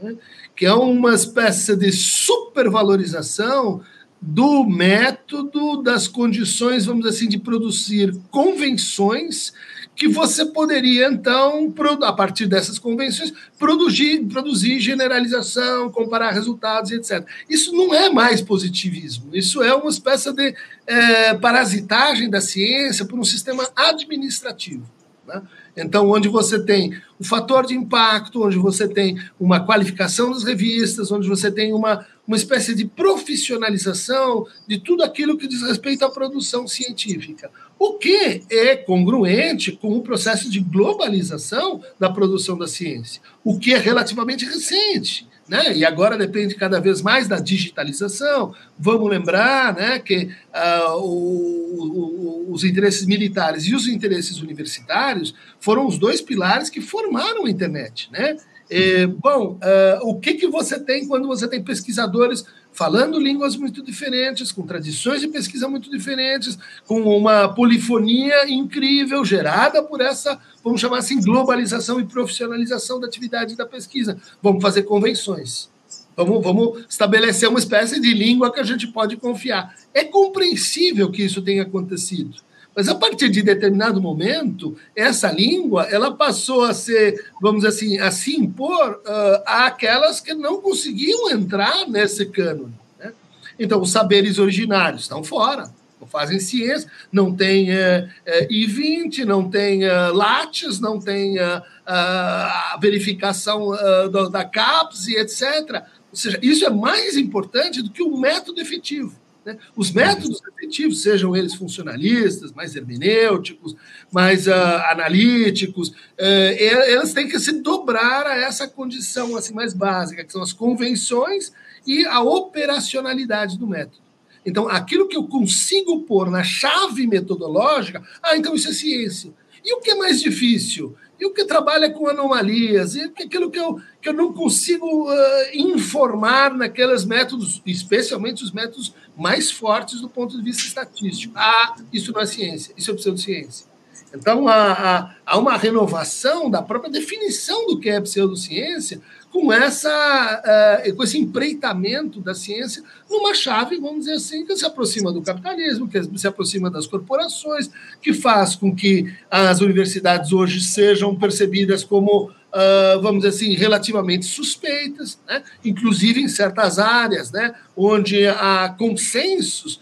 né, 0.03 0.17
que 0.57 0.65
é 0.65 0.73
uma 0.73 1.15
espécie 1.15 1.77
de 1.77 1.93
supervalorização 1.93 3.83
do 4.21 4.65
método, 4.65 5.83
das 5.83 6.09
condições, 6.09 6.87
vamos 6.87 7.07
assim, 7.07 7.29
de 7.29 7.39
produzir 7.39 8.17
convenções 8.31 9.53
que 9.95 10.09
você 10.09 10.45
poderia, 10.45 11.09
então, 11.09 11.73
a 12.03 12.13
partir 12.13 12.47
dessas 12.47 12.79
convenções, 12.79 13.33
produzir, 13.59 14.25
produzir 14.27 14.79
generalização, 14.79 15.91
comparar 15.91 16.33
resultados, 16.33 16.91
etc. 16.91 17.27
Isso 17.49 17.73
não 17.73 17.95
é 17.95 18.11
mais 18.11 18.43
positivismo, 18.43 19.35
isso 19.35 19.63
é 19.63 19.75
uma 19.75 19.91
espécie 19.91 20.33
de 20.33 20.55
é, 20.87 21.35
parasitagem 21.35 22.29
da 22.29 22.41
ciência 22.41 23.07
por 23.07 23.19
um 23.19 23.25
sistema 23.25 23.69
administrativo. 23.75 24.85
Né? 25.27 25.43
Então, 25.77 26.09
onde 26.11 26.29
você 26.29 26.59
tem 26.59 26.97
o 27.19 27.25
fator 27.25 27.67
de 27.67 27.75
impacto, 27.75 28.45
onde 28.45 28.57
você 28.57 28.89
tem 28.89 29.19
uma 29.39 29.61
qualificação 29.61 30.31
das 30.31 30.43
revistas, 30.43 31.13
onde 31.13 31.29
você 31.29 31.51
tem 31.51 31.73
uma, 31.75 32.07
uma 32.27 32.37
espécie 32.37 32.75
de 32.75 32.87
profissionalização 32.87 34.47
de 34.67 34.79
tudo 34.79 35.03
aquilo 35.03 35.37
que 35.37 35.47
diz 35.47 35.63
respeito 35.63 36.05
à 36.05 36.11
produção 36.11 36.67
científica. 36.67 37.51
O 37.79 37.95
que 37.95 38.43
é 38.49 38.75
congruente 38.75 39.73
com 39.73 39.97
o 39.97 40.03
processo 40.03 40.51
de 40.51 40.61
globalização 40.61 41.83
da 41.99 42.09
produção 42.11 42.57
da 42.57 42.67
ciência, 42.67 43.21
o 43.45 43.59
que 43.59 43.75
é 43.75 43.79
relativamente 43.79 44.47
recente. 44.47 45.29
Né? 45.49 45.77
E 45.77 45.85
agora 45.85 46.19
depende 46.19 46.57
cada 46.57 46.81
vez 46.81 47.01
mais 47.01 47.29
da 47.29 47.39
digitalização. 47.39 48.53
Vamos 48.79 49.09
lembrar 49.09 49.75
né, 49.75 49.99
que 50.01 50.29
uh, 50.53 50.97
o, 50.97 52.47
o, 52.49 52.53
os 52.53 52.65
interesses 52.65 53.07
militares 53.07 53.65
e 53.65 53.75
os 53.75 53.87
interesses 53.87 54.41
universitários 54.41 55.35
foram 55.61 55.87
os 55.87 55.99
dois 55.99 56.21
pilares 56.21 56.69
que 56.69 56.81
formaram 56.81 57.47
a 57.47 57.51
internet. 57.51 58.11
Né? 58.11 58.37
E, 58.69 59.07
bom, 59.07 59.59
uh, 59.63 60.09
o 60.09 60.19
que, 60.19 60.35
que 60.35 60.49
você 60.49 60.81
tem 60.81 61.07
quando 61.07 61.29
você 61.29 61.47
tem 61.47 61.63
pesquisadores 61.63 62.45
falando 62.77 63.19
línguas 63.19 63.57
muito 63.57 63.83
diferentes, 63.83 64.53
com 64.53 64.63
tradições 64.63 65.23
de 65.23 65.29
pesquisa 65.29 65.67
muito 65.67 65.91
diferentes, 65.91 66.59
com 66.87 67.01
uma 67.01 67.49
polifonia 67.49 68.49
incrível 68.49 69.25
gerada 69.25 69.83
por 69.83 70.03
essa, 70.03 70.39
vamos 70.63 70.81
chamar 70.81 70.99
assim, 70.99 71.21
globalização 71.21 71.99
e 71.99 72.05
profissionalização 72.05 73.01
da 73.01 73.07
atividade 73.07 73.57
da 73.57 73.65
pesquisa. 73.65 74.19
Vamos 74.43 74.63
fazer 74.63 74.83
convenções. 74.83 75.71
Vamos, 76.15 76.43
vamos 76.43 76.85
estabelecer 76.89 77.49
uma 77.49 77.59
espécie 77.59 77.99
de 77.99 78.13
língua 78.13 78.53
que 78.53 78.61
a 78.61 78.65
gente 78.65 78.87
pode 78.87 79.17
confiar. 79.17 79.75
É 79.95 80.05
compreensível 80.05 81.11
que 81.11 81.23
isso 81.23 81.41
tenha 81.41 81.63
acontecido. 81.63 82.37
Mas 82.77 82.89
a 82.89 82.95
partir 82.95 83.31
de 83.31 83.41
determinado 83.41 84.03
momento, 84.03 84.77
essa 84.95 85.33
língua 85.33 85.85
ela 85.85 86.15
passou 86.15 86.63
a 86.63 86.75
ser, 86.75 87.31
vamos 87.41 87.65
assim, 87.65 87.99
a 87.99 88.11
se 88.11 88.37
impor 88.37 89.01
uh, 89.01 89.43
àquelas 89.47 90.21
que 90.21 90.35
não 90.35 90.61
conseguiam 90.61 91.31
entrar 91.31 91.89
nesse 91.89 92.27
cânone. 92.27 92.75
Né? 92.99 93.15
Então, 93.59 93.81
os 93.81 93.91
saberes 93.91 94.39
originários 94.39 95.03
estão 95.03 95.25
fora, 95.25 95.73
não 95.99 96.07
fazem 96.07 96.39
ciência, 96.39 96.91
não 97.11 97.35
tem 97.35 97.71
uh, 97.71 98.05
uh, 98.05 98.53
I-20, 98.53 99.25
não 99.25 99.49
tem 99.49 99.87
uh, 99.87 100.13
Lattes, 100.13 100.79
não 100.79 101.01
tem 101.01 101.39
a 101.39 102.79
verificação 102.79 103.71
do, 104.11 104.29
da 104.29 104.45
CAPES 104.45 105.07
e 105.07 105.17
etc. 105.17 105.83
Ou 106.11 106.17
seja, 106.19 106.39
isso 106.43 106.67
é 106.67 106.71
mais 106.71 107.17
importante 107.17 107.81
do 107.81 107.91
que 107.91 108.03
o 108.03 108.19
método 108.19 108.61
efetivo. 108.61 109.15
Né? 109.47 109.57
Os 109.77 109.93
métodos 109.93 110.43
efetivos, 110.53 111.03
sejam 111.03 111.37
eles 111.37 111.55
funcionalistas, 111.55 112.53
mais 112.53 112.75
hermenêuticos, 112.75 113.77
mais 114.11 114.49
uh, 114.49 114.53
analíticos, 114.91 115.91
uh, 115.91 115.95
eles 116.19 117.15
têm 117.15 117.29
que 117.29 117.39
se 117.39 117.63
dobrar 117.63 118.27
a 118.27 118.37
essa 118.37 118.67
condição 118.67 119.37
assim 119.37 119.55
mais 119.55 119.73
básica, 119.73 120.25
que 120.25 120.33
são 120.33 120.43
as 120.43 120.53
convenções 120.53 121.53
e 121.87 122.05
a 122.05 122.21
operacionalidade 122.21 123.57
do 123.57 123.69
método. 123.69 124.05
Então, 124.45 124.69
aquilo 124.69 125.07
que 125.07 125.17
eu 125.17 125.25
consigo 125.25 126.03
pôr 126.03 126.29
na 126.29 126.43
chave 126.43 127.07
metodológica, 127.07 128.03
ah, 128.21 128.37
então 128.37 128.55
isso 128.55 128.69
é 128.69 128.73
ciência. 128.73 129.33
E 129.65 129.75
o 129.75 129.81
que 129.81 129.91
é 129.91 129.95
mais 129.95 130.21
difícil? 130.21 130.97
E 131.19 131.27
o 131.27 131.33
que 131.33 131.45
trabalha 131.45 131.91
com 131.91 132.09
anomalias, 132.09 132.95
e 132.95 133.03
aquilo 133.03 133.51
que 133.51 133.59
eu, 133.59 133.81
que 134.01 134.09
eu 134.09 134.13
não 134.13 134.33
consigo 134.33 135.11
uh, 135.11 135.15
informar 135.55 136.55
naqueles 136.55 137.05
métodos, 137.05 137.63
especialmente 137.65 138.45
os 138.45 138.53
métodos 138.53 138.95
mais 139.17 139.51
fortes 139.51 140.01
do 140.01 140.09
ponto 140.09 140.37
de 140.37 140.43
vista 140.43 140.63
estatístico. 140.63 141.35
Ah, 141.37 141.77
isso 141.93 142.13
não 142.13 142.21
é 142.21 142.27
ciência, 142.27 142.75
isso 142.77 142.91
é 142.91 142.95
pseudociência. 142.95 143.76
Então, 144.19 144.49
há, 144.49 145.15
há, 145.25 145.39
uma 145.39 145.57
renovação 145.57 146.51
da 146.51 146.63
própria 146.63 146.91
definição 146.91 147.67
do 147.67 147.79
que 147.79 147.89
é 147.89 148.01
pseudociência, 148.01 149.01
com, 149.31 149.53
essa, 149.53 150.83
uh, 150.87 150.97
com 150.97 151.03
esse 151.03 151.19
empreitamento 151.19 152.21
da 152.21 152.35
ciência 152.35 152.83
numa 153.11 153.35
chave, 153.35 153.77
vamos 153.77 154.01
dizer 154.07 154.15
assim, 154.15 154.47
que 154.47 154.57
se 154.57 154.65
aproxima 154.65 155.13
do 155.13 155.21
capitalismo, 155.21 155.89
que 155.89 156.03
se 156.19 156.27
aproxima 156.27 156.71
das 156.71 156.87
corporações, 156.87 157.71
que 158.01 158.15
faz 158.15 158.57
com 158.57 158.75
que 158.75 159.13
as 159.31 159.61
universidades 159.61 160.33
hoje 160.33 160.61
sejam 160.63 161.15
percebidas 161.15 161.85
como, 161.85 162.31
uh, 162.31 163.01
vamos 163.03 163.23
dizer 163.23 163.37
assim, 163.37 163.55
relativamente 163.55 164.25
suspeitas, 164.25 165.19
né? 165.29 165.43
inclusive 165.63 166.23
em 166.23 166.29
certas 166.29 166.79
áreas, 166.79 167.31
né? 167.31 167.55
onde 167.77 168.27
há 168.27 168.75
consensos 168.79 169.81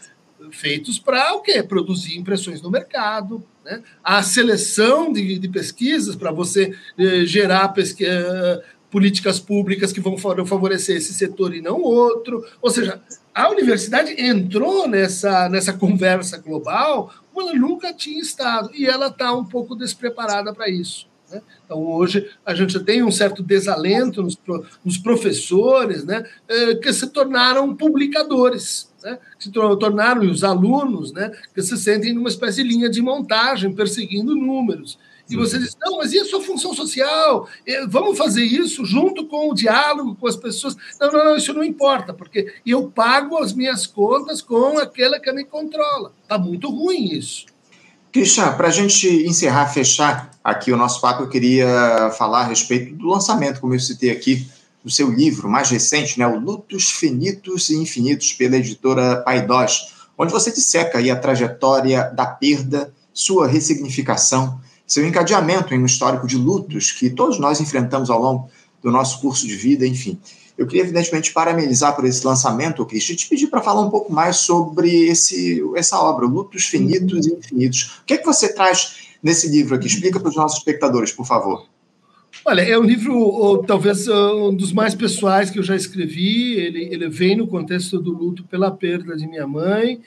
feitos 0.51 0.99
para 0.99 1.35
o 1.35 1.41
quê? 1.41 1.63
Produzir 1.63 2.19
impressões 2.19 2.61
no 2.61 2.71
mercado, 2.71 3.45
né? 3.65 3.83
a 4.03 4.23
seleção 4.23 5.13
de, 5.13 5.39
de 5.39 5.49
pesquisas 5.49 6.15
para 6.15 6.31
você 6.31 6.75
eh, 6.99 7.25
gerar 7.25 7.69
pesquisa, 7.69 8.63
políticas 8.91 9.41
públicas 9.41 9.93
que 9.93 10.01
vão 10.01 10.17
favorecer 10.17 10.97
esse 10.97 11.13
setor 11.13 11.53
e 11.55 11.61
não 11.61 11.81
outro. 11.81 12.45
Ou 12.63 12.71
seja, 12.71 13.01
a 13.35 13.51
universidade 13.51 14.15
entrou 14.21 14.87
nessa, 14.87 15.49
nessa 15.49 15.73
conversa 15.73 16.39
global 16.39 17.13
como 17.35 17.49
ela 17.49 17.59
nunca 17.59 17.93
tinha 17.93 18.21
estado, 18.21 18.71
e 18.73 18.87
ela 18.87 19.09
está 19.09 19.35
um 19.35 19.45
pouco 19.45 19.75
despreparada 19.75 20.55
para 20.55 20.69
isso. 20.69 21.09
Né? 21.29 21.43
Então, 21.65 21.79
hoje, 21.85 22.31
a 22.47 22.55
gente 22.55 22.79
tem 22.79 23.03
um 23.03 23.11
certo 23.11 23.43
desalento 23.43 24.23
nos, 24.23 24.39
nos 24.85 24.97
professores 24.97 26.05
né, 26.05 26.25
eh, 26.49 26.77
que 26.77 26.93
se 26.93 27.09
tornaram 27.09 27.75
publicadores. 27.75 28.89
Né, 29.05 29.19
que 29.39 29.45
se 29.45 29.53
tornaram 29.53 30.23
os 30.23 30.43
alunos 30.43 31.13
né, 31.13 31.31
que 31.55 31.61
se 31.61 31.77
sentem 31.77 32.15
numa 32.15 32.31
espécie 32.31 32.63
de 32.63 32.69
linha 32.71 32.89
de 32.89 33.03
montagem, 33.03 33.75
perseguindo 33.75 34.35
números. 34.35 34.99
E 35.29 35.37
você 35.37 35.59
diz, 35.59 35.77
não, 35.81 35.99
mas 35.99 36.13
e 36.13 36.19
a 36.19 36.25
sua 36.25 36.41
função 36.41 36.73
social? 36.75 37.47
Vamos 37.89 38.17
fazer 38.17 38.43
isso 38.43 38.85
junto 38.85 39.27
com 39.27 39.51
o 39.51 39.55
diálogo 39.55 40.17
com 40.17 40.27
as 40.27 40.37
pessoas. 40.37 40.77
Não, 41.01 41.13
não, 41.13 41.25
não, 41.25 41.37
isso 41.37 41.53
não 41.53 41.65
importa, 41.65 42.15
porque 42.15 42.55
eu 42.65 42.91
pago 42.91 43.37
as 43.39 43.53
minhas 43.53 43.87
contas 43.87 44.41
com 44.41 44.79
aquela 44.79 45.21
que 45.21 45.33
me 45.33 45.45
controla. 45.45 46.13
Está 46.23 46.39
muito 46.39 46.71
ruim 46.71 47.05
isso. 47.13 47.47
Christian, 48.13 48.53
para 48.53 48.69
a 48.69 48.71
gente 48.71 49.09
encerrar, 49.27 49.67
fechar 49.67 50.31
aqui 50.43 50.73
o 50.73 50.77
nosso 50.77 51.01
papo, 51.01 51.25
eu 51.25 51.29
queria 51.29 52.11
falar 52.17 52.41
a 52.41 52.47
respeito 52.47 52.95
do 52.95 53.09
lançamento, 53.09 53.61
como 53.61 53.75
eu 53.75 53.81
citei 53.81 54.11
aqui, 54.11 54.47
do 54.85 54.91
seu 54.91 55.11
livro 55.11 55.49
mais 55.49 55.71
recente, 55.71 56.19
né, 56.19 56.27
o 56.27 56.39
Lutos 56.39 56.91
Finitos 56.91 57.71
e 57.71 57.77
Infinitos, 57.77 58.33
pela 58.33 58.57
editora 58.57 59.23
Paidós, 59.23 59.95
onde 60.19 60.33
você 60.33 60.53
disseca 60.53 60.99
aí 60.99 61.11
a 61.11 61.17
trajetória 61.17 62.05
da 62.15 62.27
perda, 62.27 62.93
sua 63.13 63.47
ressignificação 63.47 64.61
seu 64.87 65.07
encadeamento 65.07 65.75
em 65.75 65.83
um 65.83 65.87
histórico 65.87 66.27
de 66.27 66.37
lutos 66.37 66.93
que 66.93 67.11
todos 67.11 67.39
nós 67.39 67.61
enfrentamos 67.61 68.11
ao 68.11 68.21
longo 68.21 68.51
do 68.83 68.91
nosso 68.91 69.21
curso 69.21 69.47
de 69.47 69.57
vida, 69.57 69.87
enfim. 69.87 70.19
Eu 70.57 70.67
queria, 70.67 70.83
evidentemente, 70.83 71.33
parabenizar 71.33 71.97
por 71.97 72.05
esse 72.05 72.25
lançamento, 72.25 72.85
Cristi, 72.87 73.15
e 73.15 73.17
te 73.17 73.29
pedir 73.29 73.49
para 73.49 73.63
falar 73.63 73.81
um 73.81 73.91
pouco 73.91 74.13
mais 74.13 74.37
sobre 74.37 75.09
esse, 75.09 75.61
essa 75.75 75.99
obra, 75.99 76.27
Lutos 76.27 76.67
Finitos 76.67 77.27
e 77.27 77.33
Infinitos. 77.33 77.99
O 78.03 78.05
que 78.05 78.15
é 78.15 78.19
que 78.19 78.27
você 78.27 78.53
traz 78.53 79.09
nesse 79.23 79.49
livro 79.49 79.75
aqui? 79.75 79.87
Explica 79.87 80.21
para 80.21 80.29
os 80.29 80.37
nossos 80.37 80.59
espectadores, 80.59 81.11
por 81.11 81.27
favor. 81.27 81.67
Olha, 82.45 82.63
é 82.63 82.79
um 82.79 82.83
livro, 82.83 83.63
talvez, 83.67 84.09
um 84.09 84.55
dos 84.55 84.73
mais 84.73 84.95
pessoais 84.95 85.51
que 85.51 85.59
eu 85.59 85.63
já 85.63 85.77
escrevi. 85.77 86.55
Ele, 86.55 86.85
ele 86.91 87.09
vem 87.09 87.37
no 87.37 87.47
contexto 87.47 87.99
do 88.01 88.11
luto 88.11 88.45
pela 88.45 88.71
perda 88.71 89.17
de 89.17 89.27
minha 89.27 89.47
mãe 89.47 90.01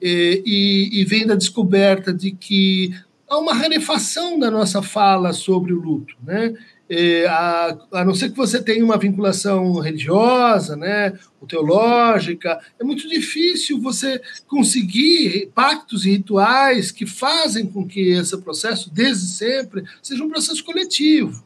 e, 0.00 0.42
e, 0.44 1.00
e 1.00 1.04
vem 1.04 1.26
da 1.26 1.34
descoberta 1.34 2.12
de 2.12 2.30
que 2.32 2.94
há 3.28 3.38
uma 3.38 3.54
rarefação 3.54 4.38
da 4.38 4.50
nossa 4.50 4.82
fala 4.82 5.32
sobre 5.32 5.72
o 5.72 5.80
luto, 5.80 6.14
né? 6.22 6.54
É, 6.86 7.26
a, 7.26 7.78
a, 7.92 8.04
não 8.04 8.14
ser 8.14 8.30
que 8.30 8.36
você 8.36 8.62
tenha 8.62 8.84
uma 8.84 8.98
vinculação 8.98 9.78
religiosa, 9.78 10.76
né, 10.76 11.18
ou 11.40 11.48
teológica, 11.48 12.60
é 12.78 12.84
muito 12.84 13.08
difícil 13.08 13.80
você 13.80 14.20
conseguir 14.46 15.50
pactos 15.54 16.04
e 16.04 16.10
rituais 16.10 16.92
que 16.92 17.06
fazem 17.06 17.66
com 17.66 17.86
que 17.86 18.10
esse 18.10 18.36
processo, 18.36 18.92
desde 18.92 19.28
sempre, 19.28 19.82
seja 20.02 20.22
um 20.22 20.28
processo 20.28 20.62
coletivo. 20.62 21.42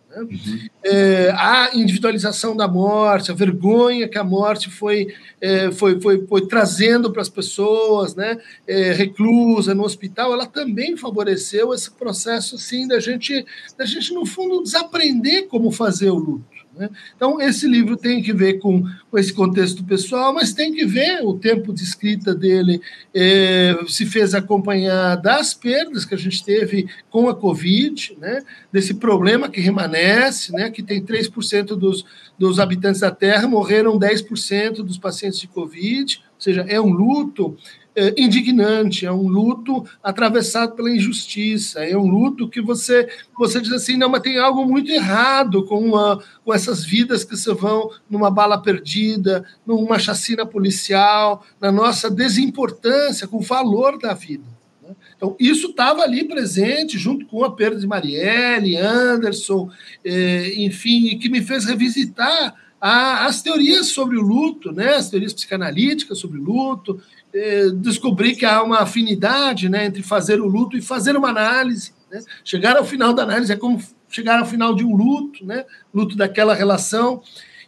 É, 0.82 1.30
a 1.36 1.70
individualização 1.74 2.56
da 2.56 2.66
morte, 2.66 3.30
a 3.30 3.34
vergonha 3.34 4.08
que 4.08 4.18
a 4.18 4.24
morte 4.24 4.70
foi, 4.70 5.14
é, 5.40 5.70
foi, 5.70 6.00
foi, 6.00 6.26
foi 6.26 6.46
trazendo 6.46 7.12
para 7.12 7.22
as 7.22 7.28
pessoas, 7.28 8.14
né? 8.14 8.38
É, 8.66 8.92
reclusa 8.92 9.74
no 9.74 9.84
hospital, 9.84 10.32
ela 10.32 10.46
também 10.46 10.96
favoreceu 10.96 11.74
esse 11.74 11.90
processo 11.90 12.56
assim 12.56 12.86
da 12.86 13.00
gente, 13.00 13.44
da 13.76 13.84
gente 13.84 14.12
no 14.12 14.24
fundo 14.26 14.62
desaprender 14.62 15.48
como 15.48 15.70
fazer 15.70 16.10
o 16.10 16.16
luto. 16.16 16.57
Né? 16.78 16.88
Então, 17.16 17.40
esse 17.40 17.66
livro 17.66 17.96
tem 17.96 18.22
que 18.22 18.32
ver 18.32 18.54
com, 18.60 18.84
com, 19.10 19.18
esse 19.18 19.32
contexto 19.32 19.82
pessoal, 19.82 20.32
mas 20.32 20.52
tem 20.52 20.72
que 20.72 20.86
ver 20.86 21.20
o 21.24 21.34
tempo 21.34 21.72
de 21.72 21.82
escrita 21.82 22.32
dele 22.34 22.80
eh, 23.12 23.76
se 23.88 24.06
fez 24.06 24.34
acompanhar 24.34 25.16
das 25.16 25.52
perdas 25.52 26.04
que 26.04 26.14
a 26.14 26.18
gente 26.18 26.44
teve 26.44 26.88
com 27.10 27.28
a 27.28 27.34
Covid, 27.34 28.16
né? 28.20 28.42
desse 28.72 28.94
problema 28.94 29.48
que 29.48 29.60
remanesce, 29.60 30.52
né? 30.52 30.70
que 30.70 30.82
tem 30.82 31.04
3% 31.04 31.76
dos, 31.76 32.06
dos 32.38 32.60
habitantes 32.60 33.00
da 33.00 33.10
Terra 33.10 33.48
morreram 33.48 33.98
10% 33.98 34.76
dos 34.84 34.98
pacientes 34.98 35.40
de 35.40 35.48
Covid, 35.48 36.22
ou 36.36 36.40
seja, 36.40 36.64
é 36.68 36.80
um 36.80 36.92
luto 36.92 37.56
é, 37.94 38.14
indignante, 38.16 39.04
é 39.04 39.12
um 39.12 39.26
luto 39.26 39.84
atravessado 40.02 40.76
pela 40.76 40.90
injustiça, 40.90 41.84
é 41.84 41.96
um 41.96 42.06
luto 42.06 42.48
que 42.48 42.60
você 42.60 43.08
você 43.36 43.60
diz 43.60 43.72
assim, 43.72 43.96
não, 43.96 44.08
mas 44.08 44.22
tem 44.22 44.38
algo 44.38 44.64
muito 44.64 44.90
errado 44.90 45.64
com, 45.64 45.78
uma, 45.78 46.22
com 46.44 46.52
essas 46.52 46.84
vidas 46.84 47.24
que 47.24 47.36
se 47.36 47.52
vão 47.54 47.90
numa 48.08 48.30
bala 48.30 48.60
perdida, 48.60 49.44
numa 49.66 49.98
chacina 49.98 50.44
policial, 50.44 51.44
na 51.60 51.70
nossa 51.70 52.10
desimportância 52.10 53.28
com 53.28 53.38
o 53.38 53.42
valor 53.42 53.98
da 53.98 54.12
vida. 54.14 54.44
Né? 54.82 54.94
Então, 55.16 55.36
isso 55.38 55.68
estava 55.68 56.02
ali 56.02 56.24
presente, 56.24 56.98
junto 56.98 57.26
com 57.26 57.44
a 57.44 57.52
perda 57.52 57.80
de 57.80 57.86
Marielle, 57.86 58.76
Anderson, 58.76 59.70
é, 60.04 60.54
enfim, 60.56 61.18
que 61.18 61.28
me 61.28 61.42
fez 61.42 61.64
revisitar 61.64 62.54
as 62.80 63.42
teorias 63.42 63.88
sobre 63.88 64.16
o 64.16 64.22
luto, 64.22 64.70
né, 64.70 64.94
as 64.94 65.10
teorias 65.10 65.32
psicanalíticas 65.32 66.18
sobre 66.18 66.38
o 66.38 66.44
luto, 66.44 67.00
eh, 67.38 67.70
descobri 67.72 68.34
que 68.34 68.44
há 68.44 68.62
uma 68.62 68.80
afinidade 68.80 69.68
né, 69.68 69.86
entre 69.86 70.02
fazer 70.02 70.40
o 70.40 70.46
luto 70.46 70.76
e 70.76 70.82
fazer 70.82 71.16
uma 71.16 71.28
análise. 71.28 71.92
Né? 72.10 72.20
Chegar 72.44 72.76
ao 72.76 72.84
final 72.84 73.12
da 73.12 73.22
análise 73.22 73.52
é 73.52 73.56
como 73.56 73.80
chegar 74.08 74.40
ao 74.40 74.46
final 74.46 74.74
de 74.74 74.84
um 74.84 74.96
luto, 74.96 75.44
né? 75.46 75.64
luto 75.94 76.16
daquela 76.16 76.54
relação. 76.54 77.22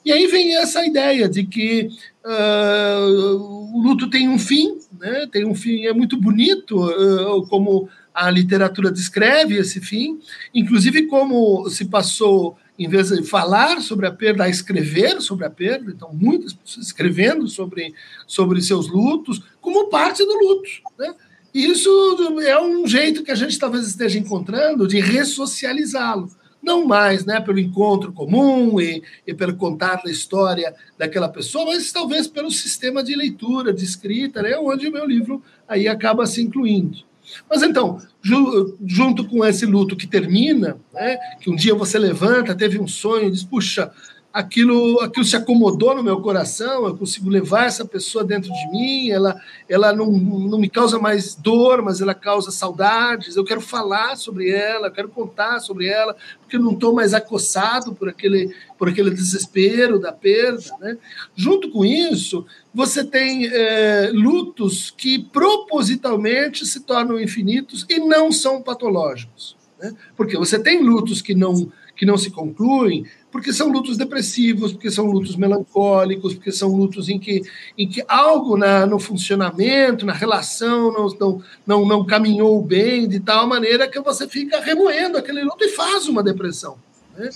E 0.04 0.10
aí 0.10 0.26
vem 0.26 0.56
essa 0.56 0.84
ideia 0.84 1.28
de 1.28 1.44
que 1.44 1.88
uh, 2.24 3.36
o 3.74 3.82
luto 3.82 4.10
tem 4.10 4.28
um 4.28 4.38
fim, 4.38 4.78
né? 4.98 5.28
tem 5.30 5.46
um 5.46 5.54
fim, 5.54 5.86
é 5.86 5.92
muito 5.92 6.16
bonito 6.16 6.86
uh, 6.86 7.46
como 7.46 7.88
a 8.12 8.30
literatura 8.30 8.90
descreve 8.90 9.56
esse 9.56 9.80
fim, 9.80 10.18
inclusive 10.52 11.06
como 11.06 11.68
se 11.68 11.84
passou 11.84 12.56
em 12.80 12.88
vez 12.88 13.10
de 13.10 13.22
falar 13.22 13.82
sobre 13.82 14.06
a 14.06 14.10
perda, 14.10 14.44
a 14.44 14.48
escrever 14.48 15.20
sobre 15.20 15.44
a 15.44 15.50
perda. 15.50 15.92
Então, 15.94 16.10
muitas 16.14 16.54
pessoas 16.54 16.86
escrevendo 16.86 17.46
sobre, 17.46 17.92
sobre 18.26 18.62
seus 18.62 18.88
lutos, 18.88 19.42
como 19.60 19.90
parte 19.90 20.24
do 20.24 20.32
luto. 20.32 20.70
Né? 20.98 21.14
Isso 21.52 22.40
é 22.40 22.58
um 22.58 22.86
jeito 22.86 23.22
que 23.22 23.30
a 23.30 23.34
gente 23.34 23.58
talvez 23.58 23.86
esteja 23.86 24.18
encontrando 24.18 24.88
de 24.88 24.98
ressocializá-lo. 24.98 26.30
Não 26.62 26.86
mais 26.86 27.26
né, 27.26 27.38
pelo 27.38 27.58
encontro 27.58 28.14
comum 28.14 28.80
e, 28.80 29.02
e 29.26 29.34
pelo 29.34 29.56
contar 29.56 29.96
da 30.02 30.10
história 30.10 30.74
daquela 30.96 31.28
pessoa, 31.28 31.66
mas 31.66 31.92
talvez 31.92 32.26
pelo 32.26 32.50
sistema 32.50 33.04
de 33.04 33.14
leitura, 33.14 33.74
de 33.74 33.84
escrita, 33.84 34.40
né, 34.40 34.56
onde 34.56 34.88
o 34.88 34.92
meu 34.92 35.06
livro 35.06 35.42
aí 35.68 35.86
acaba 35.86 36.24
se 36.24 36.40
incluindo. 36.40 37.09
Mas 37.48 37.62
então, 37.62 38.00
ju 38.22 38.76
junto 38.86 39.26
com 39.26 39.44
esse 39.44 39.66
luto 39.66 39.96
que 39.96 40.06
termina, 40.06 40.78
né, 40.92 41.16
que 41.40 41.50
um 41.50 41.56
dia 41.56 41.74
você 41.74 41.98
levanta, 41.98 42.54
teve 42.54 42.78
um 42.78 42.86
sonho, 42.86 43.30
diz, 43.30 43.42
puxa, 43.42 43.92
aquilo, 44.32 45.00
aquilo 45.00 45.24
se 45.24 45.34
acomodou 45.34 45.94
no 45.94 46.02
meu 46.02 46.20
coração, 46.20 46.86
eu 46.86 46.96
consigo 46.96 47.28
levar 47.28 47.66
essa 47.66 47.84
pessoa 47.84 48.22
dentro 48.22 48.52
de 48.52 48.70
mim, 48.70 49.10
ela, 49.10 49.40
ela 49.68 49.92
não, 49.92 50.10
não 50.10 50.58
me 50.58 50.68
causa 50.68 50.98
mais 50.98 51.34
dor, 51.34 51.82
mas 51.82 52.00
ela 52.00 52.14
causa 52.14 52.50
saudades, 52.50 53.36
eu 53.36 53.44
quero 53.44 53.60
falar 53.60 54.16
sobre 54.16 54.50
ela, 54.50 54.86
eu 54.86 54.92
quero 54.92 55.08
contar 55.08 55.58
sobre 55.60 55.86
ela, 55.86 56.16
porque 56.40 56.56
eu 56.56 56.60
não 56.60 56.72
estou 56.72 56.94
mais 56.94 57.12
acossado 57.12 57.94
por 57.94 58.08
aquele, 58.08 58.54
por 58.78 58.88
aquele 58.88 59.10
desespero 59.10 59.98
da 59.98 60.12
perda. 60.12 60.76
Né? 60.80 60.96
Junto 61.34 61.70
com 61.70 61.84
isso, 61.84 62.46
você 62.72 63.02
tem 63.02 63.46
é, 63.46 64.10
lutos 64.12 64.90
que 64.96 65.18
propositalmente 65.18 66.64
se 66.64 66.80
tornam 66.80 67.20
infinitos 67.20 67.84
e 67.88 67.98
não 67.98 68.30
são 68.30 68.62
patológicos. 68.62 69.56
Né? 69.80 69.92
Porque 70.16 70.36
você 70.36 70.58
tem 70.58 70.82
lutos 70.82 71.20
que 71.20 71.34
não, 71.34 71.72
que 72.00 72.06
não 72.06 72.16
se 72.16 72.30
concluem, 72.30 73.04
porque 73.30 73.52
são 73.52 73.68
lutos 73.68 73.98
depressivos, 73.98 74.72
porque 74.72 74.90
são 74.90 75.04
lutos 75.04 75.36
melancólicos, 75.36 76.32
porque 76.32 76.50
são 76.50 76.74
lutos 76.74 77.10
em 77.10 77.18
que, 77.18 77.42
em 77.76 77.86
que 77.86 78.02
algo 78.08 78.56
na, 78.56 78.86
no 78.86 78.98
funcionamento, 78.98 80.06
na 80.06 80.14
relação, 80.14 80.90
não, 80.90 81.08
não, 81.20 81.42
não, 81.66 81.84
não 81.84 82.06
caminhou 82.06 82.62
bem, 82.62 83.06
de 83.06 83.20
tal 83.20 83.46
maneira 83.46 83.86
que 83.86 84.00
você 84.00 84.26
fica 84.26 84.60
remoendo 84.60 85.18
aquele 85.18 85.44
luto 85.44 85.62
e 85.62 85.68
faz 85.68 86.08
uma 86.08 86.22
depressão. 86.22 86.78
Né? 87.14 87.28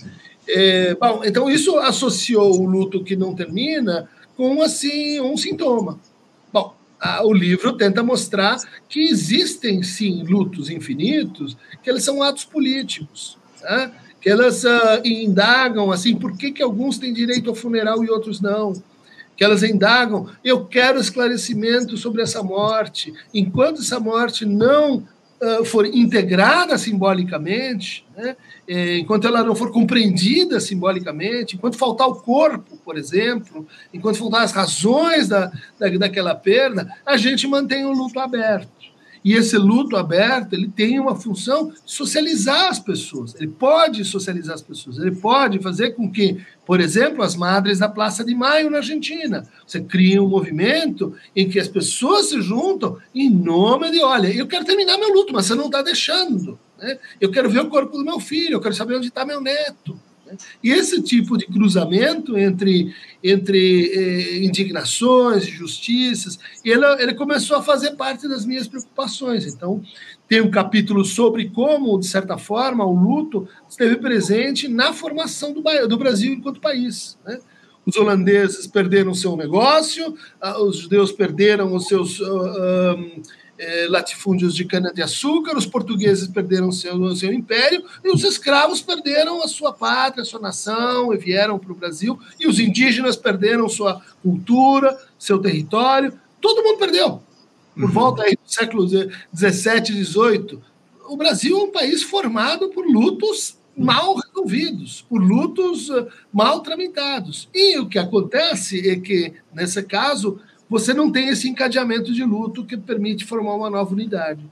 É, 0.49 0.95
bom, 0.95 1.21
então, 1.23 1.51
isso 1.51 1.77
associou 1.81 2.59
o 2.59 2.65
luto 2.65 3.05
que 3.05 3.15
não 3.15 3.35
termina 3.35 4.09
com 4.35 4.63
assim 4.63 5.21
um 5.21 5.37
sintoma. 5.37 6.01
Bom, 6.51 6.75
a, 6.99 7.23
o 7.23 7.35
livro 7.35 7.75
tenta 7.77 8.03
mostrar 8.03 8.57
que 8.89 9.01
existem, 9.01 9.83
sim, 9.83 10.23
lutos 10.23 10.71
infinitos, 10.71 11.55
que 11.83 11.91
eles 11.91 12.03
são 12.03 12.23
atos 12.23 12.47
políticos. 12.47 13.37
Tá? 13.61 13.93
Que 14.25 14.31
elas 14.31 14.65
uh, 14.65 15.05
indagam 15.05 15.93
assim, 15.93 16.17
por 16.17 16.35
que, 16.35 16.51
que 16.51 16.63
alguns 16.63 16.97
têm 16.97 17.13
direito 17.13 17.51
ao 17.51 17.55
funeral 17.55 18.03
e 18.03 18.09
outros 18.09 18.41
não? 18.41 18.73
Que 19.37 19.45
elas 19.45 19.63
indagam, 19.63 20.31
eu 20.43 20.65
quero 20.65 20.99
esclarecimento 20.99 21.99
sobre 21.99 22.23
essa 22.23 22.43
morte. 22.43 23.13
Enquanto 23.35 23.83
essa 23.83 24.01
morte 24.01 24.47
não 24.47 25.07
uh, 25.43 25.63
for 25.67 25.85
integrada 25.85 26.79
simbolicamente, 26.79 28.07
né, 28.17 28.35
eh, 28.67 28.99
enquanto 29.01 29.27
ela 29.27 29.45
não 29.45 29.55
for 29.55 29.71
compreendida 29.71 30.59
simbolicamente, 30.59 31.57
enquanto 31.57 31.77
faltar 31.77 32.09
o 32.09 32.15
corpo, 32.15 32.79
por 32.83 32.97
exemplo, 32.97 33.67
enquanto 33.93 34.17
faltar 34.17 34.43
as 34.43 34.53
razões 34.53 35.29
da, 35.29 35.53
da, 35.79 35.91
daquela 35.99 36.35
perda, 36.35 36.89
a 37.05 37.19
gente 37.19 37.47
mantém 37.47 37.85
o 37.85 37.93
luto 37.93 38.19
aberto. 38.19 38.73
E 39.25 39.33
esse 39.33 39.57
luto 39.57 39.97
aberto, 39.97 40.53
ele 40.53 40.69
tem 40.69 41.01
uma 41.01 41.17
função 41.17 41.69
de 41.69 41.77
socializar 41.87 42.69
as 42.69 42.79
pessoas. 42.79 43.35
Ele 43.35 43.49
pode 43.49 44.05
socializar 44.05 44.55
as 44.55 44.61
pessoas. 44.61 44.99
Ele 44.99 45.13
pode 45.13 45.59
fazer 45.61 45.93
com 45.93 46.13
que, 46.13 46.45
por 46.67 46.79
exemplo, 46.79 47.23
as 47.23 47.35
madres 47.35 47.79
da 47.79 47.89
Praça 47.89 48.23
de 48.23 48.35
Maio 48.35 48.69
na 48.69 48.79
Argentina, 48.79 49.49
você 49.67 49.81
cria 49.81 50.23
um 50.23 50.29
movimento 50.29 51.15
em 51.35 51.49
que 51.49 51.59
as 51.59 51.69
pessoas 51.69 52.29
se 52.29 52.43
juntam 52.43 52.99
em 53.15 53.31
nome 53.31 53.91
de, 53.91 54.03
olha, 54.03 54.29
eu 54.29 54.47
quero 54.47 54.67
terminar 54.67 54.99
meu 54.99 55.15
luto, 55.15 55.33
mas 55.33 55.47
você 55.47 55.55
não 55.55 55.67
está 55.67 55.81
deixando. 55.81 56.59
Né? 56.79 56.99
Eu 57.19 57.31
quero 57.31 57.49
ver 57.49 57.61
o 57.61 57.71
corpo 57.71 57.97
do 57.97 58.05
meu 58.05 58.21
filho, 58.21 58.53
eu 58.53 58.61
quero 58.61 58.75
saber 58.75 58.97
onde 58.97 59.09
está 59.09 59.25
meu 59.25 59.41
neto. 59.41 59.99
E 60.63 60.71
esse 60.71 61.03
tipo 61.03 61.37
de 61.37 61.47
cruzamento 61.47 62.37
entre, 62.37 62.95
entre 63.23 63.91
eh, 63.93 64.45
indignações, 64.45 65.47
justiças, 65.47 66.39
ele, 66.65 66.85
ele 67.01 67.15
começou 67.15 67.57
a 67.57 67.63
fazer 67.63 67.93
parte 67.93 68.29
das 68.29 68.45
minhas 68.45 68.67
preocupações. 68.67 69.47
Então, 69.47 69.83
tem 70.29 70.41
um 70.41 70.51
capítulo 70.51 71.05
sobre 71.05 71.51
como, 71.51 71.99
de 71.99 72.07
certa 72.07 72.39
forma, 72.39 72.85
o 72.85 72.95
luto 72.95 73.49
esteve 73.69 73.97
presente 73.97 74.69
na 74.69 74.93
formação 74.93 75.53
do, 75.53 75.63
do 75.89 75.99
Brasil 75.99 76.33
enquanto 76.33 76.61
país. 76.61 77.19
Né? 77.25 77.39
Os 77.87 77.97
holandeses 77.97 78.67
perderam 78.67 79.13
seu 79.13 79.37
negócio, 79.37 80.17
ah, 80.41 80.61
os 80.63 80.79
judeus 80.79 81.13
perderam 81.13 81.75
os 81.75 81.87
seus. 81.87 82.19
Uh, 82.21 83.23
é, 83.59 83.87
latifúndios 83.89 84.55
de 84.55 84.65
cana-de-açúcar, 84.65 85.57
os 85.57 85.67
portugueses 85.67 86.29
perderam 86.29 86.73
seu, 86.73 87.15
seu 87.15 87.33
império 87.33 87.85
e 88.03 88.11
os 88.11 88.25
escravos 88.25 88.81
perderam 88.81 89.43
a 89.43 89.49
sua 89.49 89.73
pátria, 89.73 90.23
a 90.23 90.25
sua 90.25 90.41
nação 90.41 91.13
e 91.13 91.17
vieram 91.17 91.59
para 91.59 91.73
o 91.73 91.77
Brasil, 91.77 92.19
e 92.39 92.47
os 92.47 92.59
indígenas 92.59 93.17
perderam 93.17 93.69
sua 93.69 94.01
cultura, 94.23 94.99
seu 95.19 95.39
território, 95.39 96.13
todo 96.41 96.63
mundo 96.63 96.79
perdeu. 96.79 97.23
Por 97.75 97.85
uhum. 97.85 97.91
volta 97.91 98.23
aí 98.23 98.33
do 98.33 98.53
século 98.53 98.87
XVII, 98.89 100.05
XVIII, 100.05 100.59
o 101.09 101.17
Brasil 101.17 101.59
é 101.59 101.63
um 101.63 101.71
país 101.71 102.03
formado 102.03 102.69
por 102.69 102.87
lutos 102.87 103.59
mal 103.77 104.15
resolvidos, 104.15 105.05
por 105.09 105.21
lutos 105.21 105.91
uh, 105.91 106.07
mal 106.33 106.61
tramitados. 106.61 107.49
E 107.53 107.79
o 107.79 107.89
que 107.89 107.99
acontece 107.99 108.89
é 108.89 108.97
que, 108.97 109.33
nesse 109.53 109.83
caso, 109.83 110.41
você 110.69 110.95
não 110.95 111.11
tem 111.11 111.29
esse 111.29 111.49
encadeamento 111.49 112.13
de 112.13 112.25
luto 112.25 112.65
que 112.65 112.77
permite 112.77 113.25
formar 113.25 113.55
uma 113.55 113.71
nova 113.71 113.93
unidade. 113.93 114.45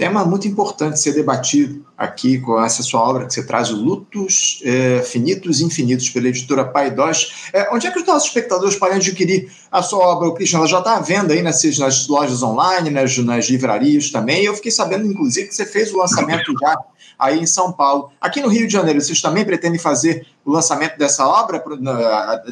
Tema 0.00 0.24
muito 0.24 0.48
importante 0.48 0.98
ser 0.98 1.12
debatido 1.12 1.84
aqui 1.94 2.38
com 2.38 2.58
essa 2.64 2.82
sua 2.82 3.06
obra 3.06 3.26
que 3.26 3.34
você 3.34 3.44
traz, 3.44 3.68
Lutos 3.68 4.62
é, 4.64 5.02
Finitos 5.02 5.60
e 5.60 5.64
Infinitos, 5.64 6.08
pela 6.08 6.28
editora 6.28 6.64
Paidós. 6.64 7.50
É, 7.52 7.68
onde 7.70 7.86
é 7.86 7.90
que 7.90 7.98
os 7.98 8.06
nossos 8.06 8.28
espectadores 8.28 8.76
podem 8.76 8.96
adquirir 8.96 9.52
a 9.70 9.82
sua 9.82 9.98
obra, 9.98 10.28
o 10.28 10.32
Christian? 10.32 10.60
Ela 10.60 10.66
já 10.68 10.78
está 10.78 10.96
à 10.96 11.00
venda 11.00 11.34
aí 11.34 11.42
nas, 11.42 11.62
nas 11.78 12.08
lojas 12.08 12.42
online, 12.42 12.88
nas, 12.88 13.18
nas 13.18 13.44
livrarias 13.50 14.10
também. 14.10 14.42
Eu 14.42 14.54
fiquei 14.54 14.70
sabendo, 14.70 15.06
inclusive, 15.06 15.48
que 15.48 15.54
você 15.54 15.66
fez 15.66 15.92
o 15.92 15.98
lançamento 15.98 16.50
já 16.58 16.78
aí 17.18 17.38
em 17.38 17.46
São 17.46 17.70
Paulo. 17.70 18.10
Aqui 18.18 18.40
no 18.40 18.48
Rio 18.48 18.66
de 18.66 18.72
Janeiro, 18.72 18.98
vocês 19.02 19.20
também 19.20 19.44
pretendem 19.44 19.78
fazer 19.78 20.26
o 20.50 20.52
lançamento 20.52 20.98
dessa 20.98 21.24
obra 21.24 21.62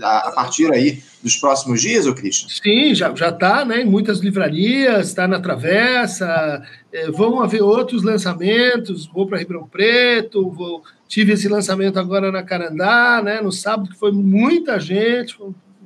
a, 0.02 0.32
partir 0.32 0.72
aí 0.72 1.02
dos 1.20 1.34
próximos 1.36 1.80
dias, 1.80 2.06
ô 2.06 2.14
Christian? 2.14 2.48
Sim, 2.48 2.94
já 2.94 3.10
está 3.10 3.64
né, 3.64 3.82
em 3.82 3.84
muitas 3.84 4.20
livrarias, 4.20 5.08
está 5.08 5.26
na 5.26 5.40
Travessa, 5.40 6.62
é, 6.92 7.10
vão 7.10 7.42
haver 7.42 7.60
outros 7.60 8.04
lançamentos, 8.04 9.06
vou 9.12 9.26
para 9.26 9.38
Ribeirão 9.38 9.66
Preto, 9.66 10.48
vou, 10.48 10.82
tive 11.08 11.32
esse 11.32 11.48
lançamento 11.48 11.98
agora 11.98 12.30
na 12.30 12.44
Carandá, 12.44 13.20
né, 13.20 13.40
no 13.40 13.50
sábado, 13.50 13.90
que 13.90 13.98
foi 13.98 14.12
muita 14.12 14.78
gente, 14.78 15.36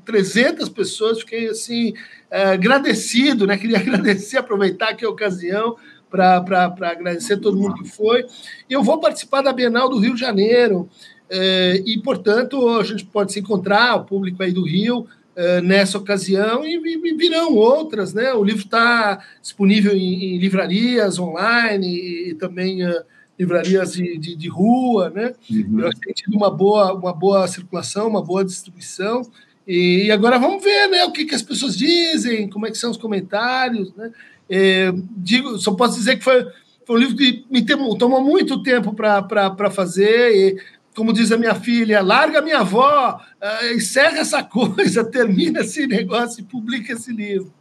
300 0.05 0.69
pessoas, 0.69 1.21
fiquei 1.21 1.49
assim, 1.49 1.95
é, 2.31 2.53
agradecido, 2.53 3.47
né, 3.47 3.57
queria 3.57 3.79
agradecer, 3.81 4.37
aproveitar 4.37 4.91
aqui 4.91 5.07
a 5.07 5.09
ocasião 5.09 5.77
para 6.13 6.73
agradecer 6.83 7.39
todo 7.39 7.57
mundo 7.57 7.75
que 7.75 7.89
foi. 7.89 8.27
Eu 8.69 8.83
vou 8.83 9.01
participar 9.01 9.41
da 9.41 9.53
Bienal 9.53 9.89
do 9.89 9.99
Rio 9.99 10.15
de 10.15 10.21
Janeiro, 10.21 10.89
é, 11.35 11.83
e, 11.87 11.99
portanto, 11.99 12.69
a 12.69 12.85
gente 12.85 13.07
pode 13.07 13.33
se 13.33 13.41
encontrar, 13.41 13.97
o 13.97 14.05
público 14.05 14.43
aí 14.43 14.53
do 14.53 14.63
Rio, 14.63 15.07
é, 15.35 15.63
nessa 15.63 15.97
ocasião, 15.97 16.63
e, 16.63 16.75
e, 16.75 17.15
virão 17.15 17.55
outras, 17.55 18.13
né? 18.13 18.35
O 18.35 18.45
livro 18.45 18.65
está 18.65 19.25
disponível 19.41 19.97
em, 19.97 20.35
em, 20.35 20.39
livrarias 20.39 21.19
online 21.19 21.89
e, 21.89 22.31
e 22.31 22.35
também 22.35 22.87
uh, 22.87 23.03
livrarias 23.39 23.95
de, 23.95 24.19
de, 24.19 24.37
de, 24.37 24.49
rua, 24.51 25.09
né? 25.09 25.33
Uhum. 25.51 25.81
Eu 25.81 25.91
tenho 25.99 26.15
tido 26.15 26.37
uma 26.37 26.51
boa, 26.51 26.93
uma 26.93 27.15
boa 27.15 27.49
circulação, 27.49 28.09
uma 28.09 28.23
boa 28.23 28.45
distribuição, 28.45 29.23
e 29.67 30.11
agora 30.11 30.39
vamos 30.39 30.63
ver, 30.63 30.89
né, 30.89 31.05
o 31.05 31.13
que, 31.13 31.25
que 31.25 31.35
as 31.35 31.43
pessoas 31.43 31.79
dizem, 31.79 32.49
como 32.49 32.67
é 32.67 32.71
que 32.71 32.77
são 32.77 32.91
os 32.91 32.97
comentários, 32.97 33.95
né? 33.95 34.11
É, 34.49 34.93
digo, 35.16 35.59
só 35.59 35.72
posso 35.72 35.99
dizer 35.99 36.18
que 36.18 36.24
foi, 36.24 36.47
foi 36.86 36.97
um 36.97 36.99
livro 36.99 37.16
que 37.16 37.45
me 37.51 37.64
tomou 37.64 38.22
muito 38.22 38.62
tempo 38.62 38.95
para 38.95 39.70
fazer, 39.70 40.34
e, 40.34 40.61
como 40.95 41.12
diz 41.12 41.32
a 41.32 41.38
minha 41.38 41.55
filha, 41.55 42.03
larga 42.03 42.40
a 42.40 42.43
minha 42.43 42.59
avó, 42.59 43.20
uh, 43.20 43.74
encerra 43.74 44.18
essa 44.18 44.43
coisa, 44.45 45.05
termina 45.05 45.61
esse 45.61 45.86
negócio 45.86 46.40
e 46.40 46.45
publica 46.45 46.93
esse 46.93 47.12
livro. 47.12 47.53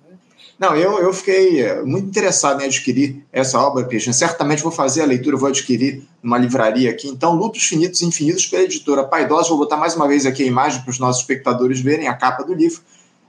Não, 0.62 0.76
eu, 0.76 1.00
eu 1.00 1.12
fiquei 1.12 1.60
eh, 1.60 1.82
muito 1.82 2.10
interessado 2.10 2.62
em 2.62 2.66
adquirir 2.66 3.26
essa 3.34 3.60
obra, 3.60 3.84
Christian. 3.84 4.14
Certamente 4.14 4.62
vou 4.62 4.72
fazer 4.72 5.02
a 5.02 5.08
leitura, 5.08 5.36
vou 5.36 5.50
adquirir 5.50 6.04
numa 6.22 6.38
livraria 6.38 6.92
aqui. 6.92 7.08
Então, 7.08 7.34
Lutos 7.34 7.64
Finitos 7.64 8.00
e 8.00 8.06
Infinitos, 8.06 8.46
pela 8.46 8.62
editora 8.62 9.04
Paidosa. 9.04 9.50
Vou 9.50 9.58
botar 9.58 9.76
mais 9.76 9.96
uma 9.96 10.08
vez 10.08 10.24
aqui 10.24 10.44
a 10.44 10.46
imagem 10.46 10.84
para 10.84 10.92
os 10.92 11.00
nossos 11.00 11.24
espectadores 11.24 11.82
verem 11.82 12.08
a 12.08 12.14
capa 12.14 12.44
do 12.44 12.54
livro 12.54 12.80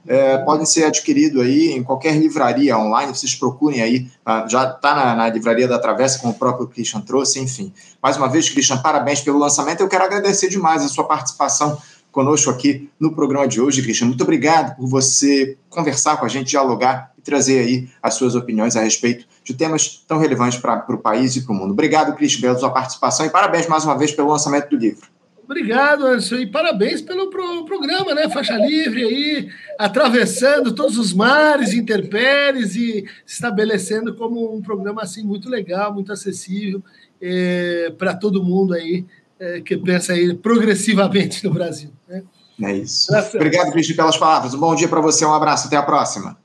é, 0.07 0.37
podem 0.39 0.65
ser 0.65 0.85
adquiridos 0.85 1.41
aí 1.41 1.71
em 1.71 1.83
qualquer 1.83 2.15
livraria 2.15 2.77
online, 2.77 3.15
vocês 3.15 3.35
procurem 3.35 3.81
aí, 3.81 4.07
tá? 4.23 4.47
já 4.47 4.69
está 4.69 4.95
na, 4.95 5.15
na, 5.15 5.29
livraria 5.29 5.67
da 5.67 5.79
Travessa, 5.79 6.19
como 6.19 6.33
o 6.33 6.35
próprio 6.35 6.67
Christian 6.67 7.01
trouxe, 7.01 7.39
enfim. 7.39 7.73
Mais 8.01 8.17
uma 8.17 8.27
vez, 8.27 8.49
Christian, 8.49 8.77
parabéns 8.77 9.21
pelo 9.21 9.39
lançamento, 9.39 9.81
eu 9.81 9.87
quero 9.87 10.03
agradecer 10.03 10.49
demais 10.49 10.83
a 10.83 10.87
sua 10.87 11.05
participação 11.05 11.77
conosco 12.11 12.49
aqui 12.49 12.89
no 12.99 13.13
programa 13.13 13.47
de 13.47 13.59
hoje, 13.59 13.81
Christian. 13.81 14.07
Muito 14.07 14.23
obrigado 14.23 14.75
por 14.75 14.87
você 14.87 15.57
conversar 15.69 16.17
com 16.17 16.25
a 16.25 16.29
gente, 16.29 16.49
dialogar 16.49 17.11
e 17.17 17.21
trazer 17.21 17.59
aí 17.59 17.89
as 18.01 18.13
suas 18.13 18.35
opiniões 18.35 18.75
a 18.75 18.81
respeito 18.81 19.25
de 19.43 19.53
temas 19.53 20.03
tão 20.07 20.19
relevantes 20.19 20.59
para 20.59 20.85
o 20.89 20.97
país 20.97 21.35
e 21.35 21.41
para 21.41 21.53
o 21.53 21.55
mundo. 21.55 21.71
Obrigado, 21.71 22.15
Christian, 22.15 22.41
pela 22.41 22.59
sua 22.59 22.69
participação 22.69 23.25
e 23.25 23.29
parabéns 23.29 23.67
mais 23.67 23.83
uma 23.83 23.97
vez 23.97 24.11
pelo 24.11 24.29
lançamento 24.29 24.69
do 24.69 24.77
livro. 24.77 25.12
Obrigado, 25.45 26.05
Anderson, 26.05 26.35
e 26.35 26.47
parabéns 26.47 27.01
pelo 27.01 27.29
pro 27.29 27.65
programa, 27.65 28.13
né? 28.13 28.29
Faixa 28.29 28.55
Livre 28.55 29.03
aí, 29.03 29.49
atravessando 29.77 30.73
todos 30.73 30.97
os 30.97 31.13
mares, 31.13 31.73
intempéries 31.73 32.75
e 32.75 33.05
se 33.25 33.33
estabelecendo 33.33 34.15
como 34.15 34.55
um 34.55 34.61
programa 34.61 35.01
assim 35.01 35.23
muito 35.23 35.49
legal, 35.49 35.93
muito 35.93 36.13
acessível 36.13 36.81
é, 37.21 37.93
para 37.97 38.15
todo 38.15 38.43
mundo 38.43 38.73
aí 38.73 39.05
é, 39.39 39.59
que 39.59 39.77
pensa 39.77 40.13
aí 40.13 40.33
progressivamente 40.33 41.43
no 41.45 41.53
Brasil. 41.53 41.91
Né? 42.07 42.23
É 42.61 42.77
isso. 42.77 43.11
Graças 43.11 43.35
Obrigado, 43.35 43.71
Cristian, 43.71 43.95
pelas 43.95 44.17
palavras. 44.17 44.53
Um 44.53 44.59
bom 44.59 44.73
dia 44.73 44.87
para 44.87 45.01
você, 45.01 45.25
um 45.25 45.33
abraço, 45.33 45.67
até 45.67 45.75
a 45.75 45.83
próxima. 45.83 46.37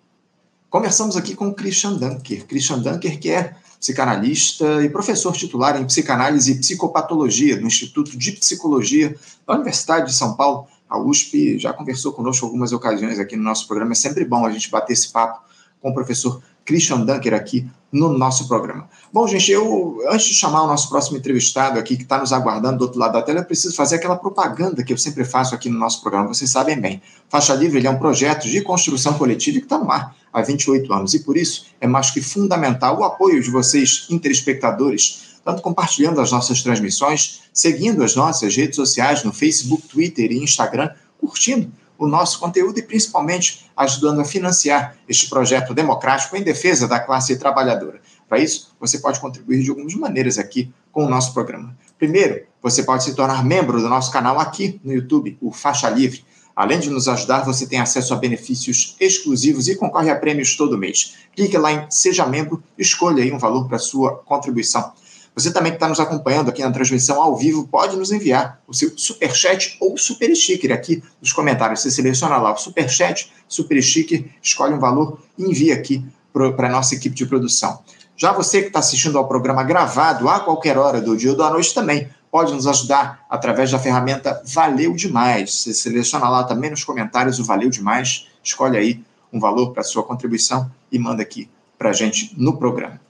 Conversamos 0.69 1.17
aqui 1.17 1.35
com 1.35 1.49
o 1.49 1.55
Christian 1.55 1.95
Dunker. 1.95 2.47
Christian 2.47 2.81
Dunker, 2.81 3.19
que 3.19 3.31
é 3.31 3.55
psicanalista 3.79 4.83
e 4.83 4.89
professor 4.89 5.33
titular 5.33 5.81
em 5.81 5.85
psicanálise 5.85 6.53
e 6.53 6.59
psicopatologia 6.59 7.57
do 7.57 7.67
Instituto 7.67 8.17
de 8.17 8.33
Psicologia 8.33 9.15
da 9.47 9.55
Universidade 9.55 10.07
de 10.07 10.15
São 10.15 10.35
Paulo. 10.35 10.67
A 10.89 10.99
USP 10.99 11.59
já 11.59 11.73
conversou 11.73 12.13
conosco 12.13 12.45
algumas 12.45 12.73
ocasiões 12.73 13.19
aqui 13.19 13.37
no 13.37 13.43
nosso 13.43 13.67
programa. 13.67 13.93
É 13.93 13.95
sempre 13.95 14.25
bom 14.25 14.45
a 14.45 14.51
gente 14.51 14.71
bater 14.71 14.95
esse 14.95 15.11
papo 15.11 15.43
com 15.81 15.91
o 15.91 15.95
professor 15.95 16.43
Christian 16.69 17.01
Dunker 17.01 17.33
aqui 17.33 17.67
no 17.91 18.13
nosso 18.13 18.47
programa. 18.47 18.87
Bom, 19.11 19.27
gente, 19.27 19.51
eu 19.51 20.03
antes 20.11 20.27
de 20.27 20.35
chamar 20.35 20.65
o 20.65 20.67
nosso 20.67 20.91
próximo 20.91 21.17
entrevistado 21.17 21.79
aqui, 21.79 21.97
que 21.97 22.03
está 22.03 22.19
nos 22.19 22.31
aguardando 22.31 22.77
do 22.77 22.83
outro 22.83 23.01
lado 23.01 23.15
da 23.15 23.23
tela, 23.23 23.39
eu 23.39 23.45
preciso 23.45 23.75
fazer 23.75 23.97
aquela 23.97 24.17
propaganda 24.17 24.85
que 24.85 24.93
eu 24.93 24.99
sempre 24.99 25.25
faço 25.25 25.55
aqui 25.55 25.71
no 25.71 25.79
nosso 25.79 26.03
programa. 26.03 26.29
Vocês 26.29 26.51
sabem 26.51 26.79
bem. 26.79 27.01
Faixa 27.31 27.55
Livre 27.55 27.85
é 27.87 27.89
um 27.89 27.99
projeto 27.99 28.47
de 28.47 28.61
construção 28.61 29.15
coletiva 29.15 29.59
que 29.59 29.65
está 29.65 29.79
no 29.79 29.91
ar 29.91 30.15
há 30.31 30.43
28 30.43 30.93
anos 30.93 31.15
e 31.15 31.21
por 31.21 31.39
isso 31.39 31.69
é 31.81 31.87
mais 31.87 32.11
que 32.11 32.21
fundamental 32.21 32.99
o 32.99 33.05
apoio 33.05 33.43
de 33.43 33.51
vocês, 33.51 34.07
interespectadores, 34.11 35.39
tanto 35.43 35.63
compartilhando 35.63 36.21
as 36.21 36.31
nossas 36.31 36.63
transmissões, 36.63 37.41
seguindo 37.51 38.05
as 38.05 38.15
nossas 38.15 38.55
redes 38.55 38.77
sociais 38.77 39.25
no 39.25 39.33
Facebook, 39.33 39.89
Twitter 39.89 40.31
e 40.31 40.43
Instagram, 40.43 40.91
curtindo 41.19 41.73
o 41.99 42.07
nosso 42.07 42.39
conteúdo 42.39 42.79
e 42.79 42.83
principalmente 42.83 43.69
ajudando 43.77 44.21
a 44.21 44.25
financiar 44.25 44.97
este 45.09 45.29
projeto 45.29 45.75
democrático 45.75 46.37
em 46.37 46.43
defesa 46.43 46.87
da 46.87 47.01
classe 47.01 47.37
trabalhadora. 47.37 48.01
Para 48.29 48.39
isso, 48.39 48.75
você 48.79 48.99
pode 48.99 49.19
contribuir 49.19 49.63
de 49.63 49.71
algumas 49.71 49.95
maneiras 49.95 50.39
aqui 50.39 50.73
com 50.93 51.05
o 51.05 51.09
nosso 51.09 51.35
programa. 51.35 51.77
Primeiro, 51.99 52.43
você 52.63 52.83
pode 52.83 53.03
se 53.03 53.15
tornar 53.15 53.45
membro 53.45 53.81
do 53.81 53.89
nosso 53.89 54.13
canal 54.13 54.39
aqui 54.39 54.81
no 54.85 54.93
YouTube, 54.93 55.37
o 55.41 55.51
Faixa 55.51 55.89
Livre. 55.91 56.25
Além 56.55 56.79
de 56.79 56.91
nos 56.91 57.09
ajudar, 57.09 57.45
você 57.45 57.67
tem 57.67 57.81
acesso 57.81 58.13
a 58.13 58.17
benefícios 58.17 58.97
exclusivos 59.01 59.69
e 59.69 59.77
concorre 59.77 60.11
a 60.11 60.17
prêmios 60.17 60.57
todo 60.57 60.79
mês. 60.79 61.15
Clique 61.35 61.57
lá 61.57 61.73
em 61.73 61.91
Seja 61.91 62.27
Membro 62.27 62.63
escolha 62.77 63.23
aí 63.23 63.33
um 63.33 63.39
valor 63.39 63.69
para 63.69 63.79
sua 63.79 64.17
contribuição. 64.17 64.93
Você 65.39 65.53
também 65.53 65.71
que 65.71 65.77
está 65.77 65.89
nos 65.89 66.01
acompanhando 66.01 66.49
aqui 66.49 66.63
na 66.63 66.73
transmissão 66.73 67.23
ao 67.23 67.37
vivo, 67.37 67.69
pode 67.69 67.97
nos 67.97 68.11
enviar 68.11 68.61
o 68.67 68.75
seu 68.75 68.91
superchat 68.97 69.77
ou 69.81 69.97
super 69.97 70.35
sticker 70.35 70.73
aqui 70.73 71.01
nos 71.23 71.33
comentários. 71.33 71.81
Você 71.81 71.93
seleciona 71.93 72.37
lá 72.39 72.53
o 72.53 72.57
superchat, 72.57 73.33
super 73.47 73.81
sticker, 73.81 74.25
escolhe 74.43 74.75
um 74.75 74.81
valor 74.81 75.21
e 75.39 75.45
envia 75.45 75.75
aqui 75.75 76.05
para 76.33 76.67
a 76.67 76.71
nossa 76.71 76.97
equipe 76.97 77.15
de 77.15 77.25
produção. 77.25 77.79
Já 78.17 78.33
você 78.33 78.63
que 78.63 78.67
está 78.67 78.81
assistindo 78.81 79.17
ao 79.17 79.29
programa 79.29 79.63
gravado 79.63 80.29
a 80.29 80.41
qualquer 80.41 80.77
hora 80.77 81.01
do 81.01 81.17
dia 81.17 81.31
ou 81.31 81.37
da 81.37 81.51
noite 81.51 81.73
também 81.73 82.09
pode 82.33 82.53
nos 82.53 82.67
ajudar 82.67 83.25
através 83.31 83.71
da 83.71 83.79
ferramenta 83.79 84.43
Valeu 84.45 84.93
Demais. 84.95 85.55
Você 85.55 85.73
seleciona 85.73 86.29
lá 86.29 86.43
também 86.43 86.71
nos 86.71 86.83
comentários 86.83 87.39
o 87.39 87.45
Valeu 87.45 87.71
Demais, 87.71 88.27
escolhe 88.43 88.77
aí 88.77 89.05
um 89.33 89.39
valor 89.39 89.73
para 89.73 89.85
sua 89.85 90.03
contribuição 90.03 90.69
e 90.91 90.99
manda 90.99 91.23
aqui 91.23 91.49
para 91.79 91.91
a 91.91 91.93
gente 91.93 92.35
no 92.37 92.57
programa. 92.57 93.08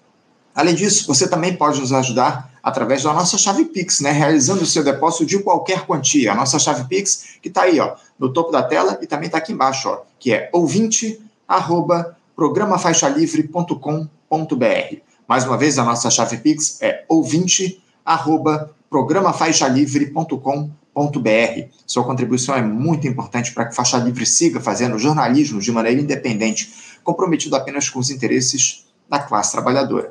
Além 0.59 0.75
disso, 0.75 1.07
você 1.07 1.29
também 1.29 1.55
pode 1.55 1.81
nos 1.81 1.93
ajudar 1.93 2.51
através 2.61 3.05
da 3.05 3.13
nossa 3.13 3.39
chave 3.39 3.67
Pix, 3.67 4.01
né? 4.01 4.11
Realizando 4.11 4.65
o 4.65 4.67
seu 4.67 4.83
depósito 4.83 5.25
de 5.25 5.39
qualquer 5.39 5.87
quantia. 5.87 6.33
A 6.33 6.35
nossa 6.35 6.59
chave 6.59 6.83
Pix, 6.89 7.37
que 7.41 7.47
está 7.47 7.63
aí, 7.63 7.79
ó, 7.79 7.95
no 8.19 8.33
topo 8.33 8.51
da 8.51 8.61
tela 8.61 8.99
e 9.01 9.07
também 9.07 9.27
está 9.27 9.39
aqui 9.39 9.53
embaixo, 9.53 9.89
ó, 9.89 10.03
que 10.19 10.33
é 10.33 10.51
ouvinte 10.53 11.25
arroba 11.47 12.17
programafaixalivre.com.br. 12.35 14.97
Mais 15.29 15.45
uma 15.45 15.57
vez, 15.57 15.79
a 15.79 15.85
nossa 15.85 16.11
chave 16.11 16.39
Pix 16.39 16.83
é 16.83 17.05
ouvinte 17.09 17.81
arroba 18.05 18.75
programafaixalivre.com.br. 18.91 21.69
Sua 21.87 22.03
contribuição 22.03 22.57
é 22.57 22.63
muito 22.63 23.07
importante 23.07 23.55
para 23.55 23.67
que 23.67 23.77
Faixa 23.77 23.97
Livre 23.99 24.27
siga 24.27 24.59
fazendo 24.59 24.99
jornalismo 24.99 25.61
de 25.61 25.71
maneira 25.71 26.01
independente, 26.01 26.99
comprometido 27.05 27.55
apenas 27.55 27.89
com 27.89 28.01
os 28.01 28.11
interesses 28.11 28.89
da 29.09 29.21
classe 29.21 29.53
trabalhadora. 29.53 30.11